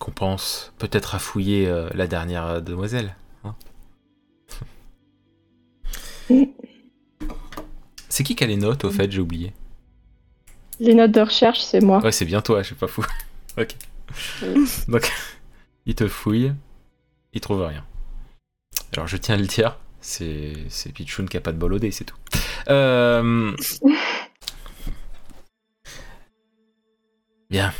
[0.00, 3.14] qu'on pense peut-être à fouiller euh, la dernière demoiselle.
[8.08, 9.52] C'est qui qui a les notes au fait J'ai oublié.
[10.80, 12.00] Les notes de recherche, c'est moi.
[12.00, 13.04] Ouais, c'est bien toi, je suis pas fou.
[13.58, 13.74] ok.
[14.42, 14.68] Oui.
[14.88, 15.10] Donc,
[15.86, 16.52] il te fouille,
[17.32, 17.84] il trouve rien.
[18.94, 21.78] Alors, je tiens à le dire, c'est c'est Pichoun qui a pas de bol au
[21.78, 22.16] dé, c'est tout.
[22.68, 23.54] Euh...
[27.48, 27.72] Bien.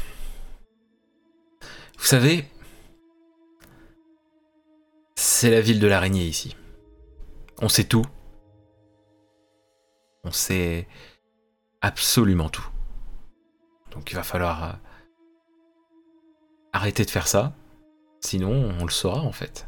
[1.99, 2.45] Vous savez,
[5.15, 6.57] c'est la ville de l'araignée ici.
[7.61, 8.05] On sait tout.
[10.24, 10.86] On sait
[11.81, 12.69] absolument tout.
[13.90, 14.73] Donc il va falloir euh,
[16.73, 17.53] arrêter de faire ça.
[18.20, 19.66] Sinon, on le saura en fait.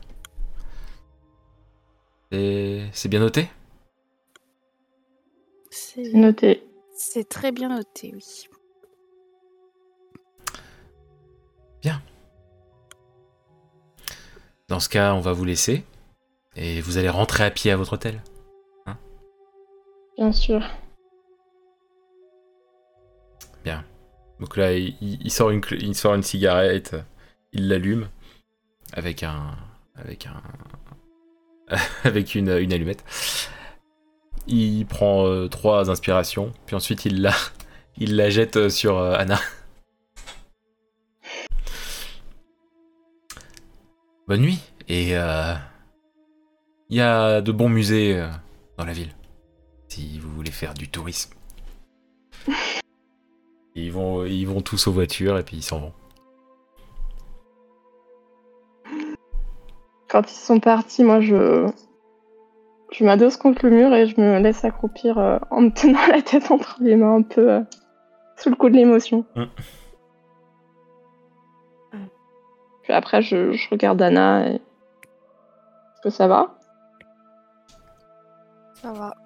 [2.31, 3.49] Et c'est bien noté?
[5.71, 6.67] C'est Noté.
[6.97, 8.49] c'est très bien noté, oui.
[14.69, 15.85] Dans ce cas, on va vous laisser.
[16.57, 18.23] Et vous allez rentrer à pied à votre hôtel.
[20.17, 20.63] Bien sûr.
[24.41, 26.97] Donc là, il, sort, une, cigarette,
[27.53, 28.09] il l'allume
[28.93, 29.57] avec un,
[29.95, 33.05] avec un, avec une, allumette.
[34.47, 37.33] Il prend euh, trois inspirations, puis ensuite il la,
[37.97, 39.39] il la jette sur euh, Anna.
[44.27, 44.61] Bonne nuit.
[44.89, 45.55] Et euh,
[46.91, 48.29] il y a de bons musées euh,
[48.77, 49.15] dans la ville,
[49.95, 51.35] si vous voulez faire du tourisme.
[53.77, 55.93] Ils vont, ils vont tous aux voitures et puis ils s'en vont.
[60.09, 61.67] Quand ils sont partis, moi, je,
[62.93, 66.23] je m'adosse contre le mur et je me laisse accroupir euh, en me tenant la
[66.23, 67.63] tête entre les mains, un peu euh,
[68.37, 69.25] sous le coup de l'émotion.
[69.35, 69.47] Mm.
[72.85, 74.55] Puis après, je, je regarde Anna et.
[74.55, 76.57] Est-ce que ça va?
[78.75, 79.17] Ça va.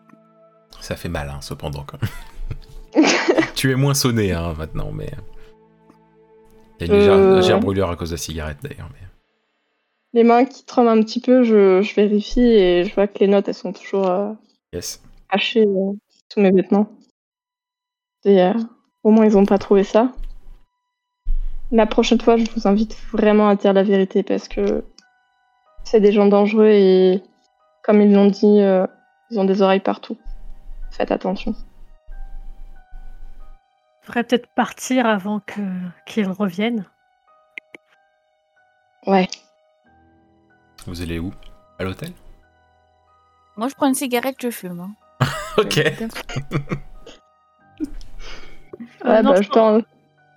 [0.88, 1.84] Ça fait mal, hein, cependant.
[3.54, 5.10] Tu es moins sonné hein, maintenant, mais.
[6.80, 7.36] Il y a une légère, Euh.
[7.36, 8.88] légère brûlure à cause de la cigarette d'ailleurs.
[8.94, 9.06] Mais...
[10.14, 13.26] Les mains qui tremblent un petit peu, je, je vérifie et je vois que les
[13.26, 14.32] notes, elles sont toujours euh,
[14.72, 15.02] Yes.
[15.30, 15.92] cachées euh,
[16.32, 16.88] sous mes vêtements.
[18.24, 18.54] Et euh,
[19.04, 20.12] au moins, ils n'ont pas trouvé ça.
[21.70, 24.84] La prochaine fois, je vous invite vraiment à dire la vérité parce que
[25.84, 27.22] c'est des gens dangereux et,
[27.84, 28.86] comme ils l'ont dit, euh,
[29.30, 30.16] ils ont des oreilles partout.
[30.90, 31.54] Faites attention.
[34.02, 35.60] faudrait peut-être partir avant que
[36.06, 36.84] qu'ils reviennent.
[39.06, 39.28] Ouais.
[40.86, 41.32] Vous allez où?
[41.78, 42.12] À l'hôtel?
[43.56, 44.80] Moi, je prends une cigarette, je fume.
[44.80, 44.94] hein.
[45.58, 45.78] Ok.
[49.04, 49.82] Euh, Ouais, non, bah, je t'en- Et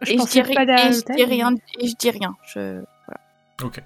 [0.01, 1.55] je, pensais dis, pas aller à et je l'hôtel, dis mais- rien.
[1.79, 2.35] Et je dis rien.
[2.47, 2.83] Je...
[3.63, 3.81] Ok.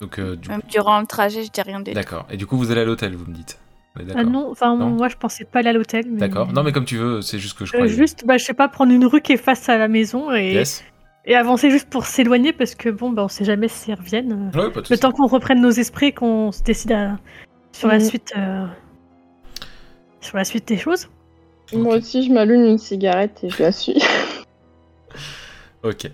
[0.00, 2.26] Donc, euh, du Même durant le trajet, je dis rien de D'accord.
[2.30, 3.58] Et du coup, vous allez à l'hôtel, vous me dites
[3.96, 4.24] Ah D'accord.
[4.24, 6.04] non, enfin Non moi je pensais pas aller à l'hôtel.
[6.10, 6.52] mais- D'accord.
[6.52, 7.94] Non, mais comme tu veux, c'est juste que je Euh, croyais.
[7.94, 10.52] juste, bah, je sais pas, prendre une rue qui est face à la maison et,
[10.54, 10.84] Yes.
[11.24, 14.50] et avancer juste pour s'éloigner parce que bon, bah, on sait jamais s'ils reviennent.
[14.54, 17.18] Ouais, pas de Le temps qu'on reprenne nos esprits, qu'on se décide à-
[17.72, 18.04] sur la Mhm.
[18.04, 18.66] suite, euh,
[20.20, 21.08] sur la suite des choses.
[21.72, 23.94] Moi aussi, je m'allume une cigarette et je la suis.
[25.82, 26.10] Ok.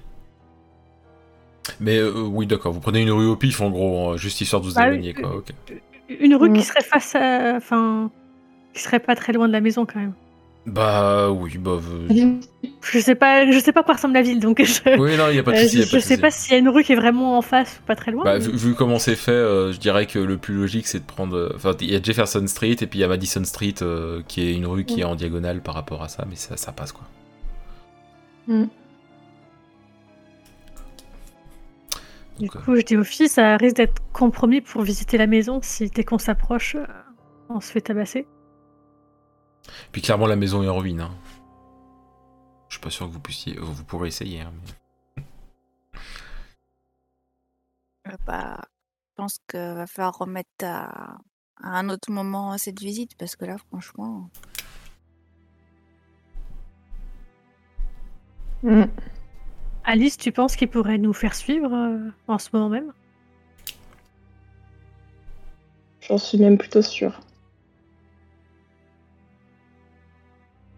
[1.81, 2.73] Mais euh, oui, d'accord.
[2.73, 5.15] Vous prenez une rue au pif, en gros, hein, juste histoire de vous Ah, éloigner,
[5.17, 5.23] oui.
[5.23, 5.37] quoi.
[5.37, 5.47] Ok.
[6.21, 8.11] Une rue qui serait face à, enfin,
[8.75, 10.13] qui serait pas très loin de la maison quand même.
[10.67, 11.79] Bah oui, bah.
[12.11, 12.33] euh,
[12.93, 15.29] Je sais pas, je sais pas à quoi ressemble la ville, donc je, Oui, non,
[15.29, 15.79] il n'y a pas de euh, souci.
[15.79, 16.97] y je, a pas de je sais pas s'il y a une rue qui est
[16.97, 18.25] vraiment en face ou pas très loin.
[18.25, 20.99] Bah, mais- vu, vu comment c'est fait, euh, je dirais que le plus logique c'est
[20.99, 21.35] de prendre.
[21.37, 24.21] euh, Enfin, il y a Jefferson Street et puis il y a Madison Street euh,
[24.29, 26.73] qui est une rue qui est en diagonale par rapport à ça, mais ça, ça
[26.73, 27.07] passe quoi.
[28.49, 28.65] Mm.
[32.41, 35.27] Du Donc, euh, coup, je dis aux filles, ça risque d'être compromis pour visiter la
[35.27, 36.87] maison si dès qu'on s'approche, euh,
[37.51, 38.27] on se fait tabasser.
[39.93, 41.03] Puis clairement la maison est en ruine.
[41.03, 41.11] Hein.
[42.69, 44.41] Je suis pas sûr que vous puissiez, vous pourrez essayer.
[44.41, 44.53] hein,
[45.17, 45.23] mais-
[48.09, 51.19] Euh, bah, je pense qu'il va falloir remettre à,
[51.63, 54.31] à un autre moment cette visite parce que là, franchement.
[58.63, 58.85] Mm.
[59.93, 61.99] Alice, tu penses qu'il pourrait nous faire suivre euh,
[62.29, 62.93] en ce moment même?
[66.01, 67.19] J'en suis même plutôt sûre.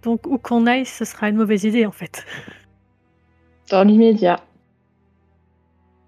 [0.00, 2.24] Donc, où qu'on aille, ce sera une mauvaise idée en fait.
[3.70, 4.40] Dans l'immédiat.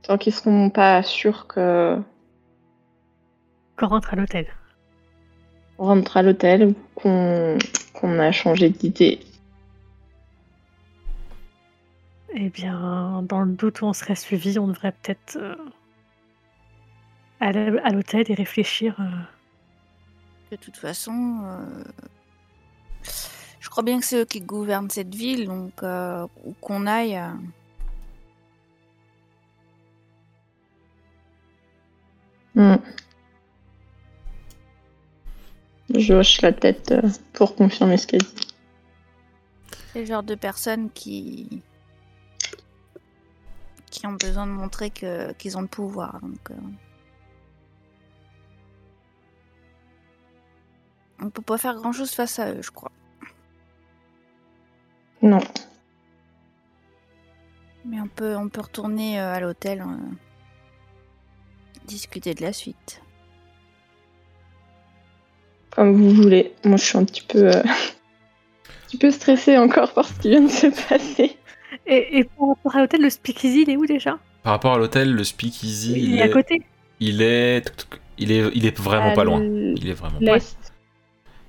[0.04, 1.98] Tant qu'ils seront pas sûrs que
[3.76, 4.46] Qu'on rentre à l'hôtel.
[5.76, 7.58] on rentre à l'hôtel ou qu'on
[7.92, 9.20] qu'on a changé d'idée.
[12.36, 15.54] Eh bien, dans le doute où on serait suivi, on devrait peut-être euh,
[17.40, 18.96] aller à l'hôtel et réfléchir.
[19.00, 19.04] euh.
[20.50, 21.84] De toute façon, euh,
[23.60, 27.16] je crois bien que c'est eux qui gouvernent cette ville, donc euh, où qu'on aille.
[27.16, 27.30] euh,
[32.56, 32.76] Mm.
[35.92, 37.02] Je hoche la tête euh,
[37.32, 38.54] pour confirmer ce qu'elle dit.
[39.92, 41.62] C'est le genre de personnes qui
[43.94, 46.20] qui ont besoin de montrer que qu'ils ont le pouvoir.
[46.20, 46.54] Donc, euh,
[51.20, 52.90] on peut pas faire grand chose face à eux, je crois.
[55.22, 55.38] Non.
[57.84, 59.84] Mais on peut on peut retourner euh, à l'hôtel, euh,
[61.86, 63.00] discuter de la suite.
[65.70, 66.52] Comme vous voulez.
[66.64, 70.30] Moi, je suis un petit peu, euh, un petit peu stressée encore par ce qui
[70.30, 71.36] vient de se passer.
[71.86, 74.18] Et, et par rapport à l'hôtel, le speakeasy, il est où déjà?
[74.42, 76.62] Par rapport à l'hôtel, le speakeasy, Il il est à côté.
[77.00, 77.62] il est,
[78.18, 79.40] il est, il est vraiment À pas loin.
[79.40, 80.18] l- Il est vraiment.
[80.18, 80.56] pas- L'est.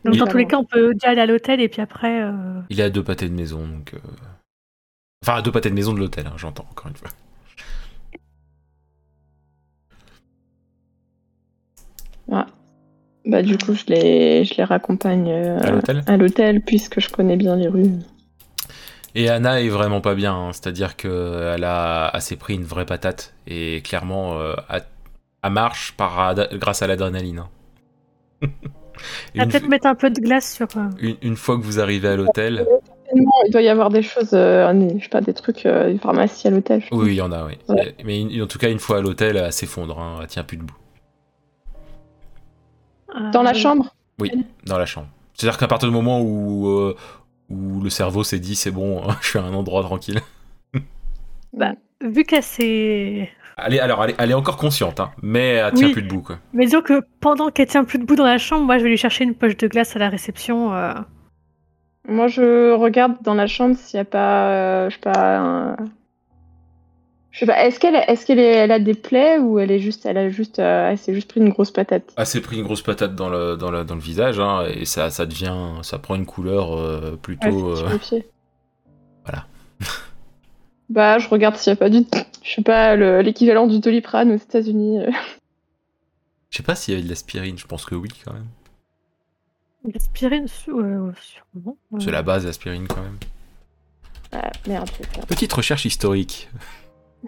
[0.03, 2.21] Donc, Il- dans tous les cas, on peut déjà aller à l'hôtel et puis après.
[2.21, 3.93] euh, Il est à deux pâtés de maison, donc.
[3.93, 3.99] euh,
[5.23, 7.09] Enfin, à deux pâtés de maison de l'hôtel, hein, j'entends encore une fois.
[13.25, 16.03] Bah, du coup, je les, je les raccompagne euh, À l'hôtel?
[16.05, 17.89] à l'hôtel puisque je connais bien les rues.
[19.15, 23.33] Et Anna est vraiment pas bien, hein, c'est-à-dire qu'elle a assez pris une vraie patate
[23.47, 24.79] et clairement euh, à,
[25.41, 27.39] à marche par ad- grâce à l'adrénaline.
[27.39, 27.49] hein.
[29.35, 30.67] Une, peut-être mettre un peu de glace sur.
[30.77, 32.65] euh, une- une fois que vous arrivez à l'hôtel,
[33.13, 36.47] Il doit y avoir des choses, euh, je sais pas, des trucs, euh, des pharmacies
[36.47, 36.81] à l'hôtel.
[36.81, 37.53] je oui, il y en a, oui.
[37.67, 37.93] Ouais.
[38.05, 40.57] Mais une- en tout cas, une fois à l'hôtel, elle s'effondre, hein, elle tient plus
[40.57, 40.75] debout.
[43.31, 43.93] Dans la chambre?
[44.19, 44.31] Oui,
[44.65, 45.07] dans la chambre.
[45.33, 46.95] C'est-à-dire qu'à partir du moment où, euh,
[47.49, 50.19] où le cerveau s'est dit c'est bon, je suis à un endroit tranquille.
[51.53, 51.73] Bah,
[52.03, 53.29] Vu qu'elle s'est.
[53.57, 55.93] Elle est, alors, elle est, elle est encore consciente, hein, mais elle tient Oui.
[55.93, 56.39] plus debout, quoi.
[56.53, 58.97] Mais disons que pendant qu'elle tient plus debout dans la chambre, moi je vais lui
[58.97, 60.73] chercher une poche de glace à la réception.
[60.73, 60.93] euh,
[62.09, 65.75] Moi, je regarde dans la chambre s'il n'y a pas, euh, je sais pas, un-
[67.35, 67.65] je sais pas.
[67.65, 70.29] Est-ce qu'elle, est-ce qu'elle est- elle a des plaies ou elle est juste, elle a
[70.29, 72.13] juste, euh, elle s'est juste pris une grosse patate?
[72.17, 74.85] Elle s'est pris une grosse patate dans le, dans le, dans le visage, hein, et
[74.85, 77.75] ça, ça devient, ça prend une couleur euh, plutôt...
[77.75, 77.97] euh.
[79.25, 79.45] Voilà.
[80.89, 82.05] bah, je regarde s'il n'y a pas du,
[82.43, 85.01] je sais pas, le- l'équivalent du Doliprane aux États-Unis.
[86.51, 88.47] Je sais pas s'il y avait de l'aspirine, je pense que oui, quand même.
[89.93, 91.77] L'aspirine, euh, sûrement.
[91.99, 93.17] C'est la base, l'aspirine, quand même.
[94.31, 94.89] Ah, merde.
[95.27, 96.49] Petite recherche historique.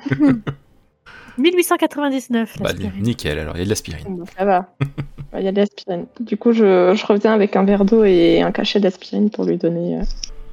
[1.37, 4.23] 1899, Bah, nickel, alors, il y a de l'aspirine.
[4.37, 4.73] Ça va.
[5.31, 6.05] Bah, Il y a de l'aspirine.
[6.21, 9.57] Du coup, je, je reviens avec un verre d'eau et un cachet d'aspirine pour lui
[9.57, 10.03] donner euh,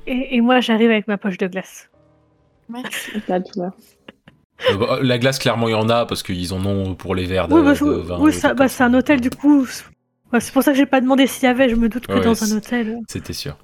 [0.08, 1.88] Et, et moi j'arrive avec ma poche de glace.
[2.68, 3.12] Merci.
[3.28, 3.70] la douleur.
[4.70, 7.24] Euh, bah, la glace, clairement, il y en a, parce qu'ils en ont pour les
[7.24, 8.18] verres de, oui, bah, de vin.
[8.20, 9.64] oui, ça- bah, c'est un hôtel du coup.
[9.66, 11.68] c'est- pour ça que j'ai pas demandé s'il y avait.
[11.68, 12.88] Je me doute que Ouais, dans un hôtel.
[12.90, 13.56] euh, C'était sûr.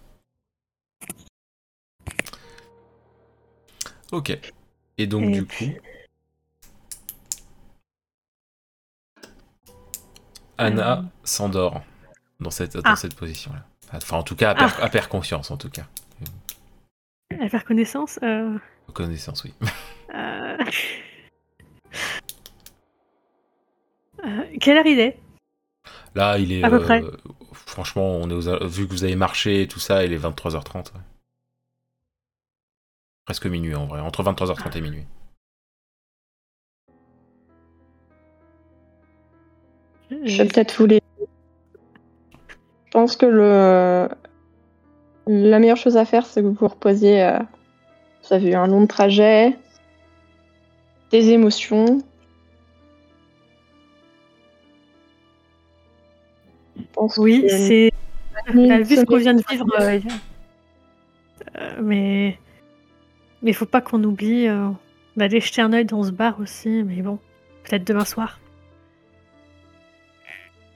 [4.13, 4.39] Ok.
[5.01, 5.81] Et donc, Et du puis- coup...
[10.59, 11.03] Anna Euh.
[11.25, 11.81] s'endort
[12.39, 12.97] dans cette, dans Ah.
[12.97, 13.65] cette position-là.
[13.95, 15.87] Enfin, en tout cas, elle perd, elle perd conscience, en tout cas.
[17.41, 18.19] à faire connaissance.
[18.23, 18.59] euh,
[18.93, 19.55] Connaissance, oui.
[20.15, 20.57] euh,
[24.27, 25.19] euh, quelle heure il est?
[26.15, 26.63] Là, il est.
[26.63, 27.01] À peu euh, près.
[27.01, 27.19] pff,
[27.67, 30.93] franchement, on est aux- vu que vous avez marché et tout ça, il est 23h30.
[30.93, 31.01] ouais.
[33.31, 35.05] Presque minuit en vrai, entre 23h30 et minuit.
[40.25, 41.01] Je vais peut-être vous les.
[42.41, 44.09] Je pense que le...
[45.29, 47.23] la meilleure chose à faire, c'est que vous vous reposiez.
[47.23, 47.39] euh,
[48.25, 49.57] Vous avez eu un long trajet,
[51.13, 52.03] des émotions.
[56.77, 57.93] Je pense Oui, c'est.
[58.47, 59.67] T'as vu ce qu'on vient de vivre.
[59.79, 60.01] euh,
[61.57, 62.37] Euh, mais.
[63.43, 64.69] Mais faut pas qu'on oublie euh,
[65.17, 66.83] d'aller jeter un œil dans ce bar aussi.
[66.85, 67.19] Mais bon,
[67.65, 68.39] peut-être demain soir.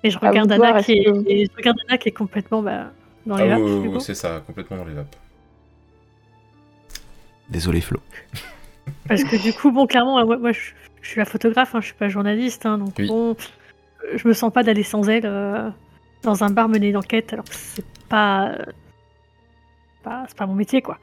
[0.03, 2.63] Et je regarde voir, Anna qui est, que- et je regarde Anna qui est complètement
[2.63, 2.93] bah,
[3.27, 5.17] dans les Ah vapes, oui, c'est ça, complètement dans les vapes.
[7.49, 8.01] Désolé Flo.
[9.09, 10.61] Parce que du coup, bon, clairement, moi, moi, je,
[11.01, 13.07] je suis la photographe, hein, je suis pas journaliste, hein, donc Oui.
[13.09, 13.31] bon,
[14.05, 15.71] euh, je me sens pas d'aller sans elle euh,
[16.23, 18.65] dans un bar mener d'enquête, alors que c'est pas, euh,
[20.03, 20.99] pas, c'est pas mon métier, quoi.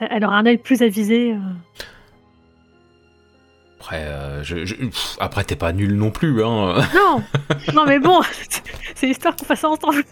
[0.00, 1.32] Elle aura un œil plus avisé.
[1.32, 1.38] euh.
[3.80, 6.74] Après, euh, je, je- pff, après t'es pas nul non plus, hein.
[6.94, 7.22] Non,
[7.74, 8.20] non, mais bon,
[8.94, 10.02] c'est l'histoire qu'on fasse ça ensemble.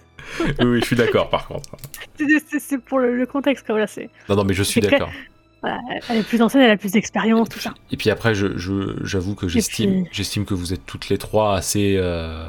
[0.41, 1.71] oui, oui, je suis d'accord par contre.
[2.17, 3.75] C'est- pour le, le contexte, quoi.
[3.75, 4.11] Voilà, c'est.
[4.29, 5.11] Non, non, mais je suis d'accord.
[5.61, 5.79] voilà,
[6.09, 7.75] elle est plus ancienne, elle a plus d'expérience, tout ça.
[7.91, 8.57] Et puis après, je-
[9.05, 12.47] j'avoue que j'estime, puis- j'estime que vous êtes toutes les trois assez euh,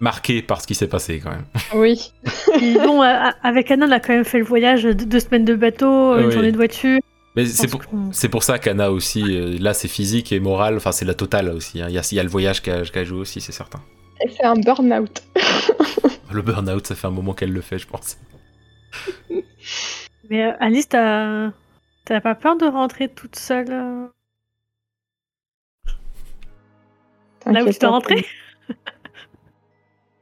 [0.00, 1.44] marquées par ce qui s'est passé quand même.
[1.74, 2.12] Oui.
[2.84, 5.54] Bon, euh, avec Anna, on a quand même fait le voyage de deux semaines de
[5.54, 6.32] bateau, une Oui.
[6.32, 6.98] journée de voiture.
[7.36, 7.80] Mais c'est pour,
[8.12, 11.48] c'est pour ça qu'Anna aussi, euh, là c'est physique et moral, enfin c'est la totale
[11.50, 11.80] aussi.
[11.80, 11.86] hein.
[11.88, 13.80] Il y, a, il y a le voyage qu'elle joue aussi, c'est certain.
[14.24, 15.22] Et c'est un burn-out.
[16.32, 18.16] Le burn-out, ça fait un moment qu'elle le fait, je pense.
[20.28, 21.50] Mais euh, Alice, t'as
[22.04, 24.06] t'as pas peur de rentrer toute seule euh,
[27.46, 28.24] là où tu rentrer
[28.66, 28.76] pour-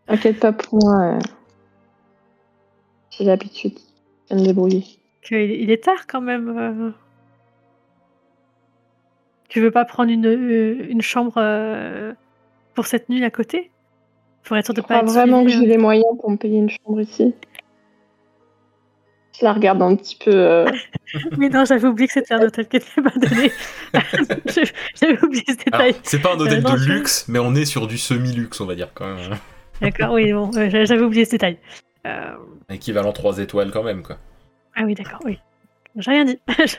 [0.08, 1.14] T'inquiète pas pour moi.
[1.14, 1.18] euh,
[3.10, 3.78] J'ai l'habitude.
[4.30, 4.84] Je vais me débrouiller.
[5.30, 6.48] Il est tard quand même.
[6.58, 6.90] euh.
[9.48, 12.14] Tu veux pas prendre une, euh, une chambre
[12.74, 13.70] pour cette nuit à côté?
[14.44, 15.66] Pour être sûr de Je pas crois être vraiment que j'ai euh.
[15.66, 17.34] les moyens pour me payer une chambre ici.
[19.38, 20.30] Je la regarde un petit peu.
[20.34, 20.70] euh,
[21.38, 23.52] Mais non, j'avais oublié que c'était un hôtel qui était pas donné.
[25.00, 25.94] J'avais oublié ce détail.
[26.02, 28.74] c'est pas un hôtel Euh, de luxe, mais on est sur du semi-luxe, on va
[28.74, 29.36] dire quand même.
[29.80, 31.58] D'accord, oui, bon, euh, j'a- j'avais oublié ce détail.
[32.06, 32.36] Euh,
[32.68, 34.18] Équivalent 3 étoiles quand même, quoi.
[34.74, 35.38] Ah oui, d'accord, oui.
[35.96, 36.38] J'ai rien dit.
[36.58, 36.76] je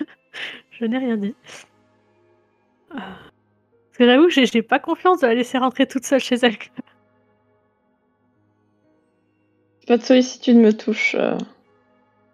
[0.72, 1.36] je n'ai rien dit.
[2.92, 2.98] Ah.
[2.98, 6.36] Parce que j'avoue que j'ai- j'ai pas confiance de la laisser rentrer toute seule chez
[6.42, 6.56] elle.
[9.88, 11.16] Pas de sollicitude me touche.
[11.18, 11.38] euh.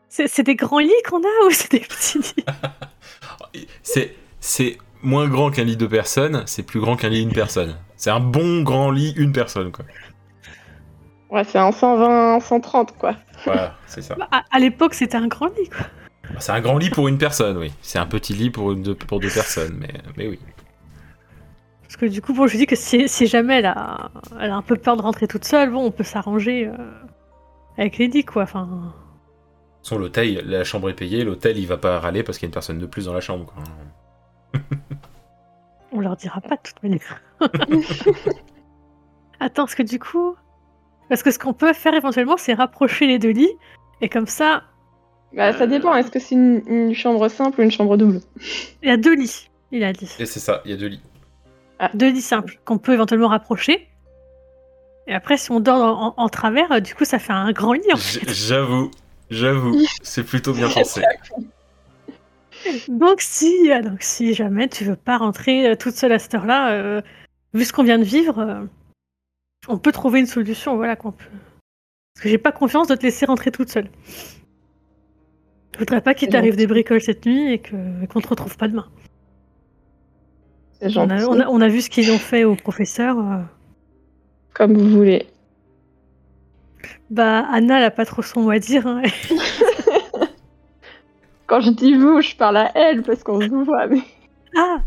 [0.09, 2.45] C'est c'est des grands lits qu'on a ou c'est des petits lits?
[3.83, 7.77] C'est, c'est moins grand qu'un lit de personne, c'est plus grand qu'un lit une personne.
[7.95, 9.85] C'est un bon grand lit une personne, quoi.
[11.29, 13.15] Ouais, c'est un 120, 130 quoi.
[13.45, 14.15] Voilà, c'est ça.
[14.15, 15.87] Bah, à à l'époque, c'était un grand lit, quoi.
[16.39, 17.71] C'est un grand lit pour une personne, oui.
[17.81, 20.39] C'est un petit lit pour, une, deux- pour deux personnes, mais, mais oui.
[21.83, 24.55] Parce que du coup, bon, je dis que si, si jamais elle a, elle a
[24.55, 26.75] un peu peur de rentrer toute seule, bon, on peut s'arranger euh,
[27.77, 28.43] avec les lits, quoi.
[28.43, 28.93] Enfin,
[29.83, 32.49] Son l'hôtel, la chambre est payée, l'hôtel il va pas râler parce qu'il y a
[32.49, 33.45] une personne de plus dans la chambre.
[33.45, 34.61] Quoi.
[35.91, 37.21] on leur dira pas de toute manière.
[39.39, 40.35] Attends, parce que du coup.
[41.09, 43.51] Parce que ce qu'on peut faire éventuellement, c'est rapprocher les deux lits.
[44.01, 44.63] Et comme ça,
[45.33, 45.93] Bah, ça dépend.
[45.95, 48.21] Est-ce que c'est une, une chambre simple ou une chambre double
[48.81, 50.09] il y a deux lits, il a dit.
[50.19, 51.01] Et c'est ça, il y a deux lits.
[51.93, 53.87] Deux lits simples qu'on peut éventuellement rapprocher.
[55.07, 57.51] Et après, si on dort en, en- en travers, euh, du coup, ça fait un
[57.51, 57.81] grand lit.
[57.93, 58.27] en fait.
[58.33, 58.89] J'avoue,
[59.29, 61.01] j'avoue, c'est plutôt bien pensé.
[62.87, 66.33] Donc si, euh, donc si jamais tu veux pas rentrer euh, toute seule à cette
[66.33, 67.01] heure-là, euh,
[67.53, 68.61] vu ce qu'on vient de vivre, euh,
[69.67, 71.25] on peut trouver une solution, voilà qu'on peut.
[72.13, 73.89] Parce que j'ai pas confiance de te laisser rentrer toute seule.
[75.73, 78.87] Je voudrais pas qu'il t'arrive des bricoles cette nuit et qu'on te retrouve pas demain.
[80.79, 83.17] C'est On a, on, a, on a vu ce qu'ils ont fait au professeur.
[83.19, 83.41] euh,
[84.53, 85.27] Comme vous voulez.
[87.09, 88.87] Bah Anna, elle a pas trop son mot à dire.
[88.87, 89.01] hein.
[91.47, 93.87] Quand je dis vous, je parle à elle parce qu'on se voit.
[93.87, 93.99] Mais...
[94.57, 94.77] ah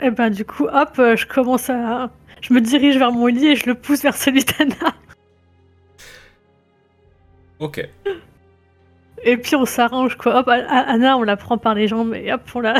[0.00, 3.48] Et ben du coup, hop, euh, je commence à, je me dirige vers mon lit
[3.48, 4.94] et je le pousse vers celui d'Anna.
[7.58, 7.86] Ok.
[9.24, 10.38] Et puis on s'arrange quoi.
[10.38, 12.74] Hop, Anna, on la prend par les jambes et hop, on la.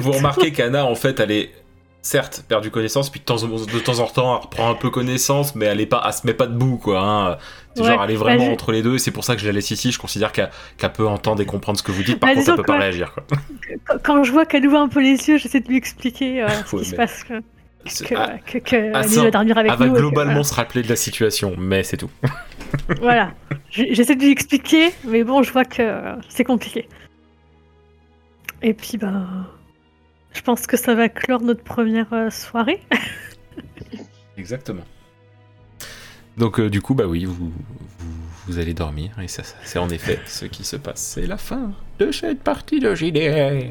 [0.00, 1.52] Vous remarquez qu'Anna, en fait, elle est
[2.02, 4.88] certes perdu connaissance, puis de temps, en- de temps en temps, elle reprend un peu
[4.90, 7.00] connaissance, mais elle, est pas, elle se met pas debout, quoi.
[7.00, 7.36] Hein.
[7.74, 7.88] C'est Ouais.
[7.90, 9.52] Genre, elle est vraiment Bah, entre les deux, et c'est pour ça que je la
[9.52, 9.92] laisse ici.
[9.92, 10.50] Je considère qu'elle
[10.94, 13.12] peut entendre et comprendre ce que vous dites, par Bah, contre, elle peut pas réagir,
[13.14, 13.98] quoi.
[14.02, 16.76] Quand- je vois qu'elle ouvre un peu les yeux, j'essaie de lui expliquer euh, ce
[16.76, 17.22] Ouais, qui se passe.
[17.24, 17.36] quoi.
[17.84, 19.94] Que, ah, que, que ah, va dormir avec elle va nous.
[19.94, 22.10] que, globalement se rappeler de la situation, mais c'est tout.
[23.00, 23.32] Voilà.
[23.70, 26.86] J'essaie de lui expliquer, mais bon, je vois que c'est compliqué.
[28.62, 29.46] Et puis, ben.
[30.34, 32.80] Je pense que ça va clore notre première euh, soirée.
[34.36, 34.84] Exactement.
[36.36, 37.52] Donc euh, du coup, bah oui, vous, vous,
[38.46, 41.00] vous allez dormir, et ça, ça- c'est en effet ce qui se passe.
[41.00, 43.70] C'est la fin de cette partie de JDR.